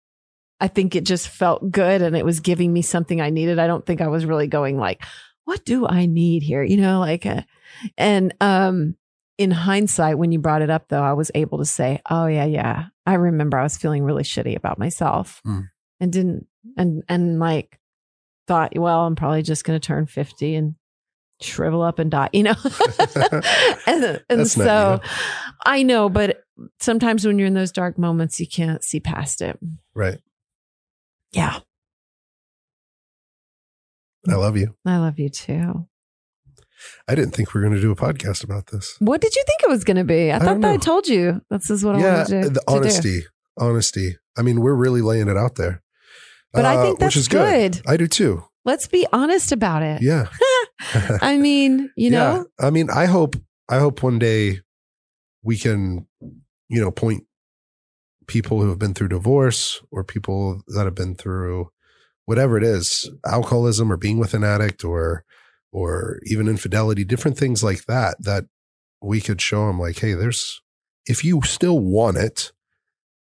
I 0.60 0.68
think 0.68 0.96
it 0.96 1.04
just 1.06 1.28
felt 1.28 1.70
good 1.70 2.02
and 2.02 2.18
it 2.18 2.26
was 2.26 2.40
giving 2.40 2.74
me 2.74 2.82
something 2.82 3.22
I 3.22 3.30
needed. 3.30 3.60
I 3.60 3.68
don't 3.68 3.86
think 3.86 4.02
I 4.02 4.08
was 4.08 4.26
really 4.26 4.48
going 4.48 4.80
like, 4.80 5.04
what 5.46 5.64
do 5.66 5.86
I 5.86 6.08
need 6.08 6.42
here? 6.42 6.64
You 6.64 6.78
know, 6.78 7.00
like, 7.00 7.28
uh, 7.28 7.44
and 7.96 8.34
um, 8.42 8.96
in 9.38 9.52
hindsight, 9.52 10.18
when 10.18 10.32
you 10.32 10.40
brought 10.40 10.64
it 10.64 10.72
up 10.72 10.88
though, 10.88 11.04
I 11.04 11.14
was 11.14 11.30
able 11.36 11.60
to 11.60 11.66
say, 11.66 12.02
oh 12.10 12.26
yeah, 12.26 12.46
yeah. 12.46 12.86
I 13.06 13.14
remember 13.14 13.60
I 13.60 13.64
was 13.64 13.78
feeling 13.78 14.04
really 14.04 14.24
shitty 14.24 14.56
about 14.58 14.80
myself 14.80 15.42
Hmm. 15.46 15.60
and 16.00 16.12
didn't, 16.12 16.48
and, 16.76 17.04
and 17.08 17.40
like 17.40 17.79
thought, 18.50 18.76
well, 18.76 19.06
I'm 19.06 19.16
probably 19.16 19.44
just 19.44 19.64
going 19.64 19.80
to 19.80 19.86
turn 19.86 20.08
50 20.08 20.56
and 20.56 20.76
shrivel 21.40 21.84
up 21.84 22.00
and 22.00 22.10
die, 22.10 22.30
you 22.34 22.42
know? 22.42 22.56
and 23.86 24.24
and 24.28 24.48
so 24.48 25.00
I 25.64 25.84
know, 25.84 26.10
but 26.10 26.44
sometimes 26.80 27.28
when 27.28 27.38
you're 27.38 27.48
in 27.48 27.54
those 27.54 27.72
dark 27.72 28.00
moments, 28.00 28.40
you 28.40 28.48
can't 28.48 28.84
see 28.84 29.00
past 29.00 29.42
it. 29.42 29.60
Right. 29.94 30.18
Yeah. 31.32 31.60
I 34.28 34.34
love 34.34 34.58
you. 34.58 34.76
I 34.84 34.98
love 34.98 35.20
you 35.20 35.30
too. 35.30 35.88
I 37.08 37.14
didn't 37.14 37.36
think 37.36 37.54
we 37.54 37.62
were 37.62 37.68
going 37.68 37.80
to 37.80 37.82
do 37.82 37.92
a 37.92 37.96
podcast 37.96 38.44
about 38.44 38.68
this. 38.68 38.96
What 38.98 39.22
did 39.22 39.36
you 39.36 39.44
think 39.46 39.62
it 39.62 39.70
was 39.70 39.84
going 39.84 39.98
to 39.98 40.04
be? 40.04 40.32
I, 40.32 40.38
I 40.38 40.40
thought 40.40 40.62
that 40.62 40.72
I 40.72 40.78
told 40.78 41.08
you 41.08 41.40
this 41.52 41.70
is 41.70 41.86
what 41.86 41.98
I 41.98 42.00
yeah. 42.00 42.18
wanted 42.18 42.44
to, 42.44 42.50
the 42.50 42.60
to 42.62 42.66
do. 42.66 42.74
honesty. 42.76 43.22
Honesty. 43.60 44.18
I 44.36 44.42
mean, 44.42 44.62
we're 44.62 44.76
really 44.76 45.02
laying 45.02 45.28
it 45.28 45.38
out 45.38 45.56
there. 45.56 45.84
But 46.54 46.66
I 46.66 46.76
Uh, 46.78 46.82
think 46.84 47.00
that's 47.00 47.16
which 47.16 47.22
is 47.22 47.28
good. 47.28 47.82
I 47.88 47.98
do 47.98 48.08
too. 48.08 48.44
Let's 48.66 48.88
be 48.88 49.06
honest 49.14 49.52
about 49.52 49.84
it. 49.84 50.02
Yeah. 50.02 50.28
I 51.22 51.38
mean, 51.38 51.92
you 51.96 52.10
know, 52.10 52.48
Yeah. 52.60 52.68
I 52.68 52.70
mean, 52.70 52.90
I 52.90 53.06
hope 53.06 53.36
I 53.70 53.80
hope 53.80 54.02
one 54.04 54.20
day 54.20 54.62
we 55.44 55.58
can, 55.58 56.08
you 56.68 56.82
know, 56.82 56.92
point 56.92 57.24
people 58.28 58.62
who 58.62 58.70
have 58.70 58.80
been 58.80 58.94
through 58.94 59.08
divorce 59.10 59.82
or 59.92 60.04
people 60.04 60.62
that 60.68 60.86
have 60.86 60.96
been 60.96 61.16
through 61.16 61.70
whatever 62.26 62.58
it 62.58 62.64
is, 62.64 63.10
alcoholism 63.26 63.92
or 63.92 63.98
being 63.98 64.18
with 64.20 64.34
an 64.34 64.44
addict 64.44 64.84
or 64.84 65.24
or 65.72 66.20
even 66.26 66.48
infidelity, 66.48 67.04
different 67.04 67.38
things 67.38 67.64
like 67.64 67.86
that 67.86 68.16
that 68.20 68.46
we 69.02 69.22
could 69.22 69.40
show 69.40 69.68
them 69.68 69.80
like, 69.80 70.00
hey, 70.00 70.14
there's 70.14 70.62
if 71.06 71.24
you 71.24 71.42
still 71.44 71.80
want 71.80 72.18
it 72.18 72.52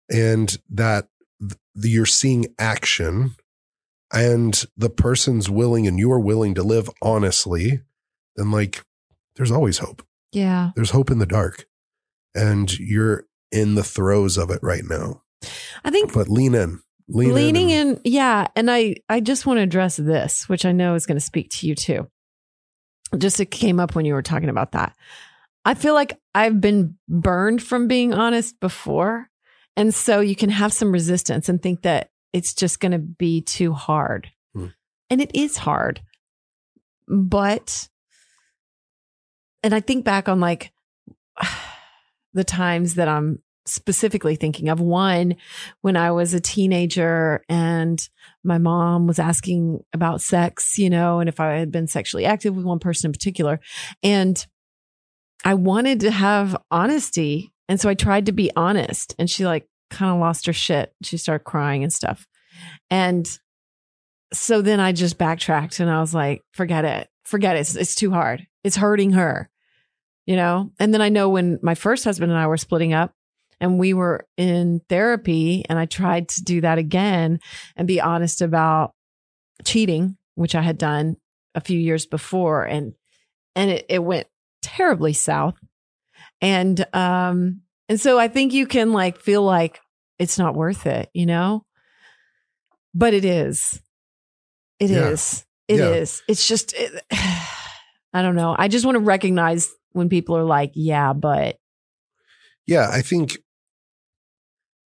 and 0.09 0.57
that 0.69 1.07
th- 1.49 1.59
you're 1.93 2.05
seeing 2.05 2.47
action 2.59 3.35
and 4.13 4.65
the 4.77 4.89
person's 4.89 5.49
willing 5.49 5.87
and 5.87 5.97
you're 5.99 6.19
willing 6.19 6.53
to 6.55 6.63
live 6.63 6.89
honestly, 7.01 7.81
then 8.35 8.51
like 8.51 8.83
there's 9.35 9.51
always 9.51 9.79
hope. 9.79 10.05
yeah. 10.31 10.71
There's 10.75 10.91
hope 10.91 11.09
in 11.11 11.19
the 11.19 11.25
dark. 11.25 11.65
And 12.35 12.77
you're 12.79 13.25
in 13.51 13.75
the 13.75 13.83
throes 13.83 14.37
of 14.37 14.49
it 14.49 14.59
right 14.63 14.83
now. 14.87 15.21
I 15.83 15.91
think 15.91 16.13
But 16.13 16.29
lean 16.29 16.55
in. 16.55 16.79
Lean 17.07 17.33
leaning 17.33 17.69
in. 17.69 17.87
and- 17.89 17.97
in, 17.97 18.11
yeah. 18.11 18.47
And 18.55 18.71
I, 18.71 18.95
I 19.09 19.19
just 19.19 19.45
want 19.45 19.57
to 19.57 19.61
address 19.63 19.97
this, 19.97 20.47
which 20.49 20.65
I 20.65 20.71
know 20.71 20.95
is 20.95 21.05
going 21.05 21.17
to 21.17 21.21
speak 21.25 21.49
to 21.51 21.67
you 21.67 21.75
too. 21.75 22.07
Just 23.17 23.39
it 23.39 23.51
came 23.51 23.79
up 23.79 23.93
when 23.93 24.05
you 24.05 24.13
were 24.15 24.21
talking 24.23 24.49
about 24.49 24.71
that. 24.71 24.95
I 25.65 25.75
feel 25.75 25.93
like 25.93 26.19
I've 26.33 26.59
been 26.59 26.97
burned 27.07 27.61
from 27.61 27.87
being 27.87 28.13
honest 28.13 28.59
before. 28.59 29.29
And 29.75 29.93
so 29.93 30.19
you 30.19 30.35
can 30.35 30.49
have 30.49 30.73
some 30.73 30.91
resistance 30.91 31.49
and 31.49 31.61
think 31.61 31.81
that 31.81 32.11
it's 32.31 32.53
just 32.53 32.79
going 32.79 32.91
to 32.91 32.99
be 32.99 33.41
too 33.41 33.73
hard. 33.73 34.29
Hmm. 34.53 34.67
And 35.09 35.21
it 35.21 35.35
is 35.35 35.57
hard. 35.57 36.01
But, 37.07 37.89
and 39.61 39.73
I 39.73 39.79
think 39.79 40.05
back 40.05 40.29
on 40.29 40.39
like 40.39 40.71
the 42.33 42.43
times 42.43 42.95
that 42.95 43.07
I'm 43.07 43.39
specifically 43.65 44.35
thinking 44.35 44.69
of. 44.69 44.79
One, 44.79 45.35
when 45.81 45.95
I 45.95 46.11
was 46.11 46.33
a 46.33 46.39
teenager 46.39 47.43
and 47.47 48.07
my 48.43 48.57
mom 48.57 49.07
was 49.07 49.19
asking 49.19 49.83
about 49.93 50.21
sex, 50.21 50.77
you 50.77 50.89
know, 50.89 51.19
and 51.19 51.29
if 51.29 51.39
I 51.39 51.53
had 51.53 51.71
been 51.71 51.87
sexually 51.87 52.25
active 52.25 52.55
with 52.55 52.65
one 52.65 52.79
person 52.79 53.07
in 53.07 53.13
particular. 53.13 53.59
And 54.01 54.45
I 55.45 55.53
wanted 55.53 56.01
to 56.01 56.11
have 56.11 56.57
honesty. 56.71 57.52
And 57.69 57.79
so 57.79 57.89
I 57.89 57.93
tried 57.93 58.25
to 58.27 58.31
be 58.31 58.51
honest. 58.55 59.15
And 59.17 59.29
she 59.29 59.45
like 59.45 59.67
kind 59.89 60.13
of 60.13 60.19
lost 60.19 60.45
her 60.45 60.53
shit. 60.53 60.93
She 61.01 61.17
started 61.17 61.43
crying 61.43 61.83
and 61.83 61.93
stuff. 61.93 62.25
And 62.89 63.27
so 64.33 64.61
then 64.61 64.79
I 64.79 64.91
just 64.91 65.17
backtracked 65.17 65.79
and 65.79 65.89
I 65.89 66.01
was 66.01 66.13
like, 66.13 66.41
forget 66.53 66.85
it. 66.85 67.07
Forget 67.23 67.55
it. 67.55 67.59
It's, 67.61 67.75
it's 67.75 67.95
too 67.95 68.11
hard. 68.11 68.45
It's 68.63 68.75
hurting 68.75 69.11
her, 69.11 69.49
you 70.25 70.35
know? 70.35 70.71
And 70.79 70.93
then 70.93 71.01
I 71.01 71.09
know 71.09 71.29
when 71.29 71.59
my 71.61 71.75
first 71.75 72.03
husband 72.03 72.31
and 72.31 72.39
I 72.39 72.47
were 72.47 72.57
splitting 72.57 72.93
up, 72.93 73.13
and 73.63 73.79
we 73.79 73.93
were 73.93 74.27
in 74.35 74.81
therapy 74.89 75.63
and 75.69 75.79
I 75.79 75.85
tried 75.85 76.27
to 76.29 76.43
do 76.43 76.59
that 76.61 76.77
again 76.77 77.39
and 77.77 77.87
be 77.87 78.01
honest 78.01 78.41
about 78.41 78.91
cheating, 79.63 80.17
which 80.35 80.53
I 80.53 80.61
had 80.61 80.77
done 80.77 81.15
a 81.55 81.61
few 81.61 81.79
years 81.79 82.05
before 82.05 82.65
and 82.65 82.93
and 83.55 83.71
it, 83.71 83.85
it 83.87 83.99
went 83.99 84.27
terribly 84.61 85.13
south. 85.13 85.55
And 86.43 86.85
um 86.93 87.61
and 87.89 87.99
so 87.99 88.19
I 88.19 88.27
think 88.27 88.53
you 88.53 88.67
can 88.67 88.91
like 88.93 89.19
feel 89.19 89.41
like 89.41 89.79
it's 90.19 90.37
not 90.37 90.53
worth 90.55 90.85
it, 90.85 91.09
you 91.13 91.25
know? 91.25 91.65
But 92.93 93.13
it 93.13 93.25
is. 93.25 93.81
It 94.79 94.91
Yeah. 94.91 95.07
is. 95.09 95.45
It 95.67 95.79
Yeah. 95.79 95.89
is. 95.93 96.21
It's 96.27 96.47
just 96.47 96.73
it, 96.73 97.01
I 97.11 98.21
don't 98.21 98.35
know. 98.35 98.55
I 98.57 98.67
just 98.67 98.85
want 98.85 98.95
to 98.95 98.99
recognize 98.99 99.69
when 99.93 100.09
people 100.09 100.37
are 100.37 100.43
like, 100.43 100.71
yeah, 100.75 101.13
but 101.13 101.57
Yeah, 102.67 102.89
I 102.91 103.01
think 103.01 103.37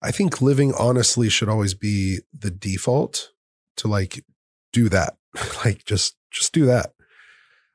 I 0.02 0.12
think 0.12 0.42
living 0.42 0.74
honestly 0.78 1.30
should 1.30 1.50
always 1.50 1.74
be 1.74 2.20
the 2.32 2.52
default 2.52 3.32
to 3.78 3.88
like 3.88 4.24
do 4.72 4.90
that. 4.90 5.16
like 5.66 5.86
just 5.86 6.16
just 6.32 6.54
do 6.54 6.66
that. 6.66 6.92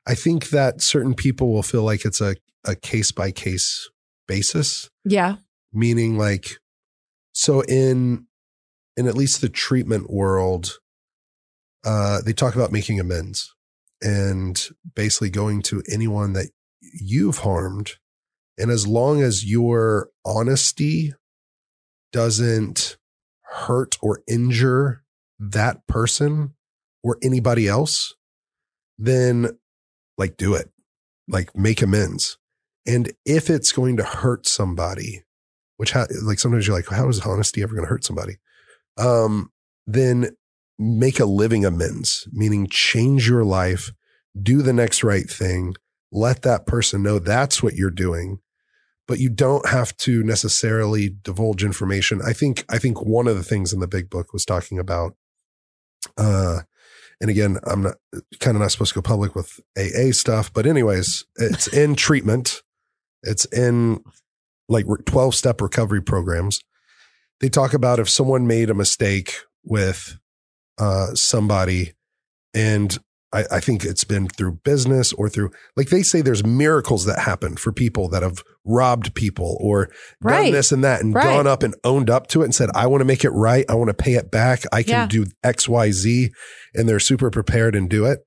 I 0.07 0.15
think 0.15 0.49
that 0.49 0.81
certain 0.81 1.13
people 1.13 1.51
will 1.51 1.63
feel 1.63 1.83
like 1.83 2.05
it's 2.05 2.21
a 2.21 2.35
a 2.65 2.75
case 2.75 3.11
by 3.11 3.31
case 3.31 3.89
basis, 4.27 4.89
yeah. 5.03 5.35
meaning 5.73 6.17
like 6.17 6.57
so 7.33 7.61
in 7.61 8.27
in 8.97 9.07
at 9.07 9.15
least 9.15 9.41
the 9.41 9.49
treatment 9.49 10.09
world 10.09 10.79
uh 11.85 12.21
they 12.21 12.33
talk 12.33 12.55
about 12.55 12.71
making 12.71 12.99
amends 12.99 13.53
and 14.01 14.69
basically 14.95 15.29
going 15.29 15.61
to 15.61 15.81
anyone 15.89 16.33
that 16.33 16.47
you've 16.81 17.39
harmed 17.39 17.93
and 18.57 18.69
as 18.69 18.85
long 18.85 19.21
as 19.21 19.45
your 19.45 20.09
honesty 20.25 21.13
doesn't 22.11 22.97
hurt 23.41 23.97
or 24.01 24.21
injure 24.27 25.03
that 25.39 25.87
person 25.87 26.53
or 27.03 27.17
anybody 27.23 27.67
else, 27.67 28.13
then 28.97 29.57
like 30.17 30.37
do 30.37 30.53
it. 30.53 30.69
Like 31.27 31.55
make 31.55 31.81
amends. 31.81 32.37
And 32.85 33.11
if 33.25 33.49
it's 33.49 33.71
going 33.71 33.97
to 33.97 34.03
hurt 34.03 34.47
somebody, 34.47 35.23
which 35.77 35.91
ha- 35.91 36.07
like 36.23 36.39
sometimes 36.39 36.67
you're 36.67 36.75
like, 36.75 36.87
how 36.87 37.07
is 37.09 37.21
honesty 37.21 37.61
ever 37.63 37.73
going 37.73 37.85
to 37.85 37.89
hurt 37.89 38.03
somebody? 38.03 38.37
Um, 38.97 39.51
then 39.87 40.35
make 40.77 41.19
a 41.19 41.25
living 41.25 41.65
amends, 41.65 42.27
meaning 42.31 42.67
change 42.67 43.27
your 43.27 43.43
life, 43.43 43.91
do 44.41 44.61
the 44.61 44.73
next 44.73 45.03
right 45.03 45.29
thing, 45.29 45.75
let 46.11 46.41
that 46.41 46.65
person 46.65 47.03
know 47.03 47.19
that's 47.19 47.61
what 47.61 47.75
you're 47.75 47.89
doing 47.89 48.39
but 49.11 49.19
you 49.19 49.27
don't 49.27 49.67
have 49.67 49.95
to 49.97 50.23
necessarily 50.23 51.09
divulge 51.09 51.65
information. 51.65 52.21
I 52.25 52.31
think 52.31 52.63
I 52.69 52.77
think 52.77 53.01
one 53.01 53.27
of 53.27 53.35
the 53.35 53.43
things 53.43 53.73
in 53.73 53.81
the 53.81 53.87
big 53.87 54.09
book 54.09 54.31
was 54.31 54.45
talking 54.45 54.79
about 54.79 55.17
uh 56.17 56.59
and 57.19 57.29
again, 57.29 57.57
I'm 57.65 57.83
not 57.83 57.95
kind 58.39 58.55
of 58.55 58.61
not 58.61 58.71
supposed 58.71 58.93
to 58.93 59.01
go 59.01 59.01
public 59.01 59.35
with 59.35 59.59
AA 59.77 60.11
stuff, 60.11 60.53
but 60.53 60.65
anyways, 60.65 61.25
it's 61.35 61.67
in 61.67 61.95
treatment. 61.95 62.63
It's 63.23 63.45
in 63.45 64.03
like 64.69 64.85
12 65.05 65.35
step 65.35 65.61
recovery 65.61 66.01
programs. 66.01 66.61
They 67.39 67.49
talk 67.49 67.73
about 67.73 67.99
if 67.99 68.09
someone 68.09 68.47
made 68.47 68.69
a 68.69 68.73
mistake 68.75 69.33
with 69.63 70.17
uh 70.77 71.13
somebody 71.13 71.93
and 72.53 72.97
I, 73.33 73.45
I 73.51 73.59
think 73.59 73.85
it's 73.85 74.03
been 74.03 74.27
through 74.27 74.59
business 74.63 75.13
or 75.13 75.29
through 75.29 75.51
like 75.77 75.89
they 75.89 76.01
say 76.03 76.21
there's 76.21 76.45
miracles 76.45 77.05
that 77.05 77.19
happen 77.19 77.55
for 77.57 77.71
people 77.71 78.07
that 78.09 78.23
have 78.23 78.43
robbed 78.65 79.13
people 79.15 79.57
or 79.61 79.89
Right. 80.21 80.43
done 80.45 80.51
this 80.51 80.71
and 80.71 80.83
that 80.83 81.01
and 81.01 81.13
Right. 81.13 81.23
gone 81.23 81.47
up 81.47 81.63
and 81.63 81.75
owned 81.83 82.09
up 82.09 82.27
to 82.27 82.41
it 82.41 82.45
and 82.45 82.55
said, 82.55 82.69
I 82.75 82.87
want 82.87 83.01
to 83.01 83.05
make 83.05 83.23
it 83.23 83.29
right. 83.29 83.65
I 83.69 83.75
want 83.75 83.87
to 83.89 83.93
pay 83.93 84.13
it 84.15 84.31
back. 84.31 84.63
I 84.71 84.83
can 84.83 84.91
Yeah. 84.93 85.07
do 85.07 85.25
X, 85.43 85.67
Y, 85.69 85.91
Z. 85.91 86.31
And 86.73 86.89
they're 86.89 86.99
super 86.99 87.29
prepared 87.31 87.75
and 87.75 87.89
do 87.89 88.05
it. 88.05 88.19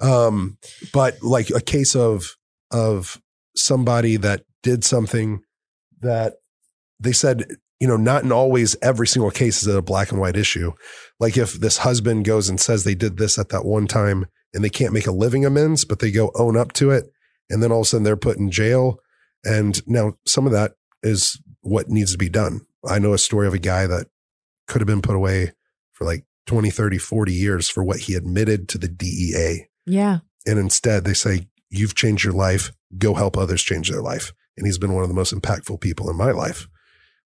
Um, 0.00 0.58
but 0.92 1.22
like 1.22 1.50
a 1.50 1.60
case 1.60 1.94
of 1.96 2.36
of 2.70 3.20
somebody 3.56 4.16
that 4.16 4.44
did 4.62 4.84
something 4.84 5.42
that 6.00 6.34
they 7.00 7.12
said, 7.12 7.44
you 7.80 7.86
know, 7.86 7.96
not 7.96 8.24
in 8.24 8.32
always 8.32 8.76
every 8.82 9.06
single 9.06 9.30
case 9.30 9.62
is 9.62 9.68
it 9.68 9.76
a 9.76 9.82
black 9.82 10.10
and 10.10 10.20
white 10.20 10.36
issue. 10.36 10.72
Like 11.20 11.36
if 11.36 11.54
this 11.54 11.78
husband 11.78 12.24
goes 12.24 12.48
and 12.48 12.60
says 12.60 12.84
they 12.84 12.94
did 12.94 13.16
this 13.16 13.38
at 13.38 13.50
that 13.50 13.64
one 13.64 13.86
time 13.86 14.26
and 14.54 14.64
they 14.64 14.70
can't 14.70 14.92
make 14.92 15.06
a 15.06 15.12
living 15.12 15.44
amends, 15.44 15.84
but 15.84 15.98
they 15.98 16.10
go 16.10 16.30
own 16.34 16.56
up 16.56 16.72
to 16.74 16.90
it, 16.90 17.04
and 17.50 17.62
then 17.62 17.70
all 17.70 17.80
of 17.80 17.82
a 17.82 17.86
sudden 17.86 18.04
they're 18.04 18.16
put 18.16 18.38
in 18.38 18.50
jail. 18.50 18.98
And 19.44 19.86
now 19.86 20.14
some 20.26 20.46
of 20.46 20.52
that 20.52 20.72
is 21.02 21.40
what 21.60 21.88
needs 21.88 22.12
to 22.12 22.18
be 22.18 22.28
done. 22.28 22.62
I 22.88 22.98
know 22.98 23.12
a 23.12 23.18
story 23.18 23.46
of 23.46 23.54
a 23.54 23.58
guy 23.58 23.86
that 23.86 24.06
could 24.66 24.80
have 24.80 24.86
been 24.86 25.02
put 25.02 25.16
away 25.16 25.52
for 25.92 26.04
like 26.04 26.24
20, 26.46 26.70
30, 26.70 26.98
40 26.98 27.32
years 27.32 27.68
for 27.68 27.84
what 27.84 28.00
he 28.00 28.14
admitted 28.14 28.68
to 28.70 28.78
the 28.78 28.88
DEA. 28.88 29.66
Yeah. 29.84 30.18
And 30.46 30.58
instead 30.58 31.04
they 31.04 31.14
say, 31.14 31.48
You've 31.70 31.94
changed 31.94 32.24
your 32.24 32.34
life. 32.34 32.72
Go 32.98 33.14
help 33.14 33.36
others 33.36 33.62
change 33.62 33.90
their 33.90 34.02
life. 34.02 34.32
And 34.56 34.66
he's 34.66 34.78
been 34.78 34.94
one 34.94 35.02
of 35.02 35.08
the 35.08 35.14
most 35.14 35.34
impactful 35.34 35.80
people 35.80 36.08
in 36.08 36.16
my 36.16 36.30
life, 36.30 36.68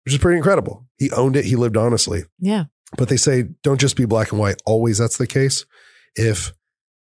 which 0.04 0.14
is 0.14 0.20
pretty 0.20 0.38
incredible. 0.38 0.86
He 0.98 1.10
owned 1.12 1.36
it. 1.36 1.44
He 1.44 1.56
lived 1.56 1.76
honestly. 1.76 2.24
Yeah. 2.38 2.64
But 2.96 3.08
they 3.08 3.16
say, 3.16 3.44
don't 3.62 3.80
just 3.80 3.96
be 3.96 4.04
black 4.04 4.32
and 4.32 4.40
white. 4.40 4.60
Always 4.66 4.98
that's 4.98 5.18
the 5.18 5.26
case. 5.26 5.64
If 6.16 6.52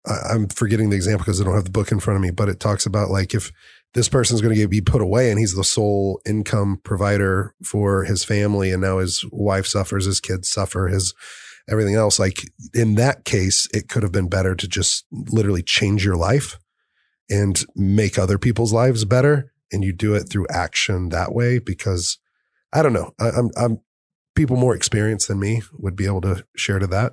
I'm 0.06 0.48
forgetting 0.48 0.90
the 0.90 0.96
example 0.96 1.24
because 1.24 1.40
I 1.40 1.44
don't 1.44 1.54
have 1.54 1.64
the 1.64 1.70
book 1.70 1.92
in 1.92 2.00
front 2.00 2.16
of 2.16 2.22
me, 2.22 2.30
but 2.30 2.48
it 2.48 2.60
talks 2.60 2.86
about 2.86 3.10
like 3.10 3.34
if 3.34 3.52
this 3.94 4.08
person's 4.08 4.40
going 4.40 4.56
to 4.56 4.68
be 4.68 4.80
put 4.80 5.02
away 5.02 5.30
and 5.30 5.38
he's 5.38 5.54
the 5.54 5.64
sole 5.64 6.20
income 6.26 6.80
provider 6.84 7.54
for 7.64 8.04
his 8.04 8.24
family 8.24 8.70
and 8.72 8.82
now 8.82 8.98
his 8.98 9.24
wife 9.30 9.66
suffers, 9.66 10.06
his 10.06 10.20
kids 10.20 10.48
suffer, 10.48 10.88
his 10.88 11.14
everything 11.68 11.94
else. 11.94 12.18
Like 12.18 12.42
in 12.72 12.94
that 12.94 13.24
case, 13.24 13.66
it 13.74 13.88
could 13.88 14.02
have 14.02 14.12
been 14.12 14.28
better 14.28 14.54
to 14.54 14.68
just 14.68 15.04
literally 15.10 15.62
change 15.62 16.04
your 16.04 16.16
life 16.16 16.58
and 17.30 17.64
make 17.74 18.18
other 18.18 18.36
people's 18.38 18.72
lives 18.72 19.04
better. 19.04 19.52
And 19.72 19.84
you 19.84 19.92
do 19.92 20.14
it 20.14 20.24
through 20.28 20.46
action 20.50 21.10
that 21.10 21.32
way 21.32 21.58
because 21.60 22.18
I 22.72 22.82
don't 22.82 22.92
know. 22.92 23.12
I, 23.20 23.30
I'm, 23.30 23.50
I'm 23.56 23.78
people 24.34 24.56
more 24.56 24.74
experienced 24.74 25.28
than 25.28 25.38
me 25.38 25.62
would 25.78 25.94
be 25.96 26.06
able 26.06 26.20
to 26.22 26.44
share 26.56 26.78
to 26.80 26.86
that. 26.88 27.12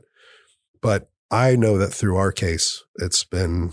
But 0.81 1.09
I 1.29 1.55
know 1.55 1.77
that 1.77 1.93
through 1.93 2.17
our 2.17 2.31
case, 2.31 2.83
it's 2.95 3.23
been 3.23 3.71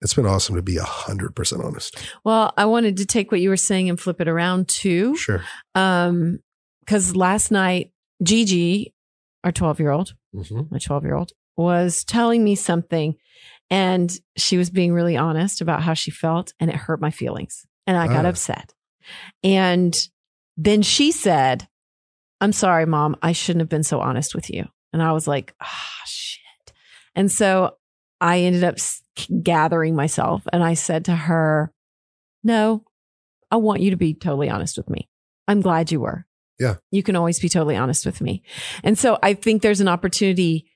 it's 0.00 0.14
been 0.14 0.26
awesome 0.26 0.56
to 0.56 0.62
be 0.62 0.78
a 0.78 0.82
hundred 0.84 1.36
percent 1.36 1.62
honest. 1.62 1.96
Well, 2.24 2.52
I 2.56 2.64
wanted 2.64 2.96
to 2.96 3.06
take 3.06 3.30
what 3.30 3.40
you 3.40 3.50
were 3.50 3.56
saying 3.56 3.88
and 3.88 4.00
flip 4.00 4.20
it 4.20 4.28
around 4.28 4.68
too. 4.68 5.14
Sure. 5.16 5.42
Um, 5.74 6.40
because 6.80 7.14
last 7.14 7.50
night, 7.52 7.92
Gigi, 8.22 8.94
our 9.44 9.52
12 9.52 9.78
year 9.78 9.90
old, 9.90 10.14
Mhm. 10.34 10.70
my 10.70 10.78
12 10.78 11.04
year 11.04 11.14
old, 11.14 11.32
was 11.56 12.02
telling 12.04 12.42
me 12.42 12.54
something 12.56 13.14
and 13.72 14.16
she 14.36 14.58
was 14.58 14.68
being 14.70 14.92
really 14.92 15.16
honest 15.16 15.60
about 15.62 15.82
how 15.82 15.94
she 15.94 16.10
felt 16.10 16.52
and 16.60 16.68
it 16.70 16.76
hurt 16.76 17.00
my 17.00 17.10
feelings. 17.10 17.66
And 17.86 17.96
I 17.96 18.06
got 18.06 18.26
Ah. 18.26 18.28
upset. 18.28 18.74
And 19.42 19.96
then 20.56 20.82
she 20.82 21.10
said, 21.10 21.66
I'm 22.40 22.52
sorry, 22.52 22.84
mom. 22.86 23.16
I 23.22 23.32
shouldn't 23.32 23.62
have 23.62 23.68
been 23.70 23.82
so 23.82 24.00
honest 24.00 24.34
with 24.34 24.50
you. 24.50 24.66
And 24.92 25.02
I 25.02 25.12
was 25.12 25.26
like, 25.26 25.54
ah, 25.60 26.02
shit. 26.04 26.72
And 27.14 27.32
so 27.32 27.76
I 28.20 28.40
ended 28.40 28.62
up 28.62 28.76
gathering 29.42 29.96
myself 29.96 30.42
and 30.52 30.62
I 30.62 30.74
said 30.74 31.06
to 31.06 31.16
her, 31.16 31.72
no, 32.44 32.84
I 33.50 33.56
want 33.56 33.80
you 33.80 33.90
to 33.90 33.96
be 33.96 34.12
totally 34.14 34.50
honest 34.50 34.76
with 34.76 34.90
me. 34.90 35.08
I'm 35.48 35.60
glad 35.62 35.90
you 35.90 36.00
were. 36.00 36.26
Yeah. 36.58 36.76
You 36.90 37.02
can 37.02 37.16
always 37.16 37.40
be 37.40 37.48
totally 37.48 37.76
honest 37.76 38.04
with 38.06 38.20
me. 38.20 38.42
And 38.84 38.98
so 38.98 39.18
I 39.22 39.34
think 39.34 39.62
there's 39.62 39.80
an 39.80 39.88
opportunity, 39.88 40.66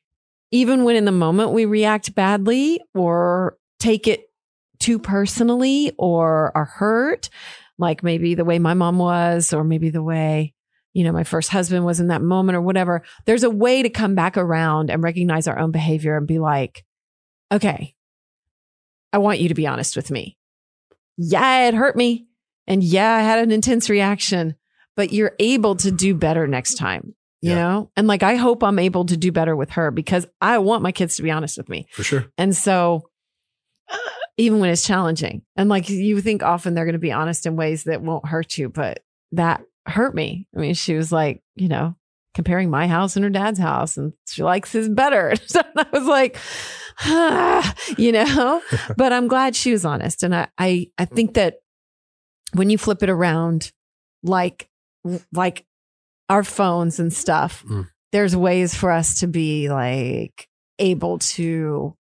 even 0.50 0.84
when 0.84 0.96
in 0.96 1.04
the 1.04 1.12
moment 1.12 1.52
we 1.52 1.64
react 1.64 2.14
badly 2.14 2.80
or 2.94 3.56
take 3.78 4.06
it 4.06 4.30
too 4.78 4.98
personally 4.98 5.92
or 5.98 6.52
are 6.56 6.64
hurt, 6.64 7.28
like 7.78 8.02
maybe 8.02 8.34
the 8.34 8.44
way 8.44 8.58
my 8.58 8.74
mom 8.74 8.98
was, 8.98 9.52
or 9.52 9.64
maybe 9.64 9.90
the 9.90 10.02
way, 10.02 10.54
you 10.92 11.04
know, 11.04 11.12
my 11.12 11.24
first 11.24 11.50
husband 11.50 11.84
was 11.84 12.00
in 12.00 12.08
that 12.08 12.22
moment 12.22 12.56
or 12.56 12.60
whatever. 12.60 13.02
There's 13.24 13.42
a 13.42 13.50
way 13.50 13.82
to 13.82 13.90
come 13.90 14.14
back 14.14 14.36
around 14.36 14.90
and 14.90 15.02
recognize 15.02 15.46
our 15.46 15.58
own 15.58 15.72
behavior 15.72 16.16
and 16.16 16.26
be 16.26 16.38
like, 16.38 16.84
okay, 17.52 17.94
I 19.12 19.18
want 19.18 19.40
you 19.40 19.48
to 19.48 19.54
be 19.54 19.66
honest 19.66 19.96
with 19.96 20.10
me. 20.10 20.36
Yeah, 21.16 21.68
it 21.68 21.74
hurt 21.74 21.96
me. 21.96 22.26
And 22.66 22.82
yeah, 22.82 23.14
I 23.14 23.20
had 23.20 23.38
an 23.38 23.50
intense 23.50 23.88
reaction, 23.88 24.56
but 24.94 25.12
you're 25.12 25.34
able 25.38 25.76
to 25.76 25.90
do 25.90 26.14
better 26.14 26.46
next 26.46 26.74
time, 26.74 27.14
you 27.42 27.50
Yeah. 27.50 27.54
know? 27.56 27.90
And 27.96 28.06
like, 28.06 28.22
I 28.22 28.36
hope 28.36 28.62
I'm 28.62 28.78
able 28.78 29.04
to 29.06 29.16
do 29.16 29.32
better 29.32 29.54
with 29.56 29.70
her 29.70 29.90
because 29.90 30.26
I 30.40 30.58
want 30.58 30.82
my 30.82 30.92
kids 30.92 31.16
to 31.16 31.22
be 31.22 31.30
honest 31.30 31.56
with 31.58 31.68
me. 31.68 31.86
For 31.92 32.02
sure. 32.02 32.26
And 32.38 32.54
so, 32.56 33.08
uh, 33.90 33.96
even 34.36 34.58
when 34.60 34.70
it's 34.70 34.86
challenging, 34.86 35.42
and 35.56 35.68
like 35.68 35.88
you 35.88 36.20
think 36.20 36.42
often 36.42 36.74
they're 36.74 36.84
going 36.84 36.92
to 36.94 36.98
be 36.98 37.12
honest 37.12 37.46
in 37.46 37.56
ways 37.56 37.84
that 37.84 38.02
won't 38.02 38.26
hurt 38.26 38.58
you, 38.58 38.68
but 38.68 39.00
that 39.32 39.62
hurt 39.86 40.14
me. 40.14 40.46
I 40.56 40.60
mean, 40.60 40.74
she 40.74 40.94
was 40.94 41.10
like, 41.12 41.42
you 41.54 41.68
know, 41.68 41.94
comparing 42.34 42.68
my 42.68 42.86
house 42.86 43.16
and 43.16 43.24
her 43.24 43.30
dad's 43.30 43.58
house, 43.58 43.96
and 43.96 44.12
she 44.28 44.42
likes 44.42 44.72
his 44.72 44.88
better. 44.88 45.34
So 45.46 45.60
I 45.76 45.86
was 45.92 46.04
like, 46.06 46.36
ah, 47.00 47.74
you 47.96 48.12
know, 48.12 48.60
but 48.96 49.12
I'm 49.12 49.28
glad 49.28 49.54
she 49.56 49.72
was 49.72 49.84
honest. 49.84 50.22
And 50.22 50.34
I, 50.34 50.48
I, 50.58 50.90
I 50.98 51.04
think 51.06 51.34
that 51.34 51.56
when 52.52 52.68
you 52.70 52.76
flip 52.78 53.02
it 53.02 53.08
around, 53.10 53.72
like 54.22 54.68
like 55.32 55.64
our 56.28 56.42
phones 56.44 56.98
and 56.98 57.12
stuff, 57.12 57.64
Mm. 57.68 57.88
there's 58.12 58.34
ways 58.36 58.74
for 58.74 58.90
us 58.90 59.20
to 59.20 59.26
be 59.26 59.68
like 59.68 60.48
able 60.78 61.18
to 61.18 61.94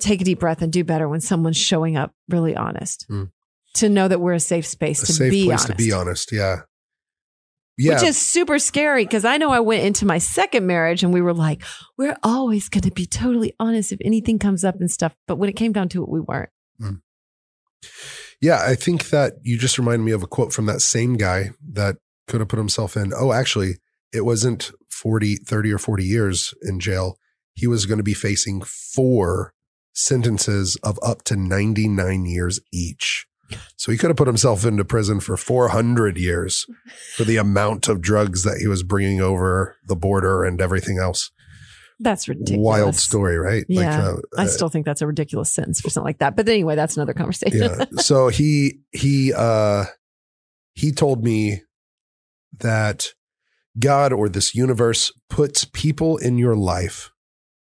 take 0.00 0.20
a 0.20 0.24
deep 0.24 0.40
breath 0.40 0.60
and 0.62 0.72
do 0.72 0.84
better 0.84 1.08
when 1.08 1.20
someone's 1.20 1.56
showing 1.56 1.96
up 1.96 2.12
really 2.28 2.54
honest. 2.54 3.06
Mm. 3.10 3.30
To 3.74 3.88
know 3.88 4.08
that 4.08 4.20
we're 4.20 4.34
a 4.34 4.40
safe 4.40 4.66
space 4.66 5.02
A 5.02 5.06
to 5.06 5.12
safe 5.12 5.30
be 5.30 5.44
place 5.46 5.60
honest. 5.64 5.78
to 5.78 5.84
be 5.84 5.92
honest. 5.92 6.32
Yeah. 6.32 6.56
Yeah. 7.78 7.94
Which 7.94 8.04
is 8.08 8.16
super 8.16 8.58
scary 8.58 9.04
because 9.04 9.26
I 9.26 9.36
know 9.36 9.50
I 9.50 9.60
went 9.60 9.84
into 9.84 10.06
my 10.06 10.16
second 10.16 10.66
marriage 10.66 11.02
and 11.02 11.12
we 11.12 11.20
were 11.20 11.34
like, 11.34 11.62
we're 11.98 12.16
always 12.22 12.70
going 12.70 12.82
to 12.82 12.90
be 12.90 13.04
totally 13.04 13.52
honest 13.60 13.92
if 13.92 13.98
anything 14.02 14.38
comes 14.38 14.64
up 14.64 14.76
and 14.80 14.90
stuff. 14.90 15.14
But 15.28 15.36
when 15.36 15.50
it 15.50 15.56
came 15.56 15.72
down 15.72 15.90
to 15.90 16.02
it, 16.02 16.08
we 16.08 16.20
weren't. 16.20 16.48
Yeah, 18.40 18.62
I 18.62 18.74
think 18.74 19.10
that 19.10 19.34
you 19.42 19.58
just 19.58 19.78
reminded 19.78 20.04
me 20.04 20.12
of 20.12 20.22
a 20.22 20.26
quote 20.26 20.52
from 20.52 20.66
that 20.66 20.80
same 20.80 21.14
guy 21.16 21.50
that 21.72 21.96
could 22.26 22.40
have 22.40 22.48
put 22.48 22.58
himself 22.58 22.96
in. 22.96 23.12
Oh, 23.16 23.32
actually, 23.32 23.76
it 24.12 24.24
wasn't 24.24 24.72
40, 24.90 25.36
30 25.36 25.72
or 25.72 25.78
40 25.78 26.04
years 26.04 26.54
in 26.62 26.80
jail. 26.80 27.18
He 27.54 27.66
was 27.66 27.86
going 27.86 27.98
to 27.98 28.04
be 28.04 28.14
facing 28.14 28.62
four 28.62 29.54
sentences 29.92 30.76
of 30.82 30.98
up 31.02 31.22
to 31.24 31.36
99 31.36 32.26
years 32.26 32.60
each. 32.72 33.26
So 33.76 33.92
he 33.92 33.98
could 33.98 34.10
have 34.10 34.16
put 34.16 34.26
himself 34.26 34.64
into 34.64 34.84
prison 34.84 35.20
for 35.20 35.36
400 35.36 36.18
years 36.18 36.66
for 37.14 37.24
the 37.24 37.36
amount 37.36 37.88
of 37.88 38.00
drugs 38.00 38.42
that 38.42 38.58
he 38.58 38.66
was 38.66 38.82
bringing 38.82 39.20
over 39.20 39.76
the 39.86 39.94
border 39.96 40.44
and 40.44 40.60
everything 40.60 40.98
else. 40.98 41.30
That's 41.98 42.28
ridiculous. 42.28 42.62
Wild 42.62 42.94
story, 42.96 43.38
right? 43.38 43.64
Yeah. 43.68 44.08
uh, 44.10 44.16
I 44.36 44.46
still 44.46 44.68
think 44.68 44.84
that's 44.84 45.00
a 45.00 45.06
ridiculous 45.06 45.50
sentence 45.50 45.80
for 45.80 45.88
something 45.88 46.06
like 46.06 46.18
that. 46.18 46.36
But 46.36 46.48
anyway, 46.48 46.74
that's 46.74 46.96
another 46.96 47.14
conversation. 47.14 47.60
yeah. 47.60 47.84
So 48.00 48.28
he 48.28 48.80
he 48.92 49.32
uh 49.32 49.84
he 50.74 50.92
told 50.92 51.24
me 51.24 51.62
that 52.58 53.08
God 53.78 54.12
or 54.12 54.28
this 54.28 54.54
universe 54.54 55.12
puts 55.28 55.64
people 55.64 56.16
in 56.16 56.38
your 56.38 56.56
life 56.56 57.10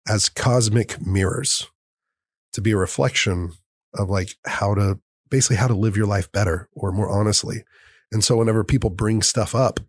as 0.08 0.30
cosmic 0.30 1.06
mirrors 1.06 1.68
to 2.54 2.62
be 2.62 2.72
a 2.72 2.78
reflection 2.78 3.54
of 3.94 4.10
like 4.10 4.36
how 4.46 4.74
to 4.74 5.00
basically 5.30 5.58
how 5.58 5.68
to 5.68 5.76
live 5.76 5.96
your 5.96 6.08
life 6.08 6.32
better 6.32 6.70
or 6.74 6.92
more 6.92 7.10
honestly. 7.10 7.64
And 8.12 8.24
so 8.24 8.38
whenever 8.38 8.64
people 8.64 8.90
bring 8.90 9.22
stuff 9.22 9.56
up 9.56 9.80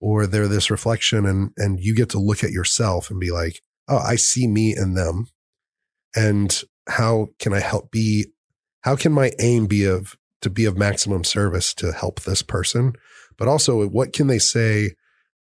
or 0.00 0.26
they're 0.26 0.48
this 0.48 0.70
reflection 0.70 1.26
and 1.26 1.50
and 1.56 1.80
you 1.80 1.94
get 1.94 2.10
to 2.10 2.18
look 2.18 2.44
at 2.44 2.52
yourself 2.52 3.10
and 3.10 3.18
be 3.20 3.30
like, 3.30 3.60
"Oh, 3.88 3.98
I 3.98 4.16
see 4.16 4.46
me 4.46 4.74
in 4.76 4.94
them." 4.94 5.26
And 6.14 6.62
how 6.88 7.28
can 7.38 7.52
I 7.52 7.60
help 7.60 7.90
be 7.90 8.26
how 8.82 8.96
can 8.96 9.12
my 9.12 9.32
aim 9.40 9.66
be 9.66 9.84
of 9.84 10.16
to 10.42 10.50
be 10.50 10.64
of 10.64 10.78
maximum 10.78 11.24
service 11.24 11.74
to 11.74 11.92
help 11.92 12.20
this 12.20 12.42
person 12.42 12.92
but 13.38 13.48
also 13.48 13.86
what 13.88 14.12
can 14.12 14.26
they 14.26 14.38
say 14.38 14.92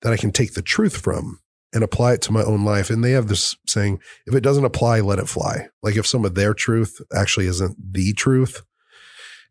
that 0.01 0.13
i 0.13 0.17
can 0.17 0.31
take 0.31 0.53
the 0.53 0.61
truth 0.61 0.97
from 0.97 1.39
and 1.75 1.83
apply 1.83 2.13
it 2.13 2.21
to 2.23 2.31
my 2.31 2.41
own 2.41 2.63
life? 2.63 2.89
And 2.89 3.03
they 3.03 3.11
have 3.11 3.27
this 3.27 3.55
saying 3.67 3.99
if 4.25 4.33
it 4.33 4.41
doesn't 4.41 4.65
apply 4.65 5.01
let 5.01 5.19
it 5.19 5.27
fly. 5.27 5.67
Like 5.83 5.97
if 5.97 6.07
some 6.07 6.25
of 6.25 6.33
their 6.33 6.53
truth 6.53 7.01
actually 7.13 7.47
isn't 7.47 7.75
the 7.93 8.13
truth 8.13 8.63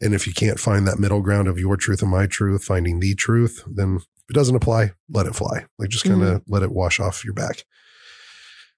and 0.01 0.15
if 0.15 0.27
you 0.27 0.33
can't 0.33 0.59
find 0.59 0.89
that 0.89 0.99
middle 0.99 1.21
ground 1.21 1.47
of 1.47 1.59
your 1.59 1.77
truth 1.77 2.03
and 2.03 2.11
my 2.11 2.27
truth 2.27 2.65
finding 2.65 2.99
the 2.99 3.15
truth 3.15 3.63
then 3.67 3.97
if 3.97 4.31
it 4.31 4.35
doesn't 4.35 4.57
apply 4.57 4.93
let 5.11 5.27
it 5.27 5.35
fly. 5.35 5.67
Like 5.79 5.91
just 5.91 6.05
kind 6.05 6.23
of 6.23 6.41
mm-hmm. 6.41 6.53
let 6.53 6.63
it 6.63 6.73
wash 6.73 6.99
off 6.99 7.25
your 7.25 7.35
back. 7.35 7.65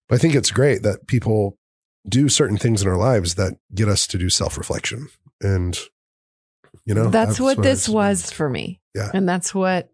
But 0.08 0.16
i 0.16 0.18
think 0.18 0.34
it's 0.34 0.50
great 0.50 0.82
that 0.82 1.06
people 1.06 1.56
do 2.08 2.28
certain 2.28 2.56
things 2.56 2.82
in 2.82 2.88
our 2.88 2.96
lives 2.96 3.36
that 3.36 3.54
get 3.74 3.88
us 3.88 4.06
to 4.08 4.18
do 4.18 4.28
self-reflection. 4.28 5.08
And 5.40 5.78
you 6.86 6.94
know 6.94 7.08
that's, 7.08 7.38
what 7.38 7.62
this 7.62 7.88
was 7.88 8.30
for 8.30 8.48
me. 8.48 8.80
Yeah. 8.94 9.10
And 9.12 9.28
that's 9.28 9.54
what 9.54 9.90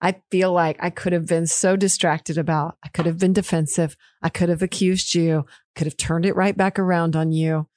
I 0.00 0.16
feel 0.30 0.52
like 0.52 0.78
I 0.80 0.90
could 0.90 1.12
have 1.12 1.26
been 1.26 1.46
so 1.46 1.76
distracted 1.76 2.38
about. 2.38 2.76
I 2.82 2.88
could 2.88 3.06
have 3.06 3.18
been 3.18 3.32
defensive. 3.32 3.96
I 4.22 4.30
could 4.30 4.48
have 4.48 4.62
accused 4.62 5.14
you, 5.14 5.44
could 5.76 5.86
have 5.86 5.96
turned 5.96 6.24
it 6.24 6.36
right 6.36 6.56
back 6.56 6.78
around 6.78 7.14
on 7.14 7.32
you. 7.32 7.68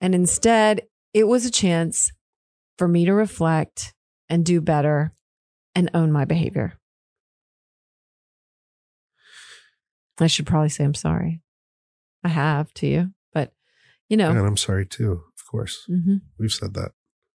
And 0.00 0.14
instead, 0.14 0.82
it 1.12 1.24
was 1.24 1.44
a 1.44 1.50
chance 1.50 2.12
for 2.78 2.86
me 2.86 3.04
to 3.06 3.12
reflect 3.12 3.94
and 4.28 4.44
do 4.44 4.60
better 4.60 5.14
and 5.74 5.90
own 5.94 6.12
my 6.12 6.24
behavior. 6.24 6.78
I 10.18 10.28
should 10.28 10.46
probably 10.46 10.68
say 10.68 10.84
I'm 10.84 10.94
sorry. 10.94 11.42
I 12.24 12.28
have 12.28 12.72
to 12.74 12.86
you, 12.86 13.10
but 13.32 13.52
you 14.08 14.16
know, 14.16 14.30
and 14.30 14.38
i'm 14.38 14.56
sorry 14.56 14.84
too 14.84 15.12
of 15.12 15.46
course 15.48 15.86
mhm. 15.88 16.22
we've 16.38 16.52
said 16.52 16.74
that 16.74 16.92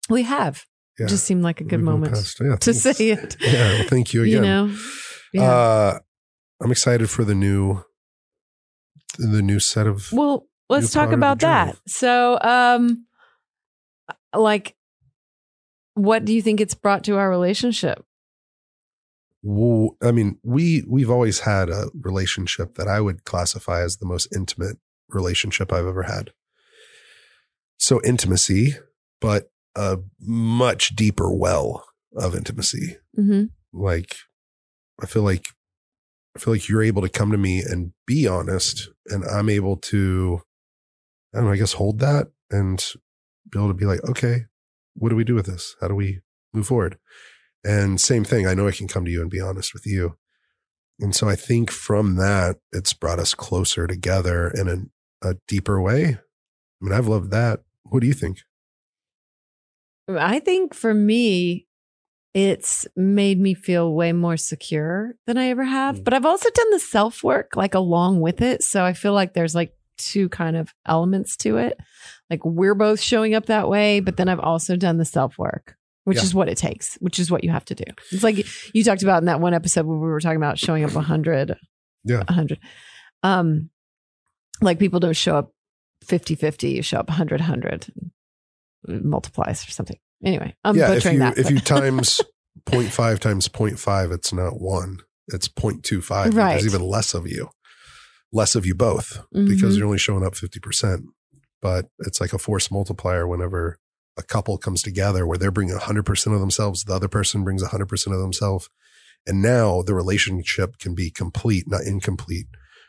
we 0.09 0.23
have. 0.23 0.65
yeah 0.99 1.07
It 1.07 1.09
just 1.11 1.25
seemed 1.25 1.43
like 1.43 1.61
a 1.61 1.65
good 1.65 1.81
We've 1.81 1.85
moment 1.93 2.15
past- 2.15 2.39
yeah, 2.41 2.57
to 2.57 2.73
thanks. 2.73 2.99
say 2.99 3.11
it. 3.11 3.37
yeah 3.41 3.73
well, 3.79 3.89
thank 3.89 4.13
you 4.15 4.23
again 4.23 4.35
You 4.35 4.41
know, 4.43 4.77
yeah. 5.33 5.43
uh 5.51 5.99
i'm 6.63 6.71
excited 6.71 7.11
for 7.11 7.25
the 7.25 7.35
new 7.35 7.83
the 9.19 9.43
new 9.43 9.59
set 9.61 9.87
of 9.87 10.11
well, 10.13 10.47
let's 10.69 10.91
talk 10.93 11.05
part 11.05 11.15
of 11.15 11.21
the 11.21 11.27
about 11.27 11.39
that. 11.41 11.77
So, 11.87 12.39
um, 12.43 13.07
like, 14.35 14.75
what 15.95 16.25
do 16.27 16.35
you 16.35 16.43
think 16.43 16.61
it's 16.61 16.75
brought 16.75 17.05
to 17.05 17.17
our 17.17 17.31
relationship? 17.31 18.05
Well, 19.43 19.97
I 20.03 20.11
mean, 20.13 20.39
we 20.43 20.85
we've 20.89 21.11
always 21.11 21.41
had 21.41 21.71
a 21.71 21.89
relationship 21.99 22.75
that 22.75 22.89
I 22.89 23.01
would 23.01 23.25
classify 23.25 23.83
as 23.83 23.97
the 23.99 24.07
most 24.07 24.29
intimate 24.35 24.77
relationship 25.09 25.73
I've 25.73 25.87
ever 25.87 26.03
had. 26.03 26.33
So 27.79 28.01
intimacy, 28.05 28.75
but 29.21 29.51
a 29.77 29.99
much 30.21 30.97
deeper 30.97 31.33
well 31.33 31.85
of 32.17 32.35
intimacy. 32.35 32.97
Mm-hmm. 33.17 33.45
Like 33.73 34.17
I 35.01 35.07
feel 35.07 35.23
like 35.23 35.47
I 36.35 36.39
feel 36.39 36.55
like 36.55 36.69
you're 36.69 36.83
able 36.83 37.03
to 37.03 37.09
come 37.09 37.31
to 37.31 37.39
me 37.39 37.61
and 37.61 37.93
be 38.07 38.27
honest 38.27 38.89
and 39.07 39.25
I'm 39.25 39.49
able 39.49 39.77
to 39.77 40.41
I 41.35 41.39
don't 41.39 41.47
know, 41.47 41.53
I 41.53 41.57
guess 41.57 41.75
hold 41.75 41.99
that 42.01 42.29
and 42.51 42.85
be 43.51 43.59
able 43.59 43.69
to 43.69 43.75
be 43.75 43.85
like, 43.85 44.03
okay, 44.09 44.47
what 44.95 45.11
do 45.11 45.17
we 45.17 45.25
do 45.25 45.35
with 45.35 45.47
this? 45.47 45.77
How 45.81 45.89
do 45.89 45.95
we 45.95 46.21
move 46.53 46.67
forward? 46.67 46.99
And 47.65 48.01
same 48.01 48.25
thing, 48.25 48.47
I 48.47 48.55
know 48.55 48.69
I 48.69 48.73
can 48.73 48.89
come 48.89 49.05
to 49.05 49.11
you 49.11 49.21
and 49.21 49.31
be 49.31 49.41
honest 49.41 49.75
with 49.75 49.87
you. 49.87 50.17
And 51.01 51.15
so 51.15 51.29
I 51.29 51.37
think 51.37 51.71
from 51.71 52.17
that, 52.17 52.57
it's 52.73 52.93
brought 52.93 53.19
us 53.19 53.35
closer 53.35 53.87
together 53.87 54.49
in 54.49 54.91
a, 55.23 55.29
a 55.29 55.37
deeper 55.47 55.81
way. 55.81 56.05
I 56.07 56.19
mean, 56.81 56.93
I've 56.93 57.09
loved 57.09 57.31
that. 57.33 57.61
What 57.83 58.01
do 58.01 58.07
you 58.07 58.15
think? 58.15 58.39
I 60.09 60.39
think 60.41 60.75
for 60.75 60.93
me, 60.95 61.67
it's 62.35 62.87
made 62.95 63.41
me 63.41 63.55
feel 63.55 63.93
way 63.95 64.13
more 64.13 64.37
secure 64.37 65.15
than 65.27 65.39
I 65.39 65.47
ever 65.49 65.65
have. 65.65 65.97
Mm. 66.01 66.05
But 66.05 66.15
I've 66.15 66.27
also 66.27 66.51
done 66.51 66.71
the 66.71 66.81
self 66.81 67.25
work 67.25 67.57
like 67.57 67.75
along 67.75 68.21
with 68.21 68.43
it. 68.43 68.63
So 68.63 68.85
I 68.85 68.93
feel 68.93 69.15
like 69.15 69.33
there's 69.33 69.55
like 69.55 69.73
two 69.99 70.29
kind 70.29 70.57
of 70.57 70.73
elements 70.85 71.37
to 71.39 71.57
it. 71.57 71.79
Like 72.29 72.45
we're 72.45 72.75
both 72.75 73.01
showing 73.01 73.35
up 73.35 73.47
that 73.47 73.69
way, 73.71 74.01
but 74.01 74.17
then 74.19 74.29
I've 74.29 74.41
also 74.41 74.77
done 74.77 74.99
the 74.99 75.07
self 75.07 75.39
work, 75.39 75.77
which 76.05 76.19
Yeah. 76.19 76.25
is 76.25 76.35
what 76.35 76.49
it 76.51 76.59
takes, 76.59 76.97
which 76.97 77.19
is 77.19 77.31
what 77.31 77.43
you 77.43 77.51
have 77.51 77.65
to 77.67 77.75
do. 77.75 77.85
It's 78.13 78.23
like 78.23 78.45
you 78.75 78.85
talked 78.85 79.03
about 79.03 79.23
in 79.23 79.27
that 79.27 79.41
one 79.41 79.55
episode 79.55 79.87
where 79.87 79.97
we 79.97 80.07
were 80.09 80.21
talking 80.21 80.37
about 80.37 80.59
showing 80.59 80.85
up 80.85 80.93
100. 80.95 81.57
Yeah. 82.05 82.19
100. 82.19 82.59
Um, 83.23 83.71
like 84.61 84.79
people 84.79 85.01
don't 85.01 85.17
show 85.17 85.37
up 85.37 85.53
50 86.05 86.35
50, 86.35 86.69
you 86.69 86.83
show 86.83 86.99
up 86.99 87.09
100 87.09 87.41
100 87.41 87.87
multiplies 88.87 89.67
or 89.67 89.71
something. 89.71 89.99
Anyway, 90.25 90.55
I'm 90.65 90.77
yeah, 90.77 90.93
if 90.93 91.05
you 91.05 91.19
that. 91.19 91.39
if 91.39 91.51
you 91.51 91.59
times 91.61 92.21
0.5 92.67 93.19
times 93.19 93.49
0.5, 93.49 94.13
it's 94.13 94.33
not 94.33 94.61
one. 94.61 95.01
It's 95.29 95.49
0.25. 95.49 96.35
Right. 96.35 96.53
There's 96.53 96.67
even 96.67 96.83
less 96.87 97.15
of 97.15 97.27
you. 97.27 97.51
Less 98.33 98.55
of 98.55 98.67
you 98.67 98.75
both 98.75 99.21
Mhm. 99.35 99.49
because 99.49 99.77
you're 99.77 99.87
only 99.87 99.99
showing 99.99 100.25
up 100.25 100.35
50%. 100.35 101.05
But 101.63 101.87
it's 102.01 102.21
like 102.21 102.33
a 102.33 102.39
force 102.39 102.71
multiplier 102.71 103.27
whenever 103.27 103.79
a 104.17 104.23
couple 104.23 104.57
comes 104.59 104.83
together 104.83 105.27
where 105.27 105.37
they're 105.39 105.51
bringing 105.51 105.75
100% 105.77 106.35
of 106.35 106.41
themselves, 106.41 106.85
the 106.85 106.95
other 106.95 107.09
person 107.09 107.45
brings 107.45 107.63
100% 107.63 108.15
of 108.15 108.21
themselves. 108.21 108.69
And 109.27 109.43
now 109.43 109.83
the 109.83 109.95
relationship 109.95 110.79
can 110.79 110.95
be 110.95 111.11
complete, 111.11 111.65
not 111.69 111.83
incomplete. 111.83 112.47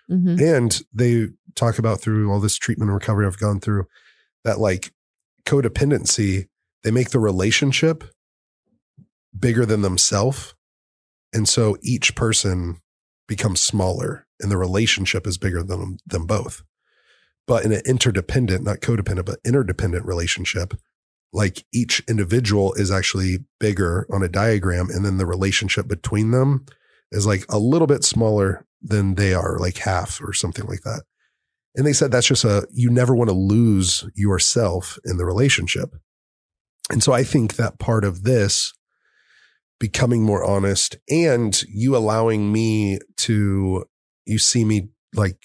Mhm. 0.10 0.40
And 0.56 0.82
they 0.94 1.30
talk 1.56 1.80
about 1.80 2.00
through 2.02 2.32
all 2.32 2.40
this 2.40 2.56
treatment 2.58 2.90
and 2.90 2.96
recovery 2.96 3.26
I've 3.26 3.40
gone 3.40 3.60
through 3.60 3.86
that 4.44 4.60
like 4.60 4.94
codependency, 5.48 6.48
they 6.84 6.92
make 6.92 7.10
the 7.10 7.20
relationship 7.20 8.04
bigger 9.38 9.66
than 9.66 9.82
themselves. 9.82 10.54
And 11.34 11.48
so 11.48 11.78
each 11.82 12.16
person 12.16 12.82
becomes 13.28 13.62
smaller 13.62 14.28
and 14.40 14.52
the 14.52 14.58
relationship 14.58 15.26
is 15.26 15.38
bigger 15.38 15.64
than 15.64 15.98
them 16.06 16.26
both. 16.26 16.64
But 17.48 17.66
in 17.66 17.72
an 17.72 17.82
interdependent, 17.86 18.64
not 18.64 18.82
codependent, 18.82 19.26
but 19.26 19.40
interdependent 19.46 20.06
relationship, 20.06 20.74
like 21.34 21.66
each 21.74 22.04
individual 22.08 22.74
is 22.74 22.92
actually 22.92 23.40
bigger 23.60 24.06
on 24.12 24.24
a 24.24 24.30
diagram. 24.30 24.90
And 24.90 25.06
then 25.06 25.18
the 25.18 25.26
relationship 25.26 25.88
between 25.88 26.32
them 26.32 26.66
is 27.12 27.26
like 27.26 27.46
a 27.50 27.58
little 27.58 27.88
bit 27.88 28.04
smaller 28.04 28.66
than 28.82 29.16
they 29.16 29.34
are, 29.34 29.58
like 29.60 29.78
half 29.78 30.22
or 30.22 30.34
something 30.34 30.66
like 30.66 30.82
that. 30.82 31.04
And 31.78 31.86
they 31.86 31.94
said 31.94 32.12
that's 32.12 32.28
just 32.28 32.44
a, 32.44 32.68
you 32.74 32.90
never 32.90 33.16
want 33.16 33.30
to 33.30 33.36
lose 33.36 34.04
yourself 34.16 34.98
in 35.06 35.18
the 35.18 35.26
relationship. 35.26 35.94
And 36.90 37.04
so 37.04 37.14
I 37.14 37.24
think 37.24 37.56
that 37.56 37.80
part 37.80 38.04
of 38.04 38.24
this 38.24 38.74
becoming 39.80 40.24
more 40.24 40.44
honest 40.44 40.98
and 41.10 41.62
you 41.70 41.96
allowing 41.96 42.52
me 42.52 43.00
to 43.16 43.86
you 44.26 44.40
see 44.40 44.66
me 44.66 44.90
like 45.14 45.38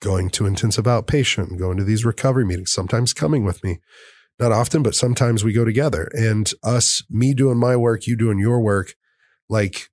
going 0.00 0.30
to 0.30 0.46
intensive 0.46 0.84
outpatient 0.84 1.58
going 1.58 1.76
to 1.76 1.84
these 1.84 2.04
recovery 2.04 2.44
meetings 2.44 2.72
sometimes 2.72 3.12
coming 3.12 3.44
with 3.44 3.62
me 3.64 3.80
not 4.38 4.52
often 4.52 4.82
but 4.82 4.94
sometimes 4.94 5.42
we 5.42 5.52
go 5.52 5.64
together 5.64 6.08
and 6.12 6.52
us 6.62 7.02
me 7.10 7.34
doing 7.34 7.58
my 7.58 7.76
work 7.76 8.06
you 8.06 8.16
doing 8.16 8.38
your 8.38 8.60
work 8.60 8.94
like 9.48 9.88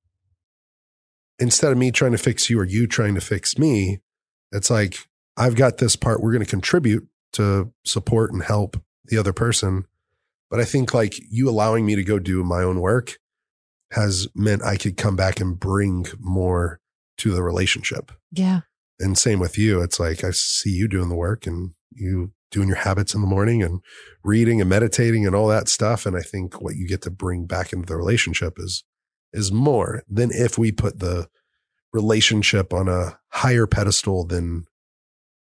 instead 1.39 1.71
of 1.71 1.77
me 1.77 1.91
trying 1.91 2.11
to 2.11 2.17
fix 2.17 2.49
you 2.49 2.59
or 2.59 2.65
you 2.65 2.85
trying 2.85 3.15
to 3.15 3.21
fix 3.21 3.57
me 3.57 3.99
it's 4.51 4.69
like 4.69 5.08
i've 5.39 5.55
got 5.55 5.77
this 5.77 5.95
part 5.95 6.21
we're 6.21 6.31
going 6.31 6.43
to 6.43 6.49
contribute 6.49 7.07
to 7.33 7.71
support 7.83 8.31
and 8.31 8.43
help 8.43 8.81
the 9.05 9.17
other 9.17 9.33
person 9.33 9.85
but 10.51 10.59
i 10.59 10.65
think 10.65 10.93
like 10.93 11.15
you 11.31 11.49
allowing 11.49 11.85
me 11.85 11.95
to 11.95 12.03
go 12.03 12.19
do 12.19 12.43
my 12.43 12.61
own 12.61 12.79
work 12.79 13.17
has 13.91 14.27
meant 14.35 14.63
I 14.63 14.77
could 14.77 14.97
come 14.97 15.15
back 15.15 15.39
and 15.39 15.59
bring 15.59 16.05
more 16.19 16.79
to 17.17 17.31
the 17.31 17.43
relationship. 17.43 18.11
Yeah. 18.31 18.61
And 18.99 19.17
same 19.17 19.39
with 19.39 19.57
you. 19.57 19.81
It's 19.81 19.99
like 19.99 20.23
I 20.23 20.31
see 20.31 20.71
you 20.71 20.87
doing 20.87 21.09
the 21.09 21.15
work 21.15 21.47
and 21.47 21.71
you 21.91 22.31
doing 22.51 22.67
your 22.67 22.77
habits 22.77 23.13
in 23.13 23.21
the 23.21 23.27
morning 23.27 23.63
and 23.63 23.81
reading 24.23 24.59
and 24.59 24.69
meditating 24.69 25.25
and 25.25 25.35
all 25.35 25.47
that 25.47 25.69
stuff. 25.69 26.05
And 26.05 26.15
I 26.15 26.21
think 26.21 26.61
what 26.61 26.75
you 26.75 26.87
get 26.87 27.01
to 27.03 27.11
bring 27.11 27.45
back 27.45 27.73
into 27.73 27.85
the 27.85 27.97
relationship 27.97 28.57
is 28.57 28.83
is 29.31 29.51
more 29.51 30.03
than 30.09 30.31
if 30.31 30.57
we 30.57 30.71
put 30.71 30.99
the 30.99 31.27
relationship 31.93 32.73
on 32.73 32.87
a 32.87 33.19
higher 33.29 33.67
pedestal 33.67 34.25
than 34.25 34.65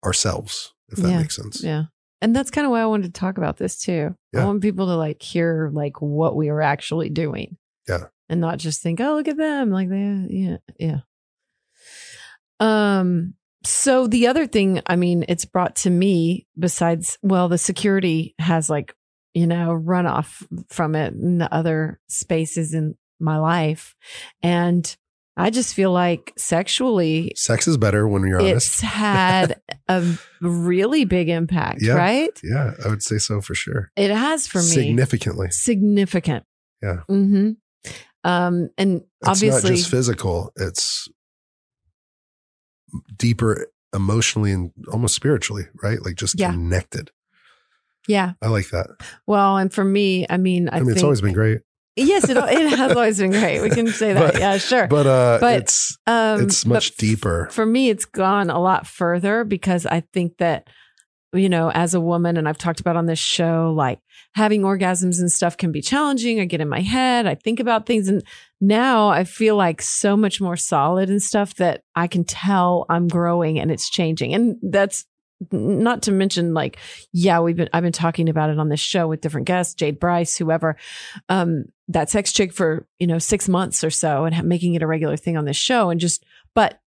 ourselves, 0.04 0.74
if 0.90 0.98
that 1.00 1.10
Yeah. 1.10 1.20
makes 1.20 1.36
sense. 1.36 1.64
Yeah. 1.64 1.84
And 2.22 2.36
that's 2.36 2.52
kind 2.52 2.66
of 2.66 2.72
why 2.72 2.82
I 2.82 2.86
wanted 2.86 3.14
to 3.14 3.20
talk 3.20 3.38
about 3.38 3.58
this 3.58 3.80
too. 3.80 4.16
I 4.36 4.46
want 4.46 4.62
people 4.62 4.86
to 4.88 4.96
like 4.96 5.22
hear 5.22 5.72
like 5.74 6.02
what 6.02 6.36
we 6.36 6.50
are 6.50 6.62
actually 6.62 7.10
doing. 7.10 7.58
Yeah. 7.88 8.06
And 8.30 8.40
not 8.40 8.60
just 8.60 8.82
think, 8.82 9.02
oh, 9.02 9.16
look 9.16 9.28
at 9.28 9.38
them. 9.38 9.72
Like 9.72 9.90
they, 9.90 10.26
yeah, 10.30 10.58
yeah. 10.80 11.00
Um, 12.60 13.34
so 13.64 14.08
the 14.08 14.28
other 14.28 14.48
thing, 14.48 14.82
I 14.88 14.96
mean, 14.96 15.26
it's 15.28 15.46
brought 15.46 15.76
to 15.78 15.90
me 15.90 16.48
besides, 16.58 17.18
well, 17.22 17.50
the 17.50 17.58
security 17.58 18.36
has 18.40 18.70
like, 18.70 18.94
you 19.34 19.48
know, 19.48 19.70
runoff 19.84 20.46
from 20.70 20.96
it 20.96 21.14
in 21.14 21.38
the 21.40 21.54
other 21.54 22.00
spaces 22.08 22.74
in 22.74 22.96
my 23.20 23.38
life. 23.38 23.96
And 24.42 24.96
I 25.38 25.50
just 25.50 25.74
feel 25.74 25.92
like 25.92 26.34
sexually 26.38 27.32
Sex 27.36 27.68
is 27.68 27.78
better 27.78 28.08
when 28.08 28.28
you're 28.28 28.40
honest. 28.42 28.68
it's 28.68 28.82
had 28.82 29.60
a 29.88 30.04
really 30.42 31.06
big 31.06 31.30
impact, 31.30 31.82
Yeah. 31.82 31.94
right? 31.94 32.38
Yeah, 32.44 32.74
I 32.84 32.90
would 32.90 33.02
say 33.02 33.18
so 33.18 33.40
for 33.42 33.56
sure. 33.56 33.92
It 33.96 34.12
has 34.12 34.46
for 34.48 34.58
me 34.60 34.64
Significantly. 34.64 35.48
significant. 35.52 36.44
Yeah. 36.84 36.98
hmm 37.08 37.52
Um, 38.24 38.70
and 38.78 38.98
It's 39.22 39.30
obviously, 39.30 39.70
not 39.72 39.76
just 39.78 39.90
physical, 39.90 40.52
it's 40.58 41.08
deeper 43.18 43.68
emotionally 43.96 44.52
and 44.52 44.72
almost 44.92 45.16
spiritually, 45.16 45.68
right? 45.82 46.04
Like 46.04 46.16
just 46.16 46.40
Yeah. 46.40 46.52
connected. 46.52 47.12
yeah. 48.08 48.34
I 48.42 48.48
like 48.48 48.70
that. 48.72 48.88
Well, 49.28 49.58
and 49.58 49.72
for 49.72 49.84
me, 49.84 50.26
I 50.30 50.38
mean, 50.38 50.68
I, 50.70 50.78
I, 50.78 50.80
mean, 50.80 50.86
think 50.88 50.96
it's 50.98 51.04
always 51.04 51.22
been 51.22 51.34
great. 51.34 51.62
Yes, 52.02 52.30
it, 52.30 52.38
it 52.38 52.78
has 52.78 52.92
always 52.94 53.20
been 53.20 53.32
great. 53.32 53.62
We 53.62 53.70
can 53.70 53.88
say 53.88 54.14
that. 54.14 54.34
But- 54.34 54.40
yeah, 54.40 54.58
sure. 54.58 54.88
But 54.88 55.08
uh 55.08 55.38
But, 55.40 55.62
it's 55.62 55.98
um, 56.08 56.42
it's 56.44 56.66
much 56.66 56.96
deeper. 56.98 57.48
for 57.52 57.66
me 57.66 57.90
it's 57.90 58.06
gone 58.06 58.50
a 58.50 58.60
lot 58.60 58.86
further 58.88 59.44
because 59.44 59.86
i 59.86 60.02
think 60.14 60.38
that 60.38 60.68
you 61.34 61.48
know 61.50 61.72
as 61.72 61.94
a 61.94 62.02
woman 62.02 62.36
and 62.38 62.48
i've 62.50 62.58
talked 62.58 62.80
about 62.82 62.98
on 62.98 63.06
this 63.06 63.20
show 63.20 63.74
like 63.76 64.00
having 64.34 64.62
orgasms 64.64 65.20
and 65.20 65.32
stuff 65.32 65.56
can 65.58 65.72
be 65.72 65.82
challenging 65.82 66.40
i 66.42 66.46
get 66.46 66.60
in 66.62 66.68
my 66.68 66.82
head 66.82 67.26
i 67.26 67.36
think 67.36 67.60
about 67.60 67.86
things 67.86 68.10
and 68.10 68.22
now 68.60 69.08
i 69.10 69.24
feel 69.24 69.56
like 69.56 69.82
so 69.82 70.18
much 70.18 70.42
more 70.42 70.58
solid 70.58 71.10
and 71.10 71.22
stuff 71.22 71.56
that 71.56 71.84
i 71.96 72.08
can 72.08 72.24
tell 72.26 72.86
i'm 72.90 73.08
growing 73.08 73.60
and 73.60 73.72
it's 73.72 73.90
changing 73.90 74.34
and 74.34 74.58
that's 74.62 75.06
not 75.52 76.04
to 76.04 76.12
mention 76.12 76.54
like 76.54 76.78
yeah 77.12 77.40
we've 77.40 77.56
been 77.56 77.70
i've 77.74 77.84
been 77.84 77.92
talking 77.92 78.30
about 78.30 78.50
it 78.50 78.60
on 78.60 78.70
this 78.70 78.80
show 78.80 79.08
with 79.08 79.22
different 79.22 79.48
guests 79.48 79.74
jade 79.74 80.00
bryce 80.00 80.38
whoever 80.38 80.78
um 81.30 81.66
that 81.88 82.10
sex 82.10 82.32
chick 82.32 82.54
for 82.54 82.86
you 83.00 83.08
know 83.08 83.20
six 83.20 83.50
months 83.50 83.84
or 83.84 83.90
so 83.90 84.26
and 84.26 84.44
making 84.48 84.76
it 84.76 84.84
a 84.84 84.88
regular 84.88 85.18
thing 85.18 85.38
on 85.38 85.46
this 85.46 85.58
show 85.58 85.90
and 85.90 86.00
just 86.00 86.24
but 86.54 86.82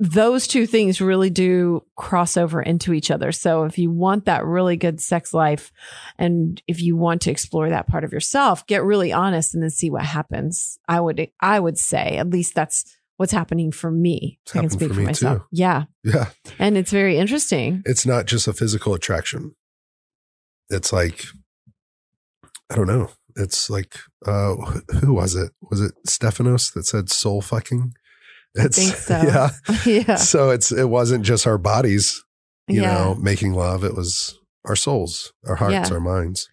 those 0.00 0.46
two 0.46 0.66
things 0.66 1.00
really 1.00 1.30
do 1.30 1.84
cross 1.96 2.36
over 2.36 2.60
into 2.60 2.92
each 2.92 3.10
other. 3.10 3.32
So 3.32 3.64
if 3.64 3.78
you 3.78 3.90
want 3.90 4.24
that 4.24 4.44
really 4.44 4.76
good 4.76 5.00
sex 5.00 5.32
life 5.32 5.72
and 6.18 6.60
if 6.66 6.82
you 6.82 6.96
want 6.96 7.22
to 7.22 7.30
explore 7.30 7.68
that 7.70 7.86
part 7.86 8.04
of 8.04 8.12
yourself, 8.12 8.66
get 8.66 8.82
really 8.82 9.12
honest 9.12 9.54
and 9.54 9.62
then 9.62 9.70
see 9.70 9.90
what 9.90 10.04
happens. 10.04 10.78
I 10.88 11.00
would 11.00 11.30
I 11.40 11.60
would 11.60 11.78
say 11.78 12.16
at 12.16 12.30
least 12.30 12.54
that's 12.54 12.97
what's 13.18 13.32
happening 13.32 13.70
for 13.70 13.90
me. 13.90 14.38
It's 14.46 14.56
I 14.56 14.60
can 14.60 14.70
speak 14.70 14.88
for 14.88 14.94
for 14.94 15.00
myself. 15.02 15.38
too. 15.40 15.44
Yeah. 15.52 15.84
Yeah. 16.02 16.30
And 16.58 16.78
it's 16.78 16.90
very 16.90 17.18
interesting. 17.18 17.82
It's 17.84 18.06
not 18.06 18.24
just 18.26 18.48
a 18.48 18.52
physical 18.52 18.94
attraction. 18.94 19.54
It's 20.70 20.92
like 20.92 21.24
I 22.70 22.76
don't 22.76 22.86
know. 22.86 23.10
It's 23.36 23.68
like 23.68 23.98
uh 24.26 24.54
who 25.02 25.12
was 25.12 25.34
it? 25.34 25.52
Was 25.70 25.80
it 25.82 25.92
Stephanos 26.06 26.70
that 26.70 26.86
said 26.86 27.10
soul 27.10 27.42
fucking? 27.42 27.92
It's 28.54 28.78
think 28.78 28.94
so. 28.94 29.20
yeah. 29.26 29.50
yeah. 30.08 30.16
So 30.16 30.50
it's 30.50 30.72
it 30.72 30.88
wasn't 30.88 31.24
just 31.24 31.46
our 31.46 31.58
bodies, 31.58 32.22
you 32.68 32.82
yeah. 32.82 32.94
know, 32.94 33.14
making 33.16 33.52
love. 33.52 33.84
It 33.84 33.94
was 33.94 34.38
our 34.64 34.76
souls, 34.76 35.32
our 35.46 35.56
hearts, 35.56 35.90
Yeah. 35.90 35.94
our 35.94 36.00
minds. 36.00 36.48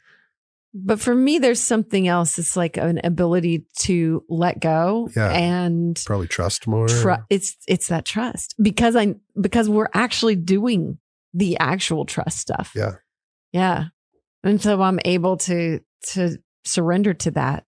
But 0.78 0.99
for 0.99 1.15
me, 1.15 1.39
there's 1.39 1.61
something 1.61 2.05
else. 2.05 2.38
It's 2.38 2.57
like 2.57 2.76
an 2.76 2.99
ability 3.03 3.65
to 3.80 4.26
let 4.28 4.59
go 4.59 5.07
Yeah. 5.15 5.32
and 5.32 6.01
Probably 6.05 6.28
trust 6.28 6.67
more. 6.67 6.88
Tru- 6.89 7.23
it's 7.30 7.55
it's 7.65 7.88
that 7.88 8.03
trust 8.03 8.55
because 8.61 8.97
I 8.97 9.15
because 9.39 9.69
we're 9.69 9.88
actually 9.93 10.36
doing 10.36 10.97
the 11.34 11.57
actual 11.59 12.05
trust 12.05 12.39
stuff. 12.39 12.73
Yeah. 12.76 12.95
Yeah. 13.53 13.86
And 14.43 14.61
so 14.61 14.82
I'm 14.82 14.99
able 15.05 15.38
to 15.38 15.80
to 16.11 16.38
surrender 16.65 17.13
to 17.13 17.32
that. 17.32 17.65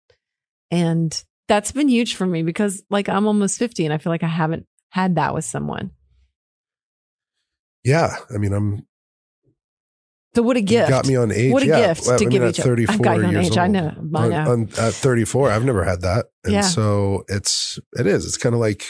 And 0.70 1.24
that's 1.48 1.72
been 1.72 1.88
huge 1.88 2.16
for 2.16 2.28
me 2.28 2.44
because 2.44 2.84
like 2.90 3.08
I'm 3.08 3.26
almost 3.26 3.58
50 3.58 3.86
and 3.86 3.94
I 3.94 4.00
feel 4.00 4.12
like 4.12 4.24
I 4.24 4.28
haven't 4.28 4.66
had 4.90 5.16
that 5.16 5.34
with 5.34 5.46
someone. 5.46 5.92
Yeah. 7.84 8.16
I 8.34 8.38
mean, 8.38 8.54
I'm 8.54 8.86
So 10.38 10.44
what 10.44 10.56
a 10.56 10.60
you 10.62 10.68
gift. 10.68 10.90
got 10.90 11.08
me 11.08 11.16
on 11.16 11.32
age. 11.32 11.52
What 11.52 11.64
a 11.64 11.66
yeah. 11.66 11.88
gift 11.88 12.06
Well, 12.06 12.18
to 12.20 12.24
I 12.26 12.28
mean, 12.28 12.30
give 12.30 12.44
each 12.50 12.60
other. 12.60 12.70
34 12.70 12.94
I've 12.94 13.02
got 13.02 13.18
you 13.18 13.24
on 13.26 13.38
age. 13.38 13.58
I 13.58 13.64
old. 13.64 13.72
know. 13.74 14.20
I 14.20 14.28
know. 14.28 14.52
on- 14.52 14.64
at 14.78 14.94
34, 14.94 15.50
I've 15.50 15.66
never 15.66 15.84
had 15.84 16.02
that. 16.02 16.28
And 16.44 16.54
Yeah. 16.54 16.62
so 16.62 17.24
it's, 17.28 17.80
it 17.98 18.06
is, 18.06 18.24
it's 18.28 18.38
kind 18.38 18.54
of 18.54 18.62
like 18.62 18.84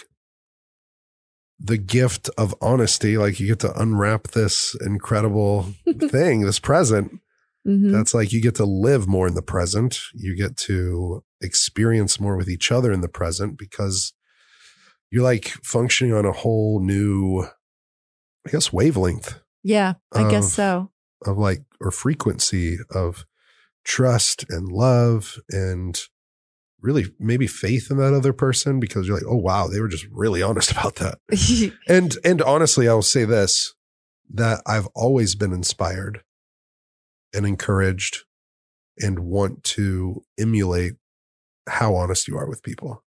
the 1.58 1.78
gift 1.78 2.30
of 2.38 2.54
honesty. 2.62 3.18
Like 3.18 3.40
you 3.40 3.48
get 3.48 3.60
to 3.60 3.80
unwrap 3.80 4.24
this 4.30 4.76
incredible 4.86 5.74
thing, 6.10 6.42
this 6.42 6.60
present. 6.60 7.14
Mhm. 7.66 7.94
That's 7.94 8.14
like 8.14 8.34
you 8.34 8.42
get 8.42 8.56
to 8.56 8.66
live 8.66 9.08
more 9.08 9.26
in 9.28 9.34
the 9.36 9.42
present. 9.42 10.00
You 10.14 10.36
get 10.36 10.58
to 10.68 11.24
experience 11.40 12.20
more 12.20 12.36
with 12.36 12.50
each 12.50 12.74
other 12.74 12.92
in 12.92 13.00
the 13.00 13.08
present 13.08 13.58
because 13.58 14.12
you're 15.12 15.24
like 15.24 15.48
functioning 15.64 16.14
on 16.14 16.26
a 16.26 16.34
whole 16.34 16.82
new, 16.82 17.48
I 18.46 18.50
guess, 18.52 18.74
wavelength 18.74 19.40
Yeah, 19.64 19.94
I 20.14 20.30
guess 20.30 20.52
so. 20.52 20.92
Of 21.26 21.38
like 21.38 21.64
or 21.82 21.92
frequency 21.92 22.78
of 22.92 23.26
trust 23.84 24.46
and 24.50 24.72
love 24.72 25.38
and 25.50 26.02
really 26.82 27.06
maybe 27.20 27.48
faith 27.48 27.90
in 27.90 27.98
that 27.98 28.14
other 28.14 28.34
person 28.34 28.80
because 28.80 29.08
you're 29.08 29.18
like 29.18 29.26
oh 29.28 29.36
wow 29.36 29.68
they 29.68 29.80
were 29.80 29.88
just 29.88 30.06
really 30.12 30.42
honest 30.44 30.72
about 30.72 30.96
that. 30.96 31.20
And 31.88 32.16
and 32.26 32.42
honestly 32.42 32.88
i'll 32.88 33.02
say 33.02 33.26
this 33.26 33.74
that 34.34 34.62
i've 34.68 34.88
always 34.88 35.36
been 35.36 35.54
inspired 35.54 36.22
and 37.34 37.46
encouraged 37.46 38.24
and 39.00 39.20
want 39.20 39.64
to 39.64 40.24
emulate 40.40 40.94
how 41.70 41.96
honest 41.96 42.28
you 42.28 42.38
are 42.38 42.48
with 42.48 42.64
people. 42.64 43.04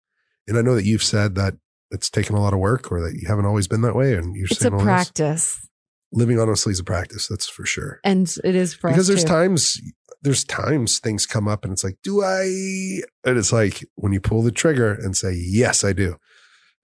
And 0.47 0.59
i 0.59 0.63
know 0.63 0.75
that 0.75 0.85
you've 0.85 1.03
said 1.03 1.35
that 1.37 1.55
it's 1.91 2.11
taken 2.11 2.35
a 2.35 2.41
lot 2.41 2.53
of 2.53 2.59
work 2.59 2.91
or 2.91 3.01
that 3.01 3.17
you 3.17 3.29
haven't 3.29 3.47
always 3.47 3.69
been 3.69 3.83
that 3.83 3.95
way 3.95 4.15
and 4.15 4.35
you're 4.37 4.47
it's 4.47 4.65
a 4.65 4.73
all 4.73 4.85
this. 5.15 5.69
Living 6.13 6.39
honestly 6.39 6.71
is 6.73 6.81
a 6.81 6.85
practice 6.85 7.27
that's 7.29 7.49
for 7.49 7.67
sure 7.67 8.01
And 8.05 8.33
it 8.45 8.55
is 8.55 8.75
for 8.75 8.89
because 8.91 9.03
us 9.05 9.09
there's 9.09 9.25
too. 9.25 9.29
times 9.29 9.81
there's 10.23 10.45
times 10.45 10.99
things 10.99 11.27
come 11.27 11.47
up 11.49 11.65
and 11.65 11.73
it's 11.73 11.85
like 11.85 11.99
do 12.03 12.23
i 12.23 12.43
and 13.25 13.37
it's 13.39 13.53
like 13.53 13.85
when 13.97 14.13
you 14.13 14.21
pull 14.21 14.43
the 14.43 14.51
trigger 14.53 14.93
and 14.95 15.17
say 15.17 15.33
yes 15.35 15.85
i 15.85 15.93
do 15.93 16.17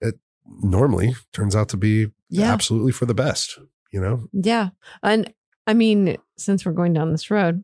it 0.01 0.15
normally 0.61 1.15
turns 1.33 1.55
out 1.55 1.69
to 1.69 1.77
be 1.77 2.07
Yeah. 2.29 2.51
absolutely 2.53 2.91
for 2.91 3.05
the 3.05 3.13
best 3.15 3.59
you 3.91 4.01
know 4.01 4.27
Yeah. 4.33 4.69
And 5.01 5.33
I 5.65 5.73
mean, 5.73 6.17
since 6.37 6.65
we're 6.65 6.73
going 6.73 6.91
down 6.93 7.11
this 7.13 7.31
road, 7.31 7.63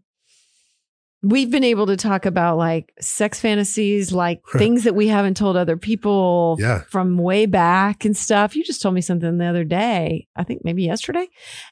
we've 1.22 1.52
been 1.52 1.64
able 1.66 1.86
to 1.88 1.98
talk 1.98 2.26
about 2.26 2.58
like 2.58 2.94
sex 3.02 3.40
fantasies, 3.42 4.12
like 4.14 4.42
things 4.58 4.86
that 4.86 4.96
we 4.96 5.08
haven't 5.08 5.36
told 5.36 5.58
other 5.58 5.76
people 5.78 6.56
Yeah. 6.60 6.82
from 6.90 7.18
way 7.18 7.46
back 7.46 8.06
and 8.06 8.16
stuff. 8.16 8.56
You 8.56 8.64
just 8.64 8.82
told 8.82 8.96
me 8.96 9.02
something 9.02 9.38
the 9.38 9.46
other 9.46 9.64
day, 9.66 10.28
I 10.36 10.44
think 10.46 10.62
maybe 10.64 10.84
yesterday. 10.84 11.28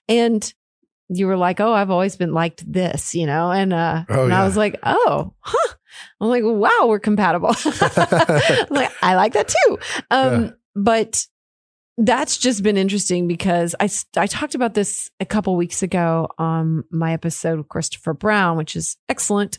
And 0.09 0.53
you 1.09 1.27
were 1.27 1.37
like, 1.37 1.61
"Oh, 1.61 1.71
I've 1.71 1.89
always 1.89 2.17
been 2.17 2.33
liked 2.33 2.69
this," 2.69 3.15
you 3.15 3.25
know, 3.25 3.49
and 3.49 3.71
uh, 3.71 4.03
Oh, 4.09 4.23
and 4.23 4.31
yeah. 4.31 4.41
I 4.41 4.45
was 4.45 4.57
like, 4.57 4.77
"Oh, 4.83 5.33
huh." 5.39 5.73
I'm 6.19 6.27
like, 6.27 6.43
"Wow, 6.43 6.87
we're 6.87 6.99
compatible." 6.99 7.55
Like, 8.69 8.91
I 9.01 9.15
like 9.15 9.31
that 9.33 9.47
too. 9.47 9.79
Um, 10.11 10.43
Yeah. 10.43 10.49
but 10.75 11.25
that's 11.97 12.37
just 12.37 12.63
been 12.63 12.77
interesting 12.77 13.27
because 13.27 13.75
I, 13.79 13.89
I 14.15 14.27
talked 14.27 14.55
about 14.55 14.73
this 14.73 15.09
a 15.19 15.25
couple 15.25 15.55
weeks 15.55 15.81
ago 15.81 16.29
on 16.37 16.83
my 16.91 17.13
episode 17.13 17.57
with 17.57 17.69
Christopher 17.69 18.13
Brown, 18.13 18.57
which 18.57 18.75
is 18.75 18.97
excellent, 19.09 19.57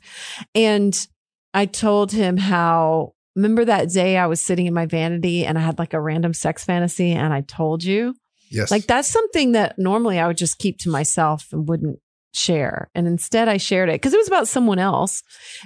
and 0.55 1.07
I 1.55 1.66
told 1.66 2.12
him 2.12 2.36
how. 2.36 3.14
Remember 3.36 3.64
that 3.64 3.91
day 3.91 4.16
I 4.16 4.26
was 4.26 4.41
sitting 4.41 4.66
in 4.66 4.74
my 4.74 4.86
vanity 4.86 5.47
and 5.47 5.57
I 5.57 5.61
had 5.61 5.78
like 5.78 5.95
a 5.95 6.01
random 6.01 6.34
sex 6.34 6.64
fantasy 6.64 7.12
and 7.12 7.32
I 7.32 7.43
told 7.43 7.84
you? 7.84 8.16
Yes. 8.51 8.68
Like 8.68 8.86
that's 8.86 9.07
something 9.07 9.53
that 9.53 9.78
normally 9.78 10.18
I 10.18 10.26
would 10.26 10.36
just 10.36 10.59
keep 10.59 10.78
to 10.78 10.91
myself 10.91 11.47
and 11.53 11.68
wouldn't 11.68 12.01
share. 12.32 12.91
And 12.95 13.07
instead 13.07 13.49
I 13.49 13.57
shared 13.57 13.89
it 13.89 13.95
because 13.95 14.12
it 14.12 14.18
was 14.18 14.28
about 14.28 14.49
someone 14.49 14.78
else. 14.78 15.22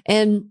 And 0.06 0.46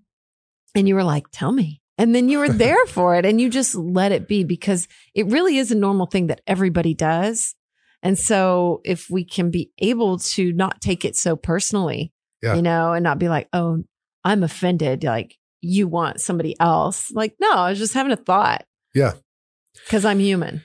and 0.74 0.88
you 0.88 0.96
were 0.96 1.04
like, 1.04 1.26
tell 1.32 1.52
me. 1.52 1.81
And 2.02 2.16
then 2.16 2.30
you 2.30 2.40
were 2.40 2.50
there 2.66 2.84
for 2.88 3.16
it 3.16 3.26
and 3.26 3.40
you 3.40 3.48
just 3.48 3.76
let 3.76 4.12
it 4.12 4.28
be 4.28 4.44
because 4.44 4.88
it 5.14 5.28
really 5.28 5.58
is 5.58 5.72
a 5.72 5.76
normal 5.76 6.08
thing 6.08 6.28
that 6.28 6.42
everybody 6.48 6.96
does. 6.96 7.54
And 8.02 8.18
so 8.18 8.82
if 8.84 9.08
we 9.12 9.24
can 9.24 9.52
be 9.52 9.70
able 9.78 10.18
to 10.34 10.52
not 10.54 10.82
take 10.82 11.06
it 11.06 11.16
so 11.16 11.36
personally, 11.36 12.12
Yeah. 12.42 12.56
you 12.56 12.64
know, 12.64 12.94
and 12.94 13.04
not 13.04 13.20
be 13.20 13.30
like, 13.30 13.48
oh, 13.54 13.84
I'm 14.24 14.42
offended, 14.42 15.04
like 15.04 15.38
you 15.62 15.88
want 15.88 16.20
somebody 16.22 16.60
else. 16.60 17.12
Like, 17.12 17.36
no, 17.40 17.52
I 17.52 17.70
was 17.70 17.78
just 17.78 17.94
having 17.94 18.12
a 18.12 18.16
thought. 18.18 18.66
Yeah. 18.96 19.14
Because 19.86 20.06
I'm 20.06 20.18
human. 20.20 20.64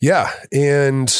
Yeah. 0.00 0.32
And 0.52 1.14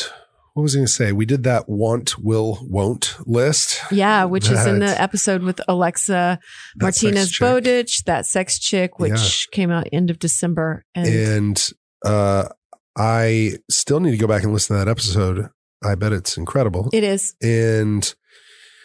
what 0.57 0.62
was 0.62 0.74
I 0.74 0.78
going 0.78 0.86
to 0.86 0.92
say? 0.92 1.12
We 1.12 1.26
did 1.26 1.42
that 1.42 1.68
want, 1.68 2.18
will, 2.18 2.59
won't 2.62 3.14
list. 3.26 3.78
Yeah, 3.90 4.24
which 4.24 4.48
is 4.48 4.64
in 4.64 4.78
the 4.78 4.98
episode 4.98 5.42
with 5.42 5.61
Alexa 5.68 6.38
Martinez. 6.80 7.36
Bowditch, 7.38 8.04
that 8.04 8.24
sex 8.24 8.59
chick, 8.59 8.98
which 8.98 9.48
came 9.52 9.70
out 9.70 9.86
end 9.92 10.09
of 10.09 10.18
December. 10.18 10.86
And, 10.94 11.09
And 11.09 11.68
uh, 12.07 12.48
I 12.96 13.59
still 13.70 14.00
need 14.00 14.12
to 14.12 14.16
go 14.16 14.26
back 14.26 14.44
and 14.44 14.52
listen 14.54 14.78
to 14.78 14.82
that 14.82 14.90
episode. 14.90 15.50
I 15.84 15.94
bet 15.94 16.14
it's 16.14 16.38
incredible. 16.38 16.88
it 16.94 17.04
is. 17.04 17.34
and, 17.42 18.14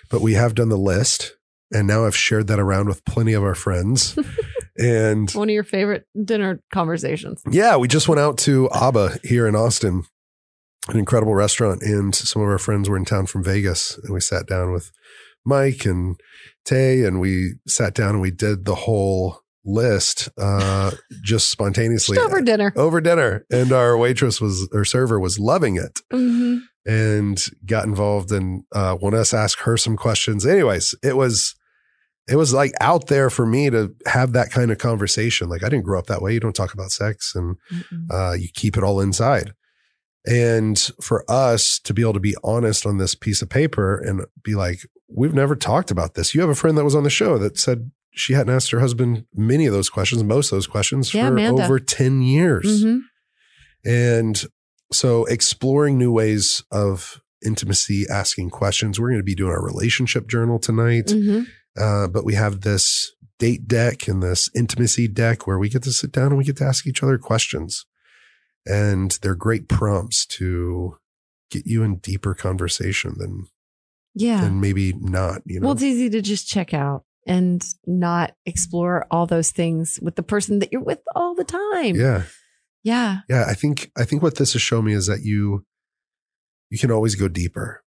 but 0.10 0.20
we 0.20 0.34
have 0.34 0.56
done 0.56 0.68
the 0.68 0.78
list. 0.78 1.38
And 1.74 1.88
now 1.88 2.06
I've 2.06 2.18
shared 2.18 2.48
that 2.48 2.60
around 2.60 2.90
with 2.90 3.06
plenty 3.06 3.32
of 3.32 3.44
our 3.44 3.56
friends. 3.56 4.20
and 4.78 5.32
One 5.32 5.48
of 5.48 5.54
your 5.54 5.64
favorite 5.64 6.06
dinner 6.22 6.62
conversations. 6.74 7.42
Yeah, 7.50 7.78
we 7.78 7.88
just 7.88 8.10
went 8.10 8.20
out 8.20 8.38
to 8.40 8.70
Aba 8.72 9.20
here 9.24 9.48
in 9.48 9.56
Austin, 9.56 10.04
an 10.88 10.98
incredible 10.98 11.36
restaurant, 11.36 11.82
and 11.82 12.14
some 12.14 12.42
of 12.42 12.48
our 12.48 12.58
friends 12.58 12.90
were 12.90 12.98
in 12.98 13.06
town 13.06 13.28
from 13.28 13.44
Vegas, 13.44 13.98
and 14.04 14.14
we 14.14 14.20
sat 14.20 14.48
down 14.48 14.72
with 14.72 14.92
Mike 15.46 15.86
and 15.86 16.20
Tay, 16.66 17.04
and 17.04 17.20
we 17.20 17.54
sat 17.68 17.94
down 17.94 18.12
and 18.12 18.22
we 18.22 18.32
did 18.32 18.66
the 18.66 18.76
whole 18.76 19.40
list 19.64 20.30
uh, 20.40 20.92
just 21.24 21.50
spontaneously 21.50 22.16
Just 22.16 22.28
over 22.28 22.42
dinner. 22.42 22.74
over 22.76 23.00
dinner, 23.02 23.46
and 23.52 23.72
our 23.72 23.98
waitress 23.98 24.42
was 24.42 24.68
or 24.74 24.86
server 24.86 25.20
was 25.20 25.40
loving 25.40 25.76
it 25.78 26.00
hmm 26.12 26.58
and 26.84 27.46
got 27.64 27.86
involved 27.86 28.32
and 28.32 28.64
uh, 28.74 28.98
wanted 29.00 29.20
us 29.20 29.30
to 29.30 29.38
ask 29.38 29.60
her 29.60 29.78
some 29.78 29.96
questions. 29.96 30.48
Anyways, 30.48 30.96
it 31.04 31.16
was 31.16 31.54
it 32.28 32.38
was 32.38 32.54
like 32.56 32.72
out 32.82 33.06
there 33.06 33.30
for 33.30 33.46
me 33.46 33.70
to 33.70 33.94
have 34.08 34.34
that 34.34 34.50
kind 34.50 34.72
of 34.72 34.80
conversation. 34.80 35.48
Like 35.48 35.64
I 35.64 35.70
didn't 35.70 35.86
grow 35.86 36.00
up 36.00 36.08
that 36.08 36.24
way. 36.24 36.34
You 36.34 36.40
don't 36.40 36.56
talk 36.56 36.74
about 36.74 36.90
sex 36.90 37.34
and 37.36 37.56
uh, 38.10 38.32
you 38.32 38.50
keep 38.52 38.78
it 38.78 38.84
all 38.84 39.00
inside. 39.00 39.54
And 40.26 40.78
for 41.02 41.24
us 41.30 41.80
to 41.80 41.94
be 41.94 42.02
able 42.04 42.14
to 42.14 42.20
be 42.20 42.36
honest 42.44 42.86
on 42.86 42.98
this 42.98 43.16
piece 43.16 43.42
of 43.42 43.50
paper 43.50 43.98
and 43.98 44.26
be 44.44 44.54
like, 44.56 44.82
we've 45.10 45.34
never 45.34 45.56
talked 45.56 45.90
about 45.92 46.14
this. 46.14 46.36
You 46.36 46.42
have 46.42 46.50
a 46.50 46.56
friend 46.56 46.78
that 46.78 46.84
was 46.84 46.96
on 46.96 47.04
the 47.04 47.10
show 47.10 47.38
that 47.40 47.58
said 47.58 47.92
she 48.14 48.34
hadn't 48.34 48.54
asked 48.54 48.72
her 48.72 48.80
husband 48.80 49.26
many 49.34 49.66
of 49.66 49.74
those 49.74 49.90
questions, 49.90 50.24
most 50.24 50.52
of 50.52 50.58
those 50.58 50.68
questions 50.68 51.14
Yeah, 51.14 51.28
for 51.28 51.34
Amanda. 51.34 51.64
over 51.64 51.80
10 51.80 52.22
years. 52.22 52.84
hmm 52.84 52.98
And 53.84 54.44
so 54.92 55.26
exploring 55.26 55.98
new 55.98 56.12
ways 56.12 56.64
of 56.72 57.22
intimacy, 57.46 58.06
asking 58.10 58.50
questions. 58.52 59.00
We're 59.00 59.10
going 59.10 59.20
to 59.20 59.24
be 59.24 59.36
doing 59.36 59.52
our 59.52 59.64
relationship 59.66 60.28
journal 60.28 60.60
tonight. 60.60 61.10
hmm 61.12 61.42
Uh, 61.80 62.08
but 62.08 62.26
we 62.26 62.34
have 62.36 62.62
this 62.62 63.14
date 63.40 63.66
deck 63.68 64.08
and 64.08 64.22
this 64.22 64.50
intimacy 64.54 65.08
deck 65.08 65.48
where 65.48 65.58
we 65.58 65.70
get 65.70 65.82
to 65.84 65.92
sit 65.92 66.12
down 66.12 66.28
and 66.28 66.38
we 66.38 66.44
get 66.44 66.58
to 66.58 66.66
ask 66.66 66.86
each 66.86 67.02
other 67.02 67.18
questions. 67.18 67.86
And 68.66 69.12
they're 69.22 69.36
great 69.36 69.68
prompts 69.68 70.26
to 70.28 70.98
get 71.50 71.66
you 71.66 71.84
in 71.84 71.98
deeper 71.98 72.34
conversation 72.34 73.16
than, 73.18 73.48
Yeah. 74.14 74.42
than 74.42 74.62
maybe 74.62 74.94
not, 74.94 75.42
you 75.46 75.60
know? 75.60 75.66
Well, 75.66 75.74
it's 75.74 75.84
easy 75.84 76.10
to 76.12 76.22
just 76.22 76.48
check 76.48 76.74
out 76.74 77.04
and 77.28 77.64
not 77.86 78.36
explore 78.46 79.06
all 79.12 79.26
those 79.26 79.52
things 79.52 80.00
with 80.02 80.16
the 80.16 80.24
person 80.24 80.60
that 80.60 80.72
you're 80.72 80.82
with 80.84 81.00
all 81.16 81.36
the 81.36 81.44
time. 81.44 81.96
yeah. 81.96 82.24
Yeah. 82.84 83.20
Yeah. 83.30 83.46
I 83.48 83.54
think, 83.54 83.92
I 83.98 84.06
think 84.06 84.24
what 84.24 84.38
this 84.38 84.54
has 84.54 84.62
shown 84.62 84.86
me 84.86 84.94
is 84.94 85.06
that 85.08 85.22
you, 85.24 85.66
you 86.72 86.80
can 86.80 86.90
always 86.92 87.14
go 87.16 87.28
deeper. 87.28 87.84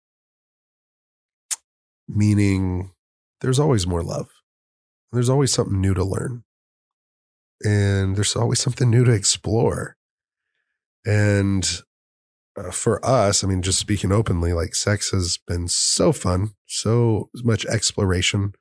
Meaning 2.08 2.92
there's 3.42 3.60
always 3.60 3.88
more 3.88 4.04
love. 4.04 4.30
There's 5.12 5.30
always 5.30 5.52
something 5.54 5.80
new 5.80 5.94
to 5.94 6.04
learn. 6.04 6.44
And 7.64 8.16
there's 8.16 8.36
always 8.36 8.60
something 8.60 8.90
new 8.90 9.04
to 9.06 9.12
explore. 9.12 9.96
And 11.06 11.82
uh, 12.58 12.72
for 12.72 13.04
us, 13.06 13.44
I 13.44 13.48
mean, 13.48 13.62
just 13.62 13.80
speaking 13.80 14.12
openly, 14.12 14.54
like 14.54 14.76
sex 14.76 15.12
has 15.12 15.38
been 15.48 15.68
so 15.68 16.12
fun, 16.14 16.52
so 16.66 17.30
much 17.44 17.66
exploration. 17.66 18.54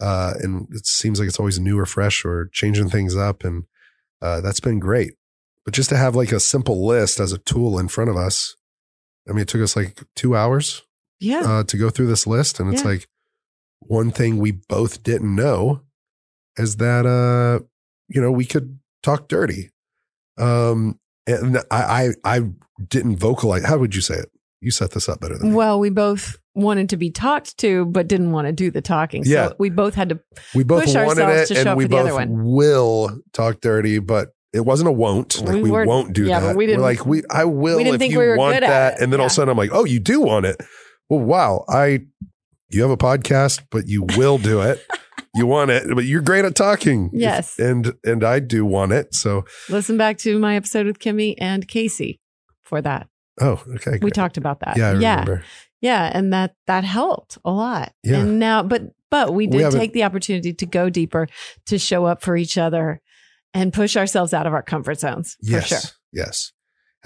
Uh, 0.00 0.34
and 0.40 0.68
it 0.72 0.86
seems 0.86 1.18
like 1.18 1.28
it's 1.28 1.38
always 1.38 1.58
new 1.58 1.78
or 1.78 1.86
fresh 1.86 2.24
or 2.24 2.48
changing 2.52 2.90
things 2.90 3.16
up. 3.16 3.44
And 3.44 3.64
uh, 4.20 4.40
that's 4.42 4.60
been 4.60 4.78
great. 4.78 5.14
But 5.64 5.74
just 5.74 5.88
to 5.88 5.96
have 5.96 6.14
like 6.14 6.32
a 6.32 6.40
simple 6.40 6.86
list 6.86 7.18
as 7.18 7.32
a 7.32 7.38
tool 7.38 7.78
in 7.78 7.88
front 7.88 8.10
of 8.10 8.16
us, 8.16 8.56
I 9.28 9.32
mean, 9.32 9.40
it 9.40 9.48
took 9.48 9.62
us 9.62 9.74
like 9.74 10.04
two 10.14 10.36
hours 10.36 10.82
Yeah. 11.18 11.40
uh, 11.44 11.64
to 11.64 11.76
go 11.76 11.90
through 11.90 12.06
this 12.06 12.26
list. 12.26 12.60
And 12.60 12.72
it's 12.72 12.82
Yeah. 12.82 12.88
like 12.90 13.08
one 13.80 14.10
thing 14.12 14.38
we 14.38 14.52
both 14.52 15.02
didn't 15.02 15.34
know 15.34 15.82
is 16.56 16.76
that, 16.76 17.06
uh, 17.06 17.64
you 18.08 18.20
know, 18.20 18.30
we 18.30 18.44
could 18.44 18.78
talk 19.02 19.28
dirty. 19.28 19.70
Um, 20.38 21.00
and 21.26 21.58
I, 21.70 22.12
I, 22.24 22.36
I 22.38 22.40
didn't 22.88 23.16
vocalize. 23.16 23.64
How 23.64 23.78
would 23.78 23.94
you 23.94 24.00
say 24.00 24.14
it? 24.16 24.30
You 24.60 24.70
set 24.70 24.92
this 24.92 25.08
up 25.08 25.20
better 25.20 25.36
than 25.38 25.50
me. 25.50 25.54
well, 25.56 25.78
we 25.78 25.90
both 25.90 26.36
wanted 26.54 26.88
to 26.90 26.96
be 26.96 27.10
talked 27.10 27.58
to, 27.58 27.84
but 27.86 28.08
didn't 28.08 28.32
want 28.32 28.46
to 28.46 28.52
do 28.52 28.70
the 28.70 28.80
talking. 28.80 29.24
So 29.24 29.30
Yeah. 29.32 29.48
we 29.58 29.68
both 29.70 29.94
had 29.94 30.08
to. 30.08 30.20
we 30.54 30.64
both 30.64 30.84
push 30.84 30.94
wanted 30.94 31.22
ourselves 31.24 31.42
it 31.42 31.46
to 31.48 31.54
show 31.54 31.60
and 31.60 31.68
up 31.70 31.78
we 31.78 31.84
for 31.84 31.88
the 31.88 31.96
other 31.98 32.10
both 32.10 32.18
one. 32.20 32.44
will 32.44 33.20
talk 33.32 33.60
dirty, 33.60 33.98
but 33.98 34.28
it 34.54 34.60
wasn't 34.60 34.88
a 34.88 34.92
won't. 34.92 35.38
Like 35.42 35.62
We 35.62 35.70
we, 35.70 35.84
won't 35.84 36.14
do 36.14 36.24
yeah, 36.24 36.40
that. 36.40 36.56
we 36.56 36.64
We're 36.64 36.68
didn't- 36.68 36.82
like 36.82 37.04
we 37.04 37.22
I 37.30 37.44
will 37.44 37.76
we 37.76 37.84
didn't 37.84 37.96
if 37.96 37.98
think 38.00 38.12
you 38.14 38.20
we 38.20 38.26
were 38.26 38.36
want 38.38 38.56
good 38.56 38.64
at 38.64 38.68
that. 38.94 39.02
And 39.02 39.12
then 39.12 39.20
all 39.20 39.26
of 39.26 39.32
a 39.32 39.34
sudden 39.34 39.50
I'm 39.50 39.58
like, 39.58 39.70
oh, 39.72 39.84
you 39.84 40.00
do 40.00 40.20
want 40.22 40.46
it. 40.46 40.56
Well, 41.10 41.20
wow. 41.20 41.64
I 41.68 42.00
you 42.70 42.80
have 42.82 42.90
a 42.90 42.96
podcast, 42.96 43.62
but 43.70 43.86
you 43.86 44.04
will 44.16 44.38
do 44.38 44.60
it. 44.62 44.80
you 45.36 45.46
want 45.46 45.70
it, 45.70 45.84
but 45.94 46.04
you're 46.04 46.22
great 46.22 46.44
at 46.44 46.54
talking. 46.56 47.10
Yes. 47.12 47.58
and 47.58 47.94
and 48.04 48.24
I 48.24 48.40
do 48.40 48.64
want 48.64 48.92
it. 48.92 49.14
So 49.14 49.44
Listen 49.68 49.96
back 49.96 50.18
to 50.18 50.38
my 50.38 50.56
episode 50.56 50.86
with 50.86 50.98
Kimmy 50.98 51.34
and 51.38 51.66
Casey 51.68 52.20
for 52.62 52.80
that. 52.82 53.08
oh, 53.40 53.62
okay. 53.76 53.98
We 54.02 54.10
talked 54.10 54.36
about 54.36 54.60
that. 54.60 54.76
Yeah, 54.76 54.90
I 54.90 54.94
yeah. 54.98 55.20
remember. 55.20 55.44
Yeah, 55.80 56.10
and 56.12 56.32
that 56.32 56.54
that 56.66 56.84
helped 56.84 57.38
a 57.44 57.50
lot. 57.50 57.92
Yeah. 58.02 58.20
And 58.20 58.38
now 58.38 58.62
but 58.62 58.82
but 59.10 59.34
we 59.34 59.46
We 59.46 59.52
did 59.52 59.60
haven't- 59.62 59.80
take 59.80 59.92
the 59.92 60.04
opportunity 60.04 60.52
to 60.54 60.66
go 60.66 60.90
deeper, 60.90 61.28
to 61.66 61.78
show 61.78 62.06
up 62.06 62.22
for 62.22 62.36
each 62.36 62.56
other 62.58 63.00
and 63.54 63.72
push 63.72 63.96
ourselves 63.96 64.34
out 64.34 64.46
of 64.46 64.52
our 64.52 64.62
comfort 64.62 64.98
zones. 65.00 65.36
Yes. 65.40 65.62
For 65.62 65.68
sure. 65.68 65.90
Yes. 66.12 66.52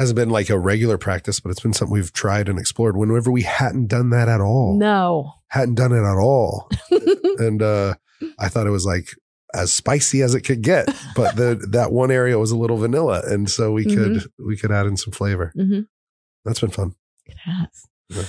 Hasn't 0.00 0.16
been 0.16 0.30
like 0.30 0.48
a 0.48 0.58
regular 0.58 0.96
practice, 0.96 1.40
but 1.40 1.50
it's 1.50 1.60
been 1.60 1.74
something 1.74 1.92
we've 1.92 2.10
tried 2.12 2.48
and 2.48 2.58
explored 2.58 2.96
whenever 2.96 3.30
we 3.30 3.42
hadn't 3.42 3.88
done 3.88 4.08
that 4.10 4.30
at 4.30 4.40
all. 4.40 4.78
No. 4.78 5.34
Hadn't 5.48 5.74
done 5.74 5.92
it 5.92 6.00
at 6.00 6.16
all. 6.16 6.70
and 7.38 7.60
uh, 7.60 7.94
I 8.38 8.48
thought 8.48 8.66
it 8.66 8.70
was 8.70 8.86
like 8.86 9.10
as 9.52 9.74
spicy 9.74 10.22
as 10.22 10.34
it 10.34 10.40
could 10.40 10.62
get, 10.62 10.86
but 11.14 11.36
the 11.36 11.66
that 11.72 11.92
one 11.92 12.10
area 12.10 12.38
was 12.38 12.50
a 12.50 12.56
little 12.56 12.78
vanilla, 12.78 13.20
and 13.26 13.50
so 13.50 13.72
we 13.72 13.84
could 13.84 14.24
we 14.38 14.56
could 14.56 14.72
add 14.72 14.86
in 14.86 14.96
some 14.96 15.12
flavor. 15.12 15.52
Mhm. 15.54 15.86
That's 16.46 16.60
been 16.60 16.70
fun. 16.70 16.94
It 17.26 17.36
has. 17.44 17.68
Yeah. 18.08 18.22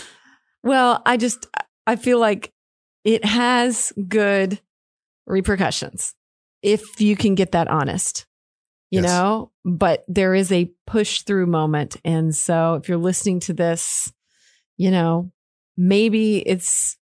Well, 0.63 1.01
I 1.05 1.15
just 1.15 1.47
I 1.87 1.95
feel 1.95 2.19
like 2.19 2.51
it 3.05 3.23
has 3.23 3.93
good 4.09 4.59
repercussions 5.25 6.15
if 6.61 6.99
you 6.99 7.15
can 7.15 7.33
get 7.35 7.53
that 7.53 7.69
honest. 7.69 8.25
You 8.91 9.01
Yes. 9.01 9.09
know, 9.09 9.51
but 9.63 10.03
there 10.07 10.35
is 10.35 10.51
a 10.51 10.69
push 10.85 11.21
through 11.21 11.45
moment 11.47 11.95
and 12.03 12.35
so 12.35 12.75
if 12.75 12.89
you're 12.89 12.97
listening 12.97 13.39
to 13.41 13.53
this, 13.53 14.11
you 14.77 14.91
know, 14.91 15.31
maybe 15.77 16.39
it's 16.39 16.97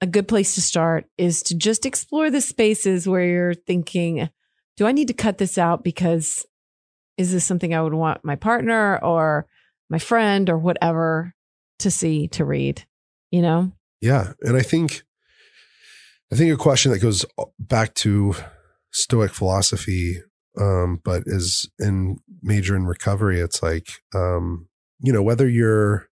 a 0.00 0.06
good 0.06 0.26
place 0.26 0.56
to 0.56 0.60
start 0.60 1.06
is 1.16 1.42
to 1.44 1.54
just 1.56 1.86
explore 1.86 2.28
the 2.28 2.40
spaces 2.40 3.08
where 3.08 3.24
you're 3.24 3.54
thinking, 3.54 4.28
do 4.76 4.84
I 4.86 4.90
need 4.90 5.06
to 5.08 5.14
cut 5.14 5.38
this 5.38 5.56
out 5.58 5.84
because 5.84 6.44
is 7.16 7.30
this 7.30 7.44
something 7.44 7.72
I 7.72 7.82
would 7.82 7.94
want 7.94 8.24
my 8.24 8.34
partner 8.34 8.98
or 9.00 9.46
my 9.88 10.00
friend 10.00 10.50
or 10.50 10.58
whatever 10.58 11.34
to 11.80 11.90
see, 11.90 12.26
to 12.28 12.44
read. 12.44 12.84
you 13.30 13.42
know? 13.42 13.70
Yeah. 14.00 14.32
And 14.42 14.56
I 14.56 14.62
think, 14.62 15.02
I 16.32 16.36
think 16.36 16.52
a 16.52 16.56
question 16.56 16.90
that 16.92 16.98
goes 17.00 17.24
back 17.58 17.94
to 17.96 18.34
Stoic 18.90 19.32
philosophy, 19.32 20.20
um, 20.60 21.00
but 21.04 21.22
is 21.26 21.68
in 21.78 22.18
major 22.42 22.76
in 22.76 22.84
recovery. 22.84 23.40
It's 23.40 23.62
like, 23.62 23.88
um, 24.14 24.68
you 25.00 25.12
know, 25.12 25.22
whether 25.22 25.48
you're, 25.48 26.08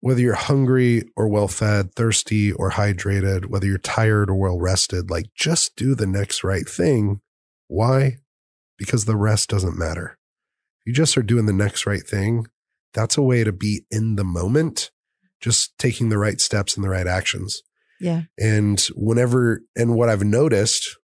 whether 0.00 0.20
you're 0.20 0.34
hungry 0.34 1.02
or 1.16 1.28
well 1.28 1.48
fed, 1.48 1.94
thirsty 1.94 2.52
or 2.52 2.70
hydrated, 2.70 3.46
whether 3.46 3.66
you're 3.66 3.78
tired 3.78 4.30
or 4.30 4.36
well 4.36 4.58
rested, 4.58 5.10
like 5.10 5.26
just 5.34 5.74
do 5.76 5.94
the 5.94 6.06
next 6.06 6.44
right 6.44 6.68
thing. 6.68 7.20
Why? 7.66 8.18
Because 8.78 9.04
the 9.04 9.16
rest 9.16 9.50
doesn't 9.50 9.76
matter. 9.76 10.16
You 10.86 10.92
just 10.92 11.18
are 11.18 11.22
doing 11.22 11.46
the 11.46 11.52
next 11.52 11.84
right 11.84 12.06
thing. 12.06 12.46
That's 12.94 13.18
a 13.18 13.22
way 13.22 13.44
to 13.44 13.52
be 13.52 13.84
in 13.90 14.16
the 14.16 14.24
moment, 14.24 14.90
just 15.40 15.76
taking 15.78 16.08
the 16.08 16.18
right 16.18 16.40
steps 16.40 16.76
and 16.76 16.84
the 16.84 16.88
right 16.88 17.06
actions. 17.06 17.62
Yeah. 18.00 18.22
And 18.38 18.80
whenever, 18.94 19.62
and 19.76 19.94
what 19.96 20.08
I've 20.08 20.24
noticed, 20.24 20.96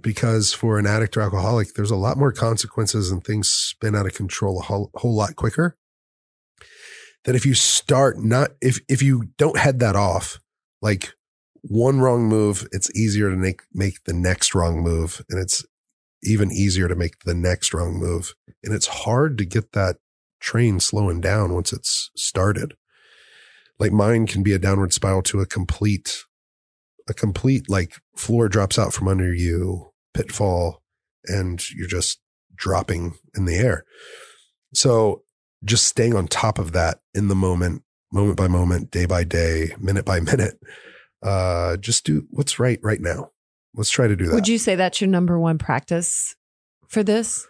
because 0.00 0.52
for 0.52 0.78
an 0.78 0.86
addict 0.86 1.16
or 1.16 1.22
alcoholic, 1.22 1.74
there's 1.74 1.90
a 1.90 1.96
lot 1.96 2.16
more 2.16 2.32
consequences 2.32 3.10
and 3.10 3.24
things 3.24 3.50
spin 3.50 3.94
out 3.94 4.06
of 4.06 4.14
control 4.14 4.60
a 4.60 4.62
whole, 4.62 4.90
whole 4.94 5.14
lot 5.14 5.36
quicker. 5.36 5.76
That 7.24 7.34
if 7.34 7.44
you 7.44 7.54
start 7.54 8.18
not, 8.18 8.50
if, 8.60 8.80
if 8.88 9.02
you 9.02 9.30
don't 9.36 9.58
head 9.58 9.80
that 9.80 9.96
off, 9.96 10.38
like 10.80 11.14
one 11.62 12.00
wrong 12.00 12.28
move, 12.28 12.66
it's 12.72 12.94
easier 12.96 13.30
to 13.30 13.36
make, 13.36 13.62
make 13.74 14.04
the 14.04 14.12
next 14.12 14.54
wrong 14.54 14.82
move. 14.82 15.22
And 15.28 15.40
it's 15.40 15.64
even 16.22 16.50
easier 16.50 16.88
to 16.88 16.94
make 16.94 17.20
the 17.24 17.34
next 17.34 17.74
wrong 17.74 17.94
move. 17.94 18.34
And 18.62 18.74
it's 18.74 18.86
hard 18.86 19.36
to 19.38 19.44
get 19.44 19.72
that 19.72 19.96
train 20.40 20.80
slowing 20.80 21.20
down 21.20 21.52
once 21.52 21.72
it's 21.72 22.10
started. 22.16 22.74
Like 23.78 23.92
mine 23.92 24.26
can 24.26 24.42
be 24.42 24.52
a 24.52 24.58
downward 24.58 24.92
spiral 24.92 25.22
to 25.22 25.40
a 25.40 25.46
complete, 25.46 26.24
a 27.08 27.14
complete 27.14 27.68
like 27.68 27.94
floor 28.16 28.48
drops 28.48 28.78
out 28.78 28.92
from 28.92 29.08
under 29.08 29.32
you, 29.34 29.90
pitfall, 30.14 30.82
and 31.26 31.62
you're 31.70 31.88
just 31.88 32.20
dropping 32.54 33.14
in 33.36 33.44
the 33.44 33.56
air. 33.56 33.84
So 34.74 35.22
just 35.64 35.86
staying 35.86 36.14
on 36.14 36.28
top 36.28 36.58
of 36.58 36.72
that 36.72 37.00
in 37.14 37.28
the 37.28 37.34
moment, 37.34 37.82
moment 38.12 38.36
by 38.36 38.48
moment, 38.48 38.90
day 38.90 39.06
by 39.06 39.24
day, 39.24 39.74
minute 39.78 40.04
by 40.04 40.20
minute, 40.20 40.58
uh, 41.22 41.76
just 41.78 42.04
do 42.04 42.26
what's 42.30 42.58
right 42.58 42.78
right 42.82 43.00
now. 43.00 43.30
Let's 43.74 43.90
try 43.90 44.06
to 44.08 44.16
do 44.16 44.26
that. 44.26 44.34
Would 44.34 44.48
you 44.48 44.58
say 44.58 44.74
that's 44.76 45.00
your 45.00 45.08
number 45.08 45.38
one 45.38 45.58
practice 45.58 46.34
for 46.88 47.02
this? 47.02 47.46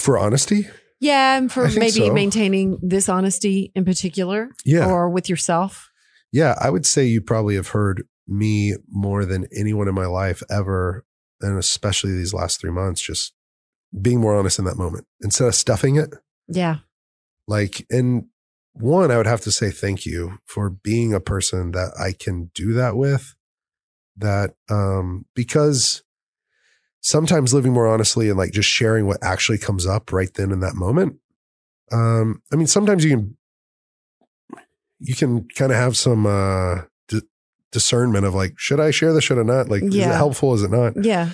for 0.00 0.18
honesty? 0.18 0.66
Yeah, 1.00 1.36
and 1.38 1.52
for 1.52 1.68
maybe 1.68 1.90
so. 1.90 2.12
maintaining 2.12 2.78
this 2.82 3.08
honesty 3.08 3.70
in 3.74 3.84
particular 3.84 4.50
Yeah. 4.64 4.86
or 4.90 5.08
with 5.10 5.28
yourself. 5.28 5.88
Yeah, 6.32 6.56
I 6.60 6.70
would 6.70 6.86
say 6.86 7.04
you 7.06 7.20
probably 7.20 7.54
have 7.54 7.68
heard 7.68 8.04
me 8.26 8.74
more 8.88 9.24
than 9.24 9.46
anyone 9.54 9.88
in 9.88 9.94
my 9.94 10.06
life 10.06 10.42
ever, 10.50 11.04
and 11.40 11.58
especially 11.58 12.12
these 12.12 12.34
last 12.34 12.60
three 12.60 12.70
months, 12.70 13.02
just 13.02 13.34
being 14.00 14.20
more 14.20 14.34
honest 14.34 14.58
in 14.58 14.64
that 14.64 14.76
moment 14.76 15.06
instead 15.22 15.46
of 15.48 15.54
stuffing 15.54 15.96
it. 15.96 16.14
Yeah. 16.48 16.78
Like, 17.46 17.86
and 17.90 18.26
one, 18.72 19.10
I 19.10 19.16
would 19.16 19.26
have 19.26 19.42
to 19.42 19.52
say 19.52 19.70
thank 19.70 20.04
you 20.04 20.38
for 20.46 20.68
being 20.70 21.12
a 21.12 21.20
person 21.20 21.72
that 21.72 21.92
I 21.98 22.12
can 22.12 22.50
do 22.54 22.72
that 22.74 22.96
with. 22.96 23.34
That, 24.16 24.54
um, 24.70 25.26
because 25.34 26.02
sometimes 27.00 27.52
living 27.52 27.72
more 27.72 27.86
honestly 27.86 28.28
and 28.28 28.38
like 28.38 28.52
just 28.52 28.68
sharing 28.68 29.06
what 29.06 29.22
actually 29.22 29.58
comes 29.58 29.86
up 29.86 30.12
right 30.12 30.32
then 30.34 30.52
in 30.52 30.60
that 30.60 30.76
moment. 30.76 31.18
Um, 31.92 32.40
I 32.52 32.56
mean, 32.56 32.66
sometimes 32.66 33.04
you 33.04 33.10
can, 33.10 33.36
you 35.00 35.14
can 35.14 35.48
kind 35.48 35.70
of 35.72 35.78
have 35.78 35.96
some, 35.96 36.26
uh, 36.26 36.82
discernment 37.74 38.24
of 38.24 38.34
like, 38.34 38.54
should 38.56 38.78
I 38.78 38.92
share 38.92 39.12
this? 39.12 39.24
Should 39.24 39.38
I 39.38 39.42
not? 39.42 39.68
Like, 39.68 39.82
is 39.82 39.96
it 39.96 40.06
helpful? 40.06 40.54
Is 40.54 40.62
it 40.62 40.70
not? 40.70 40.94
Yeah. 41.04 41.30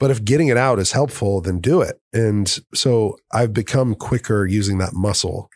But 0.00 0.10
if 0.10 0.24
getting 0.24 0.48
it 0.48 0.56
out 0.56 0.78
is 0.78 0.92
helpful, 0.92 1.40
then 1.42 1.60
do 1.60 1.82
it. 1.82 2.00
And 2.12 2.48
so 2.74 3.16
I've 3.30 3.52
become 3.52 3.94
quicker 3.94 4.46
using 4.46 4.78
that 4.78 4.94
muscle 4.94 5.50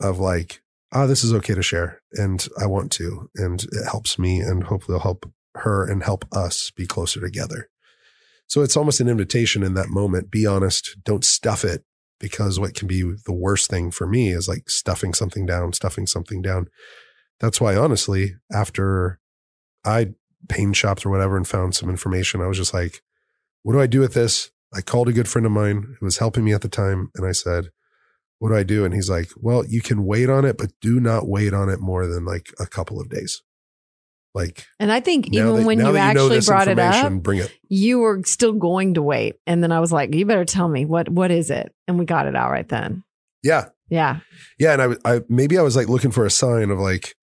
of 0.00 0.18
like, 0.18 0.62
ah, 0.92 1.06
this 1.06 1.22
is 1.22 1.32
okay 1.34 1.54
to 1.54 1.62
share 1.62 2.00
and 2.12 2.48
I 2.58 2.66
want 2.66 2.90
to. 2.92 3.28
And 3.36 3.62
it 3.62 3.84
helps 3.88 4.18
me 4.18 4.40
and 4.40 4.64
hopefully 4.64 4.96
it'll 4.96 5.02
help 5.02 5.30
her 5.56 5.88
and 5.88 6.02
help 6.02 6.24
us 6.32 6.70
be 6.70 6.86
closer 6.86 7.20
together. 7.20 7.68
So 8.48 8.62
it's 8.62 8.76
almost 8.76 9.00
an 9.00 9.08
invitation 9.08 9.62
in 9.62 9.74
that 9.74 9.90
moment. 9.90 10.30
Be 10.30 10.46
honest. 10.46 10.96
Don't 11.04 11.24
stuff 11.24 11.64
it 11.64 11.84
because 12.18 12.58
what 12.58 12.74
can 12.74 12.88
be 12.88 13.02
the 13.02 13.32
worst 13.32 13.68
thing 13.68 13.90
for 13.90 14.06
me 14.06 14.30
is 14.30 14.48
like 14.48 14.70
stuffing 14.70 15.12
something 15.12 15.44
down, 15.44 15.74
stuffing 15.74 16.06
something 16.06 16.40
down. 16.40 16.68
That's 17.40 17.60
why, 17.60 17.76
honestly, 17.76 18.36
after 18.52 19.18
I 19.84 20.14
pain 20.48 20.72
shopped 20.72 21.04
or 21.06 21.10
whatever 21.10 21.36
and 21.36 21.46
found 21.46 21.74
some 21.74 21.88
information, 21.90 22.40
I 22.40 22.46
was 22.46 22.58
just 22.58 22.74
like, 22.74 23.02
what 23.62 23.72
do 23.72 23.80
I 23.80 23.86
do 23.86 24.00
with 24.00 24.14
this? 24.14 24.50
I 24.74 24.80
called 24.80 25.08
a 25.08 25.12
good 25.12 25.28
friend 25.28 25.46
of 25.46 25.52
mine 25.52 25.96
who 25.98 26.06
was 26.06 26.18
helping 26.18 26.44
me 26.44 26.52
at 26.52 26.60
the 26.62 26.68
time 26.68 27.10
and 27.14 27.26
I 27.26 27.32
said, 27.32 27.68
what 28.40 28.48
do 28.50 28.56
I 28.56 28.62
do? 28.64 28.84
And 28.84 28.92
he's 28.92 29.08
like, 29.08 29.30
well, 29.36 29.64
you 29.66 29.80
can 29.80 30.04
wait 30.04 30.28
on 30.28 30.44
it, 30.44 30.58
but 30.58 30.72
do 30.80 31.00
not 31.00 31.28
wait 31.28 31.54
on 31.54 31.68
it 31.68 31.80
more 31.80 32.06
than 32.06 32.24
like 32.24 32.52
a 32.58 32.66
couple 32.66 33.00
of 33.00 33.08
days. 33.08 33.42
Like 34.34 34.66
And 34.80 34.90
I 34.90 34.98
think 34.98 35.28
even 35.32 35.54
that- 35.56 35.64
when 35.64 35.78
you 35.78 35.96
actually 35.96 36.40
brought 36.40 36.66
it 36.66 36.78
up, 36.78 37.12
bring 37.22 37.38
it. 37.38 37.56
you 37.68 38.00
were 38.00 38.20
still 38.24 38.52
going 38.52 38.94
to 38.94 39.02
wait. 39.02 39.36
And 39.46 39.62
then 39.62 39.70
I 39.70 39.78
was 39.78 39.92
like, 39.92 40.12
you 40.12 40.26
better 40.26 40.44
tell 40.44 40.68
me 40.68 40.84
what 40.84 41.08
what 41.08 41.30
is 41.30 41.50
it? 41.50 41.72
And 41.86 41.98
we 42.00 42.04
got 42.04 42.26
it 42.26 42.34
out 42.34 42.50
right 42.50 42.68
then. 42.68 43.04
Yeah. 43.44 43.66
Yeah. 43.88 44.20
Yeah. 44.58 44.72
And 44.72 44.98
I, 45.04 45.14
I, 45.16 45.20
maybe 45.28 45.56
I 45.56 45.62
was 45.62 45.76
like 45.76 45.88
looking 45.88 46.10
for 46.10 46.26
a 46.26 46.30
sign 46.30 46.70
of 46.70 46.80
like, 46.80 47.14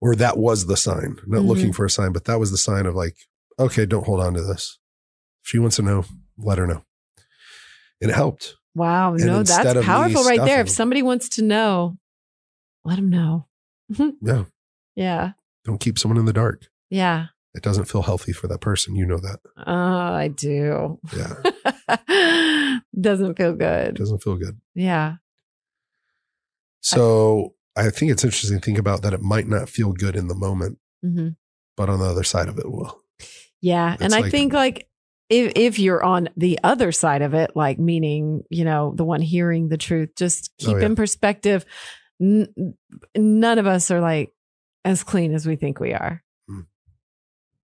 or 0.00 0.14
that 0.16 0.36
was 0.36 0.66
the 0.66 0.76
sign, 0.76 1.16
not 1.26 1.42
Mhm. 1.42 1.46
looking 1.46 1.72
for 1.72 1.84
a 1.84 1.90
sign, 1.90 2.12
but 2.12 2.24
that 2.24 2.38
was 2.40 2.50
the 2.50 2.58
sign 2.58 2.86
of 2.86 2.94
like, 2.94 3.16
okay, 3.58 3.86
don't 3.86 4.04
hold 4.06 4.20
on 4.20 4.34
to 4.34 4.42
this. 4.42 4.78
If 5.44 5.50
she 5.50 5.58
wants 5.58 5.76
to 5.76 5.82
know, 5.82 6.04
let 6.38 6.58
her 6.58 6.66
know. 6.66 6.82
And 8.00 8.10
it 8.10 8.14
helped. 8.14 8.54
Wow. 8.74 9.14
And 9.14 9.24
no, 9.24 9.42
that's 9.42 9.84
powerful 9.86 10.24
right 10.24 10.40
there. 10.44 10.60
If 10.60 10.68
somebody 10.70 11.02
wants 11.02 11.28
to 11.30 11.42
know, 11.42 11.96
let 12.84 12.96
them 12.96 13.08
know. 13.10 13.46
Yeah. 14.22 14.44
Yeah. 14.94 15.32
Don't 15.64 15.80
keep 15.80 15.98
someone 15.98 16.18
in 16.18 16.24
the 16.26 16.32
dark. 16.32 16.66
Yeah. 16.90 17.26
It 17.54 17.62
doesn't 17.62 17.86
feel 17.86 18.02
healthy 18.02 18.32
for 18.32 18.48
that 18.48 18.60
person. 18.60 18.96
You 18.96 19.06
know 19.06 19.18
that. 19.18 19.40
Oh, 19.66 19.72
I 19.72 20.28
do. 20.28 20.98
Yeah. 21.16 22.78
Doesn't 23.00 23.36
feel 23.36 23.54
good. 23.54 23.94
doesn't 23.94 24.22
feel 24.22 24.36
good. 24.36 24.60
Yeah. 24.74 25.16
So 26.80 27.54
I 27.76 27.90
think 27.90 28.10
it's 28.12 28.24
interesting 28.24 28.58
to 28.58 28.64
think 28.64 28.78
about 28.78 29.02
that 29.02 29.12
it 29.12 29.20
might 29.22 29.46
not 29.46 29.68
feel 29.68 29.92
good 29.92 30.16
in 30.16 30.28
the 30.28 30.34
moment, 30.34 30.78
hmm 31.02 31.28
but 31.76 31.90
on 31.90 31.98
the 31.98 32.06
other 32.06 32.24
side 32.24 32.48
of 32.48 32.58
it 32.58 32.70
will. 32.70 33.02
Yeah. 33.60 33.92
It's 33.94 34.02
and 34.02 34.14
I 34.14 34.20
like- 34.20 34.30
think 34.30 34.52
like 34.54 34.88
if 35.28 35.52
if 35.56 35.78
you're 35.78 36.02
on 36.02 36.30
the 36.36 36.58
other 36.64 36.90
side 36.92 37.20
of 37.20 37.34
it, 37.34 37.50
like 37.54 37.78
meaning, 37.78 38.44
you 38.48 38.64
know, 38.64 38.94
the 38.96 39.04
one 39.04 39.20
hearing 39.20 39.68
the 39.68 39.76
truth, 39.76 40.10
just 40.16 40.52
Oh, 40.62 40.66
keep 40.66 40.78
yeah. 40.78 40.86
in 40.86 40.96
perspective. 40.96 41.66
N- 42.20 42.74
none 43.14 43.58
of 43.58 43.66
us 43.66 43.90
are 43.90 44.00
like 44.00 44.32
as 44.86 45.02
clean 45.02 45.34
as 45.34 45.46
we 45.46 45.56
think 45.56 45.80
we 45.80 45.92
are. 45.92 46.22
Hmm. 46.48 46.60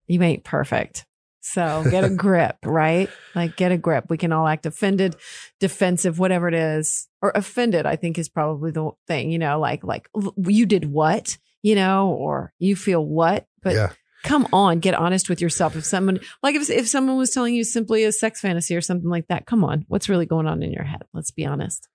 You 0.07 0.21
ain't 0.23 0.43
perfect. 0.43 1.05
So 1.41 1.83
get 1.89 2.03
a 2.03 2.09
grip, 2.15 2.57
right? 2.63 3.09
Like 3.35 3.57
get 3.57 3.71
a 3.71 3.77
grip. 3.77 4.05
We 4.09 4.17
can 4.17 4.31
all 4.31 4.47
act 4.47 4.65
offended, 4.65 5.15
defensive, 5.59 6.19
whatever 6.19 6.47
it 6.47 6.53
is. 6.53 7.07
Or 7.21 7.31
offended, 7.35 7.85
I 7.85 7.97
think 7.97 8.17
is 8.17 8.29
probably 8.29 8.71
the 8.71 8.91
thing, 9.07 9.31
you 9.31 9.37
know, 9.37 9.59
like 9.59 9.83
like 9.83 10.09
you 10.37 10.65
did 10.65 10.85
what, 10.91 11.37
you 11.61 11.75
know, 11.75 12.09
or 12.09 12.51
you 12.57 12.75
feel 12.75 13.05
what, 13.05 13.45
but 13.61 13.75
yeah. 13.75 13.91
come 14.23 14.47
on, 14.51 14.79
get 14.79 14.95
honest 14.95 15.29
with 15.29 15.39
yourself. 15.39 15.75
If 15.75 15.85
someone 15.85 16.19
like 16.41 16.55
if 16.55 16.67
if 16.69 16.87
someone 16.87 17.17
was 17.17 17.29
telling 17.29 17.53
you 17.53 17.63
simply 17.63 18.03
a 18.05 18.11
sex 18.11 18.41
fantasy 18.41 18.75
or 18.75 18.81
something 18.81 19.09
like 19.09 19.27
that, 19.27 19.45
come 19.45 19.63
on, 19.63 19.85
what's 19.87 20.09
really 20.09 20.25
going 20.25 20.47
on 20.47 20.63
in 20.63 20.71
your 20.71 20.83
head? 20.83 21.03
Let's 21.13 21.29
be 21.29 21.45
honest. 21.45 21.87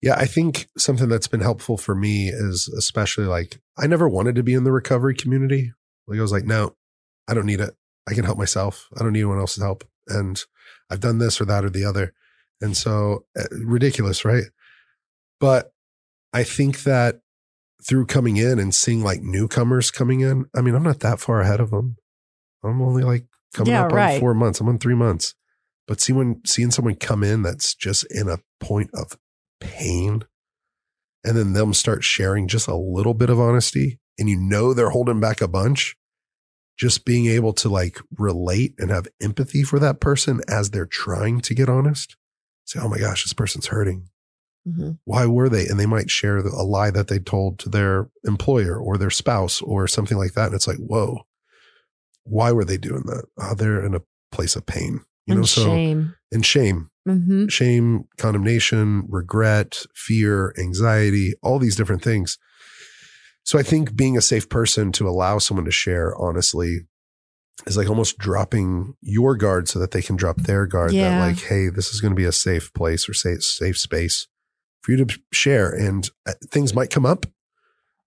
Yeah. 0.00 0.14
I 0.16 0.24
think 0.24 0.68
something 0.78 1.08
that's 1.08 1.28
been 1.28 1.40
helpful 1.40 1.76
for 1.76 1.94
me 1.94 2.28
is 2.28 2.72
especially 2.76 3.26
like 3.26 3.60
I 3.78 3.86
never 3.86 4.08
wanted 4.08 4.36
to 4.36 4.42
be 4.42 4.54
in 4.54 4.64
the 4.64 4.72
recovery 4.72 5.14
community. 5.14 5.72
Like 6.06 6.18
I 6.18 6.22
was 6.22 6.32
like, 6.32 6.44
no, 6.44 6.76
I 7.28 7.34
don't 7.34 7.46
need 7.46 7.60
it. 7.60 7.74
I 8.08 8.14
can 8.14 8.24
help 8.24 8.38
myself. 8.38 8.88
I 8.96 9.02
don't 9.02 9.12
need 9.12 9.20
anyone 9.20 9.38
else's 9.38 9.62
help. 9.62 9.84
And 10.08 10.42
I've 10.90 11.00
done 11.00 11.18
this 11.18 11.40
or 11.40 11.44
that 11.46 11.64
or 11.64 11.70
the 11.70 11.84
other. 11.84 12.12
And 12.60 12.76
so 12.76 13.24
uh, 13.38 13.44
ridiculous, 13.64 14.24
right? 14.24 14.44
But 15.40 15.72
I 16.32 16.44
think 16.44 16.82
that 16.84 17.20
through 17.84 18.06
coming 18.06 18.36
in 18.36 18.58
and 18.58 18.74
seeing 18.74 19.02
like 19.02 19.22
newcomers 19.22 19.90
coming 19.90 20.20
in, 20.20 20.46
I 20.56 20.60
mean, 20.60 20.74
I'm 20.74 20.82
not 20.82 21.00
that 21.00 21.20
far 21.20 21.40
ahead 21.40 21.60
of 21.60 21.70
them. 21.70 21.96
I'm 22.64 22.80
only 22.80 23.02
like 23.02 23.24
coming 23.54 23.72
Yeah, 23.72 23.86
up 23.86 23.92
right. 23.92 24.14
on 24.14 24.20
four 24.20 24.34
months. 24.34 24.60
I'm 24.60 24.68
on 24.68 24.78
three 24.78 24.94
months. 24.94 25.34
But 25.88 26.00
see 26.00 26.12
when 26.12 26.40
seeing 26.46 26.70
someone 26.70 26.94
come 26.94 27.24
in 27.24 27.42
that's 27.42 27.74
just 27.74 28.04
in 28.10 28.28
a 28.28 28.38
point 28.60 28.90
of 28.94 29.18
pain 29.60 30.24
and 31.24 31.36
then 31.36 31.52
them 31.52 31.74
start 31.74 32.04
sharing 32.04 32.46
just 32.48 32.68
a 32.68 32.76
little 32.76 33.14
bit 33.14 33.30
of 33.30 33.40
honesty 33.40 33.98
and 34.18 34.28
you 34.28 34.36
know 34.36 34.72
they're 34.74 34.90
holding 34.90 35.20
back 35.20 35.40
a 35.40 35.48
bunch 35.48 35.96
just 36.78 37.04
being 37.04 37.26
able 37.26 37.52
to 37.52 37.68
like 37.68 37.98
relate 38.18 38.74
and 38.78 38.90
have 38.90 39.06
empathy 39.20 39.62
for 39.62 39.78
that 39.78 40.00
person 40.00 40.40
as 40.48 40.70
they're 40.70 40.86
trying 40.86 41.40
to 41.40 41.54
get 41.54 41.68
honest 41.68 42.16
say 42.64 42.80
oh 42.82 42.88
my 42.88 42.98
gosh 42.98 43.24
this 43.24 43.32
person's 43.32 43.66
hurting 43.68 44.08
Mhm. 44.66 44.98
Why 45.04 45.26
were 45.26 45.48
they? 45.48 45.66
And 45.66 45.80
they 45.80 45.86
might 45.86 46.08
share 46.08 46.38
a 46.38 46.62
lie 46.62 46.92
that 46.92 47.08
they 47.08 47.18
told 47.18 47.58
to 47.58 47.68
their 47.68 48.08
employer 48.22 48.78
or 48.78 48.96
their 48.96 49.10
spouse 49.10 49.60
or 49.60 49.88
something 49.88 50.16
like 50.16 50.34
that. 50.34 50.46
And 50.46 50.54
it's 50.54 50.68
like, 50.68 50.76
whoa, 50.76 51.22
why 52.24 52.52
were 52.52 52.64
they 52.64 52.76
doing 52.76 53.02
that? 53.06 53.24
Oh, 53.38 53.54
they're 53.54 53.84
in 53.84 53.94
a 53.96 54.02
place 54.30 54.54
of 54.56 54.64
pain, 54.66 55.00
you 55.26 55.32
and 55.32 55.40
know, 55.40 55.44
so 55.46 55.64
shame. 55.64 56.14
and 56.30 56.46
shame, 56.46 56.90
hmm 57.04 57.48
shame, 57.48 58.04
condemnation, 58.18 59.04
regret, 59.08 59.84
fear, 59.94 60.54
anxiety, 60.56 61.34
all 61.42 61.58
these 61.58 61.74
different 61.74 62.02
things. 62.02 62.38
So 63.44 63.58
I 63.58 63.62
think 63.62 63.96
being 63.96 64.16
a 64.16 64.22
safe 64.22 64.48
person 64.48 64.92
to 64.92 65.08
allow 65.08 65.38
someone 65.38 65.64
to 65.66 65.70
share 65.72 66.14
honestly 66.16 66.80
is 67.66 67.76
like 67.76 67.88
almost 67.88 68.18
dropping 68.18 68.94
your 69.00 69.36
guard 69.36 69.68
so 69.68 69.78
that 69.78 69.90
they 69.90 70.02
can 70.02 70.16
drop 70.16 70.36
their 70.38 70.66
guard 70.66 70.92
Yeah. 70.92 71.18
that 71.20 71.26
like, 71.26 71.40
hey, 71.44 71.68
this 71.68 71.92
is 71.92 72.00
going 72.00 72.12
to 72.12 72.16
be 72.16 72.24
a 72.24 72.32
safe 72.32 72.72
place 72.72 73.08
or 73.08 73.14
safe, 73.14 73.42
safe 73.42 73.78
space 73.78 74.26
for 74.80 74.92
you 74.92 75.04
to 75.04 75.18
share. 75.32 75.70
And 75.70 76.08
uh, 76.26 76.32
things 76.50 76.74
might 76.74 76.90
come 76.90 77.04
up, 77.06 77.26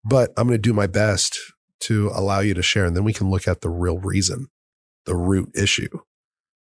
but 0.04 0.32
I'm 0.38 0.48
going 0.48 0.58
to 0.58 0.62
do 0.62 0.74
my 0.74 0.88
best 0.88 1.40
to 1.82 2.10
allow 2.14 2.40
you 2.40 2.54
to 2.54 2.64
share. 2.64 2.86
And 2.86 2.96
then 2.96 3.04
we 3.04 3.14
can 3.14 3.30
look 3.30 3.48
at 3.48 3.62
the 3.62 3.70
real 3.70 4.00
reason, 4.00 4.48
the 5.06 5.16
root 5.16 5.52
issue, 5.56 5.90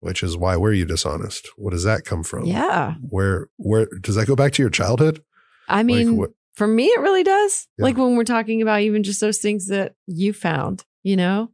which 0.00 0.22
is 0.22 0.36
why 0.36 0.56
were 0.56 0.72
you 0.72 0.84
dishonest? 0.86 1.48
What 1.56 1.70
does 1.72 1.84
that 1.84 2.04
come 2.04 2.22
from? 2.22 2.44
Yeah. 2.46 2.94
Where, 3.00 3.48
where 3.56 3.86
does 4.00 4.14
that 4.14 4.26
go 4.26 4.34
back 4.36 4.52
to 4.54 4.62
your 4.62 4.70
childhood? 4.70 5.22
I 5.68 5.82
mean, 5.82 6.16
what- 6.16 6.30
for 6.54 6.66
me, 6.66 6.86
it 6.86 7.00
really 7.00 7.22
does. 7.24 7.66
Yeah. 7.78 7.84
Like 7.84 7.96
when 7.96 8.16
we're 8.16 8.24
talking 8.24 8.62
about 8.62 8.80
even 8.82 9.02
just 9.02 9.20
those 9.20 9.38
things 9.38 9.68
that 9.68 9.94
you 10.06 10.32
found, 10.32 10.84
you 11.02 11.16
know? 11.16 11.50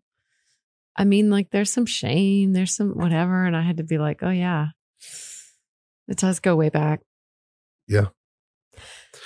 I 0.96 1.04
mean, 1.04 1.30
like 1.30 1.50
there's 1.50 1.72
some 1.72 1.86
shame, 1.86 2.52
there's 2.52 2.74
some 2.74 2.90
whatever. 2.90 3.44
And 3.44 3.56
I 3.56 3.62
had 3.62 3.76
to 3.76 3.84
be 3.84 3.98
like, 3.98 4.22
oh, 4.22 4.30
yeah, 4.30 4.68
it 6.08 6.16
does 6.16 6.40
go 6.40 6.56
way 6.56 6.68
back. 6.70 7.00
Yeah. 7.86 8.06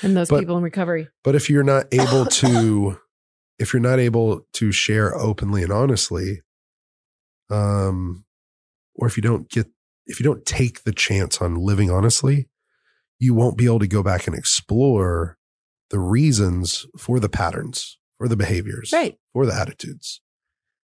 And 0.02 0.16
those 0.16 0.28
But- 0.28 0.40
people 0.40 0.58
in 0.58 0.62
recovery. 0.62 1.08
But 1.24 1.34
if 1.34 1.48
you're 1.48 1.62
not 1.62 1.86
able 1.92 2.26
to, 2.42 2.98
if 3.58 3.72
you're 3.72 3.80
not 3.80 3.98
able 3.98 4.46
to 4.54 4.72
share 4.72 5.14
openly 5.16 5.62
and 5.62 5.72
honestly, 5.72 6.42
um, 7.50 8.24
or 8.94 9.06
if 9.06 9.16
you 9.16 9.22
don't 9.22 9.48
get, 9.48 9.66
if 10.06 10.20
you 10.20 10.24
don't 10.24 10.44
take 10.44 10.84
the 10.84 10.92
chance 10.92 11.40
on 11.40 11.54
living 11.54 11.90
honestly, 11.90 12.48
you 13.18 13.32
won't 13.34 13.56
be 13.56 13.64
able 13.66 13.78
to 13.78 13.86
go 13.86 14.02
back 14.02 14.26
and 14.26 14.36
explore 14.36 15.38
the 15.92 16.00
reasons 16.00 16.84
for 16.98 17.20
the 17.20 17.28
patterns, 17.28 17.98
for 18.18 18.26
the 18.26 18.36
behaviors, 18.36 18.90
Right. 18.92 19.16
for 19.32 19.46
the 19.46 19.54
attitudes. 19.54 20.20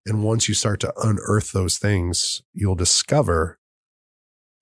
And 0.07 0.25
once 0.25 0.49
you 0.49 0.55
start 0.55 0.81
to 0.81 0.93
unearth 0.99 1.53
those 1.53 1.77
things, 1.77 2.43
you'll 2.55 2.75
discover 2.75 3.59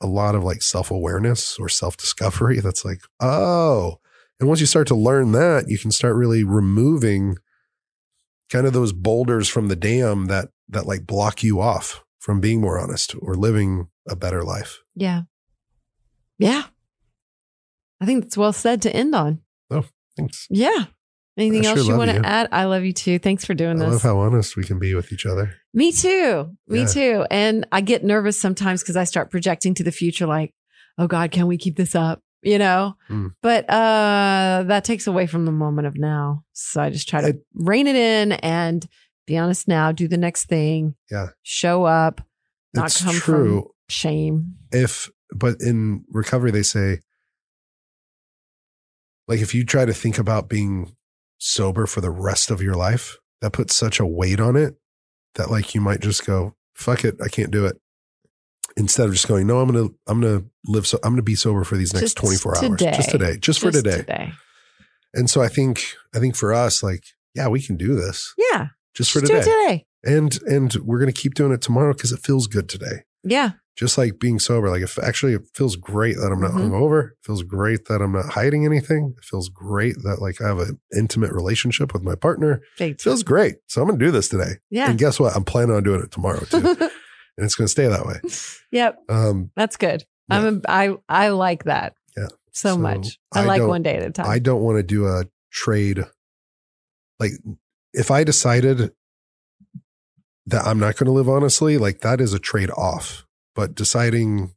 a 0.00 0.06
lot 0.06 0.34
of 0.34 0.42
like 0.42 0.62
self 0.62 0.90
awareness 0.90 1.56
or 1.58 1.68
self 1.68 1.96
discovery 1.96 2.58
that's 2.64 2.84
like, 2.84 3.02
oh, 3.20 4.00
and 4.40 4.48
once 4.48 4.60
you 4.60 4.66
start 4.66 4.88
to 4.88 4.94
learn 4.94 5.32
that, 5.32 5.68
you 5.68 5.78
can 5.78 5.90
start 5.92 6.16
really 6.16 6.42
removing 6.42 7.36
kind 8.50 8.66
of 8.66 8.72
those 8.72 8.92
boulders 8.92 9.48
from 9.48 9.68
the 9.68 9.76
dam 9.76 10.26
that 10.26 10.48
that 10.68 10.86
like 10.86 11.06
block 11.06 11.42
you 11.44 11.60
off 11.60 12.02
from 12.18 12.40
being 12.40 12.60
more 12.60 12.78
honest 12.78 13.14
or 13.20 13.34
living 13.34 13.88
a 14.08 14.16
better 14.16 14.42
life. 14.42 14.80
Yeah. 14.94 15.22
Yeah. 16.38 16.64
I 18.00 18.06
think 18.06 18.24
that's 18.24 18.36
well 18.36 18.52
said 18.52 18.82
to 18.82 18.94
end 18.96 19.14
on. 19.14 19.40
Oh. 19.70 19.84
Thanks. 20.20 20.46
Yeah. 20.50 20.84
Anything 21.36 21.64
I 21.64 21.70
else 21.70 21.78
sure 21.84 21.92
you 21.92 21.96
want 21.98 22.10
to 22.10 22.26
add? 22.26 22.48
I 22.52 22.64
love 22.64 22.84
you 22.84 22.92
too. 22.92 23.18
Thanks 23.18 23.44
for 23.44 23.54
doing 23.54 23.76
this. 23.76 23.84
I 23.86 23.86
doing 23.86 23.92
love 23.92 24.02
how 24.02 24.18
honest 24.18 24.56
we 24.56 24.64
can 24.64 24.78
be 24.78 24.94
with 24.94 25.12
each 25.12 25.24
other. 25.26 25.54
Me 25.72 25.90
too. 25.92 26.50
Me 26.68 26.80
Yeah. 26.80 26.86
too. 26.86 27.26
And 27.30 27.66
I 27.72 27.80
get 27.80 28.04
nervous 28.04 28.38
sometimes 28.40 28.82
because 28.82 28.96
I 28.96 29.04
start 29.04 29.30
projecting 29.30 29.74
to 29.74 29.84
the 29.84 29.92
future 29.92 30.26
like, 30.26 30.52
oh 30.98 31.06
God, 31.06 31.30
can 31.30 31.46
we 31.46 31.56
keep 31.56 31.76
this 31.76 31.94
up? 31.94 32.20
You 32.42 32.58
know? 32.58 32.94
Mm. 33.08 33.30
But 33.42 33.68
uh 33.70 34.64
that 34.66 34.84
takes 34.84 35.06
away 35.06 35.26
from 35.26 35.44
the 35.46 35.52
moment 35.52 35.86
of 35.86 35.96
now. 35.96 36.44
So 36.52 36.82
I 36.82 36.90
just 36.90 37.08
try 37.08 37.20
to 37.22 37.28
It- 37.28 37.44
rein 37.54 37.86
it 37.86 37.96
in 37.96 38.32
and 38.32 38.86
be 39.26 39.38
honest 39.38 39.68
now, 39.68 39.92
do 39.92 40.08
the 40.08 40.16
next 40.18 40.46
thing. 40.46 40.94
Yeah. 41.10 41.28
Show 41.42 41.84
up, 41.84 42.20
not 42.74 42.86
it's 42.86 43.02
come 43.02 43.14
true. 43.14 43.60
from 43.62 43.70
shame. 43.88 44.54
if 44.72 45.10
but 45.34 45.60
in 45.60 46.04
recovery 46.10 46.50
they 46.50 46.62
say 46.62 46.98
like 49.30 49.40
if 49.40 49.54
you 49.54 49.64
try 49.64 49.84
to 49.86 49.94
think 49.94 50.18
about 50.18 50.48
being 50.48 50.94
sober 51.38 51.86
for 51.86 52.02
the 52.02 52.10
rest 52.10 52.50
of 52.50 52.60
your 52.60 52.74
life 52.74 53.16
that 53.40 53.52
puts 53.52 53.74
such 53.74 53.98
a 53.98 54.04
weight 54.04 54.40
on 54.40 54.56
it 54.56 54.74
that 55.36 55.50
like 55.50 55.74
you 55.74 55.80
might 55.80 56.00
just 56.00 56.26
go 56.26 56.54
fuck 56.74 57.04
it 57.04 57.16
i 57.24 57.28
can't 57.28 57.50
do 57.50 57.64
it 57.64 57.80
instead 58.76 59.06
of 59.06 59.12
just 59.12 59.26
going 59.28 59.46
no 59.46 59.58
i'm 59.60 59.70
gonna 59.70 59.88
i'm 60.06 60.20
gonna 60.20 60.42
live 60.66 60.86
so 60.86 60.98
i'm 61.02 61.12
gonna 61.12 61.22
be 61.22 61.34
sober 61.34 61.64
for 61.64 61.76
these 61.76 61.94
next 61.94 62.16
Just 62.16 62.16
24 62.18 62.58
hours 62.58 62.76
today. 62.76 62.92
just 62.96 63.10
today 63.10 63.36
just, 63.38 63.60
for 63.60 63.70
Just 63.70 63.84
today 63.86 64.32
and 65.14 65.30
so 65.30 65.40
i 65.40 65.48
think 65.48 65.84
i 66.14 66.18
think 66.18 66.36
for 66.36 66.52
us 66.52 66.82
like 66.82 67.04
yeah 67.34 67.48
we 67.48 67.62
can 67.62 67.76
do 67.76 67.94
this 67.94 68.34
Yeah. 68.52 68.66
just 68.94 69.10
for 69.12 69.20
do 69.20 69.26
it 69.26 69.28
today 69.28 69.40
today. 69.44 69.86
and 70.04 70.38
and 70.46 70.74
we're 70.84 70.98
gonna 70.98 71.12
keep 71.12 71.34
doing 71.34 71.52
it 71.52 71.62
tomorrow 71.62 71.92
because 71.94 72.12
it 72.12 72.20
feels 72.20 72.46
good 72.48 72.68
today 72.68 73.04
Yeah. 73.24 73.52
Just 73.80 73.96
like 73.96 74.18
being 74.20 74.38
sober. 74.38 74.68
Like 74.68 74.82
if 74.82 74.98
actually 74.98 75.32
it 75.32 75.40
feels 75.54 75.74
great 75.74 76.16
that 76.16 76.30
I'm 76.30 76.40
not 76.40 76.50
Mhm. 76.50 76.68
hungover. 76.68 77.12
It 77.12 77.16
feels 77.24 77.42
great 77.42 77.86
that 77.86 78.02
I'm 78.02 78.12
not 78.12 78.28
hiding 78.34 78.66
anything. 78.66 79.14
It 79.16 79.24
feels 79.24 79.48
great 79.48 79.96
that 80.02 80.20
like 80.20 80.38
I 80.42 80.48
have 80.48 80.58
an 80.58 80.78
intimate 80.94 81.32
relationship 81.32 81.94
with 81.94 82.02
my 82.02 82.14
partner. 82.14 82.60
Big 82.78 82.92
It 82.92 83.00
feels 83.00 83.22
great. 83.22 83.56
So 83.68 83.80
I'm 83.80 83.88
gonna 83.88 83.98
do 83.98 84.10
this 84.10 84.28
today. 84.28 84.58
Yeah. 84.68 84.90
And 84.90 84.98
guess 84.98 85.18
what? 85.18 85.34
I'm 85.34 85.44
planning 85.44 85.74
on 85.74 85.82
doing 85.82 86.02
it 86.02 86.10
tomorrow 86.10 86.40
too. 86.40 86.58
and 86.78 86.90
it's 87.38 87.54
gonna 87.54 87.68
stay 87.68 87.88
that 87.88 88.04
way. 88.06 88.20
yep. 88.70 88.98
Um 89.08 89.50
That's 89.56 89.78
good. 89.78 90.04
Yeah. 90.28 90.36
I'm 90.38 90.56
a, 90.56 90.60
I 90.70 90.96
I 91.08 91.28
like 91.30 91.64
that. 91.64 91.94
Yeah. 92.18 92.28
So, 92.52 92.74
So 92.74 92.76
much. 92.78 93.18
I, 93.32 93.40
I 93.40 93.44
like 93.46 93.62
one 93.62 93.82
day 93.82 93.96
at 93.96 94.02
a 94.02 94.10
time. 94.10 94.28
I 94.28 94.38
don't 94.40 94.60
want 94.60 94.76
to 94.76 94.82
do 94.82 95.06
a 95.06 95.24
trade. 95.50 96.04
Like 97.18 97.32
if 97.94 98.10
I 98.10 98.24
decided 98.24 98.92
that 100.46 100.66
I'm 100.66 100.78
not 100.78 100.96
gonna 100.96 101.12
live 101.12 101.30
honestly, 101.30 101.78
like 101.78 102.00
that 102.00 102.20
is 102.20 102.34
a 102.34 102.38
trade 102.38 102.70
off. 102.76 103.24
But 103.60 103.74
deciding 103.74 104.54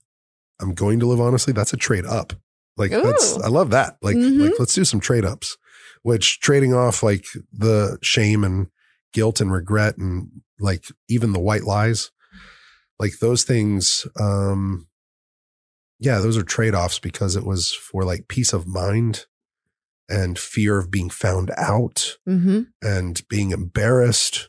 I'm 0.61 0.73
going 0.73 1.01
to 1.01 1.05
live 1.05 1.19
honestly, 1.19 1.51
that's 1.51 1.73
a 1.73 1.77
trade 1.77 2.05
up. 2.05 2.31
Like 2.77 2.91
that's 2.91 3.37
I 3.37 3.47
love 3.49 3.71
that. 3.71 3.97
Like 4.01 4.15
Mhm. 4.15 4.39
like 4.39 4.53
let's 4.59 4.73
do 4.73 4.85
some 4.85 5.01
trade 5.01 5.25
ups. 5.25 5.57
Which 6.03 6.39
trading 6.39 6.73
off 6.73 7.03
like 7.03 7.25
the 7.51 7.97
shame 8.01 8.45
and 8.45 8.67
guilt 9.11 9.41
and 9.41 9.51
regret 9.51 9.97
and 9.97 10.29
like 10.57 10.85
even 11.09 11.33
the 11.33 11.41
white 11.41 11.65
lies, 11.65 12.11
like 12.97 13.19
those 13.19 13.43
things, 13.43 14.07
um 14.17 14.87
yeah, 15.99 16.19
those 16.19 16.37
are 16.37 16.43
trade 16.43 16.73
offs 16.73 16.99
because 16.99 17.35
it 17.35 17.45
was 17.45 17.73
for 17.73 18.05
like 18.05 18.29
peace 18.29 18.53
of 18.53 18.65
mind 18.67 19.25
and 20.07 20.39
fear 20.39 20.77
of 20.77 20.89
being 20.89 21.09
found 21.09 21.51
out 21.57 22.17
hmm 22.25 22.61
and 22.81 23.21
being 23.27 23.51
embarrassed 23.51 24.47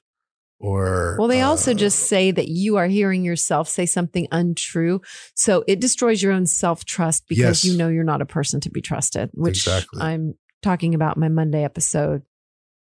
or 0.64 1.16
Well, 1.18 1.28
they 1.28 1.42
also 1.42 1.72
uh, 1.72 1.74
just 1.74 1.98
say 2.00 2.30
that 2.30 2.48
you 2.48 2.76
are 2.76 2.86
hearing 2.86 3.24
yourself 3.24 3.68
say 3.68 3.86
something 3.86 4.26
untrue. 4.32 5.00
So 5.34 5.64
it 5.68 5.80
destroys 5.80 6.22
your 6.22 6.32
own 6.32 6.46
self 6.46 6.84
trust 6.84 7.24
because 7.28 7.62
Yes. 7.62 7.64
you 7.64 7.76
know 7.78 7.88
you're 7.88 8.04
not 8.04 8.22
a 8.22 8.26
person 8.26 8.60
to 8.60 8.70
be 8.70 8.80
trusted, 8.80 9.30
which 9.34 9.58
Exactly. 9.66 10.00
I'm 10.00 10.34
talking 10.62 10.94
about 10.94 11.16
my 11.18 11.28
Monday 11.28 11.62
episode 11.64 12.22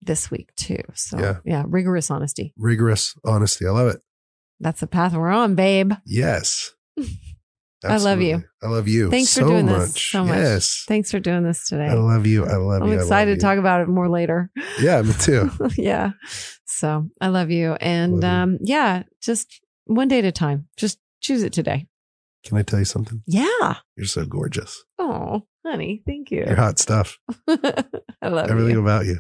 this 0.03 0.31
week 0.31 0.55
too. 0.57 0.83
So 0.95 1.19
Yeah. 1.19 1.37
yeah, 1.45 1.65
rigorous 1.67 2.11
honesty. 2.11 2.53
rigorous 2.57 3.15
honesty. 3.25 3.67
I 3.67 3.71
love 3.71 3.89
it. 3.89 4.01
That's 4.61 4.81
the 4.81 4.87
path 4.89 5.15
we're 5.15 5.31
on, 5.31 5.55
babe. 5.55 5.93
Yes. 6.05 6.73
I 7.85 7.97
love 7.99 8.21
you. 8.21 8.43
I 8.63 8.67
love 8.67 8.89
you. 8.89 9.11
Thanks 9.11 9.35
for 9.35 9.41
so 9.41 9.49
doing 9.49 9.67
this 9.67 9.95
so 10.03 10.25
much. 10.25 10.37
Yes. 10.37 10.85
Thanks 10.89 11.11
for 11.11 11.21
doing 11.21 11.45
this 11.45 11.69
today. 11.69 11.87
I 11.87 11.95
love 11.95 12.27
you. 12.27 12.45
I 12.45 12.57
love 12.57 12.81
you. 12.81 12.87
I'm 12.87 12.93
you. 12.93 12.99
I 12.99 13.03
excited 13.03 13.35
to 13.37 13.41
talk 13.41 13.59
about 13.59 13.81
it 13.83 13.89
more 13.89 14.09
later. 14.09 14.51
Yeah, 14.81 15.01
me 15.03 15.13
too. 15.13 15.51
yeah. 15.77 16.11
So 16.67 17.09
I 17.21 17.29
love 17.29 17.51
you. 17.51 17.75
And 17.75 18.15
Love 18.21 18.23
you. 18.23 18.29
um, 18.29 18.59
yeah, 18.63 19.03
just 19.23 19.61
one 19.85 20.09
day 20.09 20.19
at 20.19 20.25
a 20.25 20.33
time. 20.33 20.67
Just 20.77 20.99
choose 21.21 21.43
it 21.45 21.53
today. 21.53 21.87
Can 22.45 22.57
I 22.59 22.63
tell 22.63 22.79
you 22.79 22.85
something? 22.85 23.23
Yeah. 23.27 23.75
You're 23.97 24.07
so 24.07 24.25
gorgeous. 24.25 24.85
Oh, 24.99 25.43
honey, 25.65 26.03
thank 26.07 26.31
you. 26.31 26.45
You're 26.47 26.57
hot 26.57 26.79
stuff. 26.79 27.19
I 27.49 28.29
love 28.29 28.51
Everything 28.51 28.75
you. 28.75 28.81
about 28.81 29.07
you. 29.07 29.19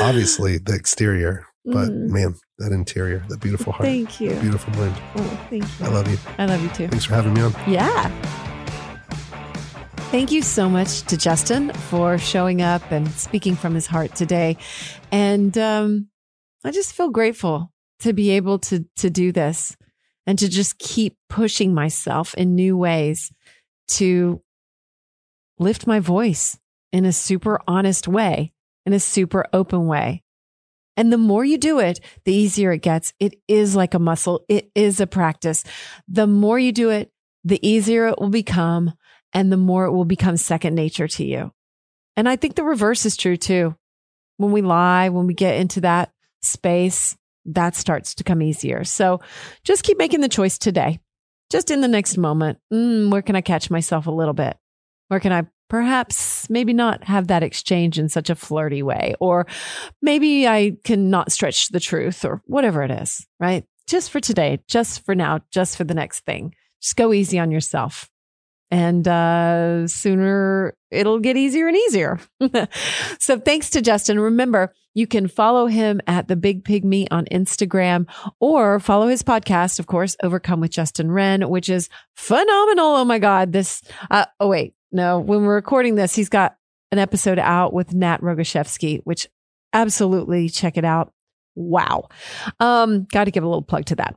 Obviously, 0.00 0.58
the 0.58 0.74
exterior, 0.74 1.46
but 1.64 1.88
Mm, 1.90 2.08
man, 2.10 2.34
that 2.58 2.72
interior, 2.72 3.24
that 3.28 3.40
beautiful 3.40 3.72
heart, 3.72 3.84
thank 3.86 4.20
you. 4.20 4.34
beautiful 4.36 4.72
mind. 4.74 4.94
Oh, 5.16 5.46
thank 5.50 5.64
you. 5.80 5.86
I 5.86 5.88
love 5.88 6.08
you. 6.10 6.18
I 6.38 6.46
love 6.46 6.62
you 6.62 6.68
too. 6.70 6.88
Thanks 6.88 7.04
for 7.04 7.14
having 7.14 7.34
me 7.34 7.42
on. 7.42 7.54
Yeah. 7.66 8.08
Thank 10.10 10.30
you 10.30 10.42
so 10.42 10.68
much 10.68 11.02
to 11.02 11.16
Justin 11.16 11.72
for 11.72 12.18
showing 12.18 12.60
up 12.60 12.82
and 12.92 13.08
speaking 13.12 13.56
from 13.56 13.74
his 13.74 13.86
heart 13.86 14.14
today. 14.14 14.58
And 15.10 15.56
um, 15.56 16.08
I 16.64 16.70
just 16.70 16.92
feel 16.94 17.08
grateful 17.08 17.72
to 18.00 18.12
be 18.12 18.30
able 18.30 18.58
to 18.58 18.84
to 18.96 19.08
do 19.08 19.32
this 19.32 19.74
and 20.26 20.38
to 20.38 20.48
just 20.48 20.78
keep 20.78 21.16
pushing 21.30 21.72
myself 21.72 22.34
in 22.34 22.54
new 22.54 22.76
ways 22.76 23.32
to 23.88 24.42
lift 25.58 25.86
my 25.86 25.98
voice 26.00 26.58
in 26.92 27.04
a 27.06 27.12
super 27.12 27.60
honest 27.66 28.06
way, 28.06 28.52
in 28.84 28.92
a 28.92 29.00
super 29.00 29.46
open 29.52 29.86
way. 29.86 30.22
And 30.96 31.12
the 31.12 31.18
more 31.18 31.44
you 31.44 31.58
do 31.58 31.78
it, 31.78 32.00
the 32.24 32.34
easier 32.34 32.72
it 32.72 32.82
gets. 32.82 33.12
It 33.18 33.36
is 33.48 33.74
like 33.74 33.94
a 33.94 33.98
muscle. 33.98 34.44
It 34.48 34.70
is 34.74 35.00
a 35.00 35.06
practice. 35.06 35.64
The 36.08 36.26
more 36.26 36.58
you 36.58 36.72
do 36.72 36.90
it, 36.90 37.10
the 37.44 37.66
easier 37.66 38.08
it 38.08 38.18
will 38.18 38.28
become. 38.28 38.92
and 39.32 39.50
the 39.50 39.56
more 39.56 39.86
it 39.86 39.92
will 39.92 40.04
become 40.04 40.36
second 40.36 40.74
nature 40.74 41.08
to 41.08 41.24
you. 41.24 41.50
And 42.16 42.28
I 42.28 42.36
think 42.36 42.54
the 42.54 42.64
reverse 42.64 43.06
is 43.06 43.16
true 43.16 43.38
too. 43.38 43.74
When 44.36 44.52
we 44.52 44.60
lie, 44.60 45.08
when 45.08 45.26
we 45.26 45.34
get 45.34 45.56
into 45.56 45.80
that 45.80 46.12
space, 46.42 47.16
that 47.46 47.74
starts 47.74 48.14
to 48.16 48.24
come 48.24 48.42
easier. 48.42 48.84
So 48.84 49.20
just 49.64 49.84
keep 49.84 49.98
making 49.98 50.20
the 50.20 50.28
choice 50.28 50.58
today, 50.58 51.00
just 51.50 51.70
in 51.70 51.80
the 51.80 51.88
next 51.88 52.18
moment. 52.18 52.58
Mm, 52.72 53.10
where 53.10 53.22
can 53.22 53.36
I 53.36 53.40
catch 53.40 53.70
myself 53.70 54.06
a 54.06 54.10
little 54.10 54.34
bit? 54.34 54.56
Where 55.08 55.20
can 55.20 55.32
I 55.32 55.46
perhaps 55.72 56.50
maybe 56.50 56.74
not 56.74 57.02
have 57.04 57.28
that 57.28 57.42
exchange 57.42 57.98
in 57.98 58.06
such 58.06 58.28
a 58.28 58.34
flirty 58.34 58.82
way? 58.82 59.14
Or 59.20 59.46
maybe 60.02 60.46
I 60.46 60.76
can 60.84 61.08
not 61.08 61.32
stretch 61.32 61.68
the 61.68 61.80
truth 61.80 62.26
or 62.26 62.42
whatever 62.44 62.82
it 62.82 62.90
is, 62.90 63.26
right? 63.40 63.64
Just 63.86 64.10
for 64.10 64.20
today, 64.20 64.60
just 64.68 65.02
for 65.02 65.14
now, 65.14 65.40
just 65.50 65.78
for 65.78 65.84
the 65.84 65.94
next 65.94 66.26
thing. 66.26 66.54
Just 66.82 66.96
go 66.96 67.14
easy 67.14 67.38
on 67.38 67.50
yourself 67.50 68.10
and 68.70 69.08
uh, 69.08 69.88
sooner 69.88 70.76
it'll 70.90 71.20
get 71.20 71.38
easier 71.38 71.68
and 71.68 71.76
easier. 71.78 72.20
so 73.18 73.40
thanks 73.40 73.70
to 73.70 73.80
Justin. 73.80 74.20
Remember, 74.20 74.74
you 74.92 75.06
can 75.06 75.26
follow 75.26 75.68
him 75.68 76.02
at 76.06 76.28
the 76.28 76.36
Big 76.36 76.64
Pygmy 76.64 77.06
on 77.10 77.24
Instagram 77.32 78.06
or 78.40 78.78
follow 78.78 79.08
his 79.08 79.22
podcast, 79.22 79.78
of 79.78 79.86
course, 79.86 80.16
Overcome 80.22 80.60
with 80.60 80.70
Justin 80.70 81.10
Wren, 81.10 81.48
which 81.48 81.70
is 81.70 81.88
phenomenal. 82.14 82.96
Oh 82.96 83.06
my 83.06 83.18
God. 83.18 83.52
This, 83.52 83.80
uh, 84.10 84.26
oh 84.38 84.48
wait, 84.48 84.74
no, 84.92 85.18
when 85.18 85.44
we're 85.44 85.54
recording 85.54 85.94
this, 85.94 86.14
he's 86.14 86.28
got 86.28 86.56
an 86.90 86.98
episode 86.98 87.38
out 87.38 87.72
with 87.72 87.94
Nat 87.94 88.20
Rogoshevsky, 88.20 89.00
which 89.04 89.26
absolutely 89.72 90.48
check 90.48 90.76
it 90.76 90.84
out. 90.84 91.12
Wow. 91.54 92.08
Um, 92.60 93.04
got 93.10 93.24
to 93.24 93.30
give 93.30 93.42
a 93.42 93.46
little 93.46 93.62
plug 93.62 93.86
to 93.86 93.96
that. 93.96 94.16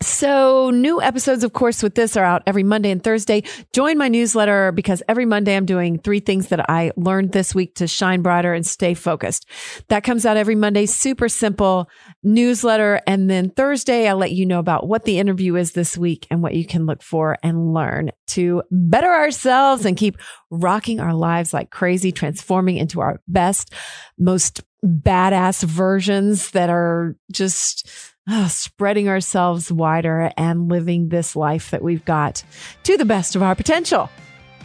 So, 0.00 0.70
new 0.70 1.02
episodes, 1.02 1.42
of 1.42 1.52
course, 1.52 1.82
with 1.82 1.96
this 1.96 2.16
are 2.16 2.24
out 2.24 2.44
every 2.46 2.62
Monday 2.62 2.92
and 2.92 3.02
Thursday. 3.02 3.42
Join 3.72 3.98
my 3.98 4.06
newsletter 4.06 4.70
because 4.70 5.02
every 5.08 5.26
Monday 5.26 5.56
I'm 5.56 5.66
doing 5.66 5.98
three 5.98 6.20
things 6.20 6.48
that 6.48 6.70
I 6.70 6.92
learned 6.96 7.32
this 7.32 7.52
week 7.52 7.74
to 7.76 7.88
shine 7.88 8.22
brighter 8.22 8.54
and 8.54 8.64
stay 8.64 8.94
focused. 8.94 9.48
That 9.88 10.04
comes 10.04 10.24
out 10.24 10.36
every 10.36 10.54
Monday. 10.54 10.86
Super 10.86 11.28
simple 11.28 11.90
newsletter. 12.22 13.00
And 13.08 13.28
then 13.28 13.50
Thursday, 13.50 14.06
I'll 14.06 14.16
let 14.16 14.30
you 14.30 14.46
know 14.46 14.60
about 14.60 14.86
what 14.86 15.04
the 15.04 15.18
interview 15.18 15.56
is 15.56 15.72
this 15.72 15.98
week 15.98 16.28
and 16.30 16.42
what 16.42 16.54
you 16.54 16.64
can 16.64 16.86
look 16.86 17.02
for 17.02 17.36
and 17.42 17.74
learn 17.74 18.12
to 18.28 18.62
better 18.70 19.12
ourselves 19.12 19.84
and 19.84 19.96
keep 19.96 20.16
rocking 20.50 21.00
our 21.00 21.14
lives 21.14 21.52
like 21.52 21.70
crazy, 21.70 22.12
transforming 22.12 22.76
into 22.76 23.00
our 23.00 23.20
best, 23.26 23.74
most 24.16 24.62
badass 24.84 25.64
versions 25.64 26.52
that 26.52 26.70
are 26.70 27.16
just 27.32 27.90
oh, 28.28 28.48
spreading 28.48 29.08
ourselves 29.08 29.72
wider 29.72 30.30
and 30.36 30.68
living 30.68 31.08
this 31.08 31.34
life 31.34 31.70
that 31.70 31.82
we've 31.82 32.04
got 32.04 32.42
to 32.84 32.96
the 32.96 33.04
best 33.04 33.34
of 33.36 33.42
our 33.42 33.54
potential. 33.54 34.10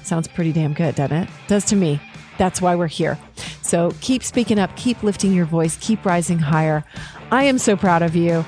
Sounds 0.03 0.27
pretty 0.27 0.51
damn 0.51 0.73
good, 0.73 0.95
doesn't 0.95 1.15
it? 1.15 1.29
Does 1.47 1.65
to 1.65 1.75
me. 1.75 2.01
That's 2.37 2.61
why 2.61 2.75
we're 2.75 2.87
here. 2.87 3.17
So 3.61 3.91
keep 4.01 4.23
speaking 4.23 4.59
up, 4.59 4.75
keep 4.75 5.01
lifting 5.03 5.33
your 5.33 5.45
voice, 5.45 5.77
keep 5.77 6.05
rising 6.05 6.39
higher. 6.39 6.83
I 7.31 7.43
am 7.43 7.57
so 7.57 7.77
proud 7.77 8.01
of 8.01 8.15
you. 8.15 8.45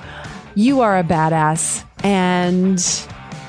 You 0.56 0.82
are 0.82 0.98
a 0.98 1.04
badass. 1.04 1.86
And 2.04 2.80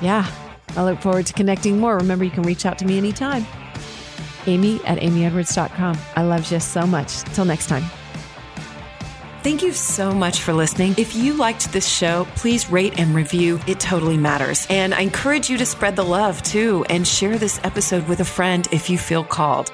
yeah, 0.01 0.31
I 0.77 0.85
look 0.85 1.01
forward 1.01 1.27
to 1.27 1.33
connecting 1.33 1.79
more. 1.81 1.97
Remember, 1.97 2.25
you 2.25 2.31
can 2.31 2.43
reach 2.43 2.67
out 2.67 2.79
to 2.79 2.85
me 2.85 2.99
anytime. 2.99 3.47
Amy 4.47 4.81
at 4.85 4.99
amyedwards.com. 4.99 5.99
I 6.15 6.23
love 6.23 6.51
you 6.51 6.61
so 6.61 6.87
much. 6.87 7.23
Till 7.35 7.45
next 7.45 7.67
time. 7.67 7.85
Thank 9.47 9.63
you 9.63 9.75
so 9.75 10.11
much 10.11 10.41
for 10.41 10.53
listening. 10.53 10.97
If 10.99 11.15
you 11.15 11.35
liked 11.35 11.73
this 11.73 11.89
show, 11.89 12.27
please 12.35 12.69
rate 12.69 12.99
and 12.99 13.15
review. 13.15 13.61
It 13.69 13.79
totally 13.79 14.17
matters. 14.17 14.67
And 14.69 14.93
I 14.93 15.03
encourage 15.03 15.49
you 15.49 15.57
to 15.59 15.65
spread 15.65 15.95
the 15.95 16.05
love 16.05 16.43
too 16.43 16.85
and 16.91 17.07
share 17.07 17.39
this 17.39 17.61
episode 17.63 18.09
with 18.09 18.19
a 18.19 18.25
friend 18.25 18.67
if 18.73 18.91
you 18.91 18.99
feel 18.99 19.23
called. 19.23 19.71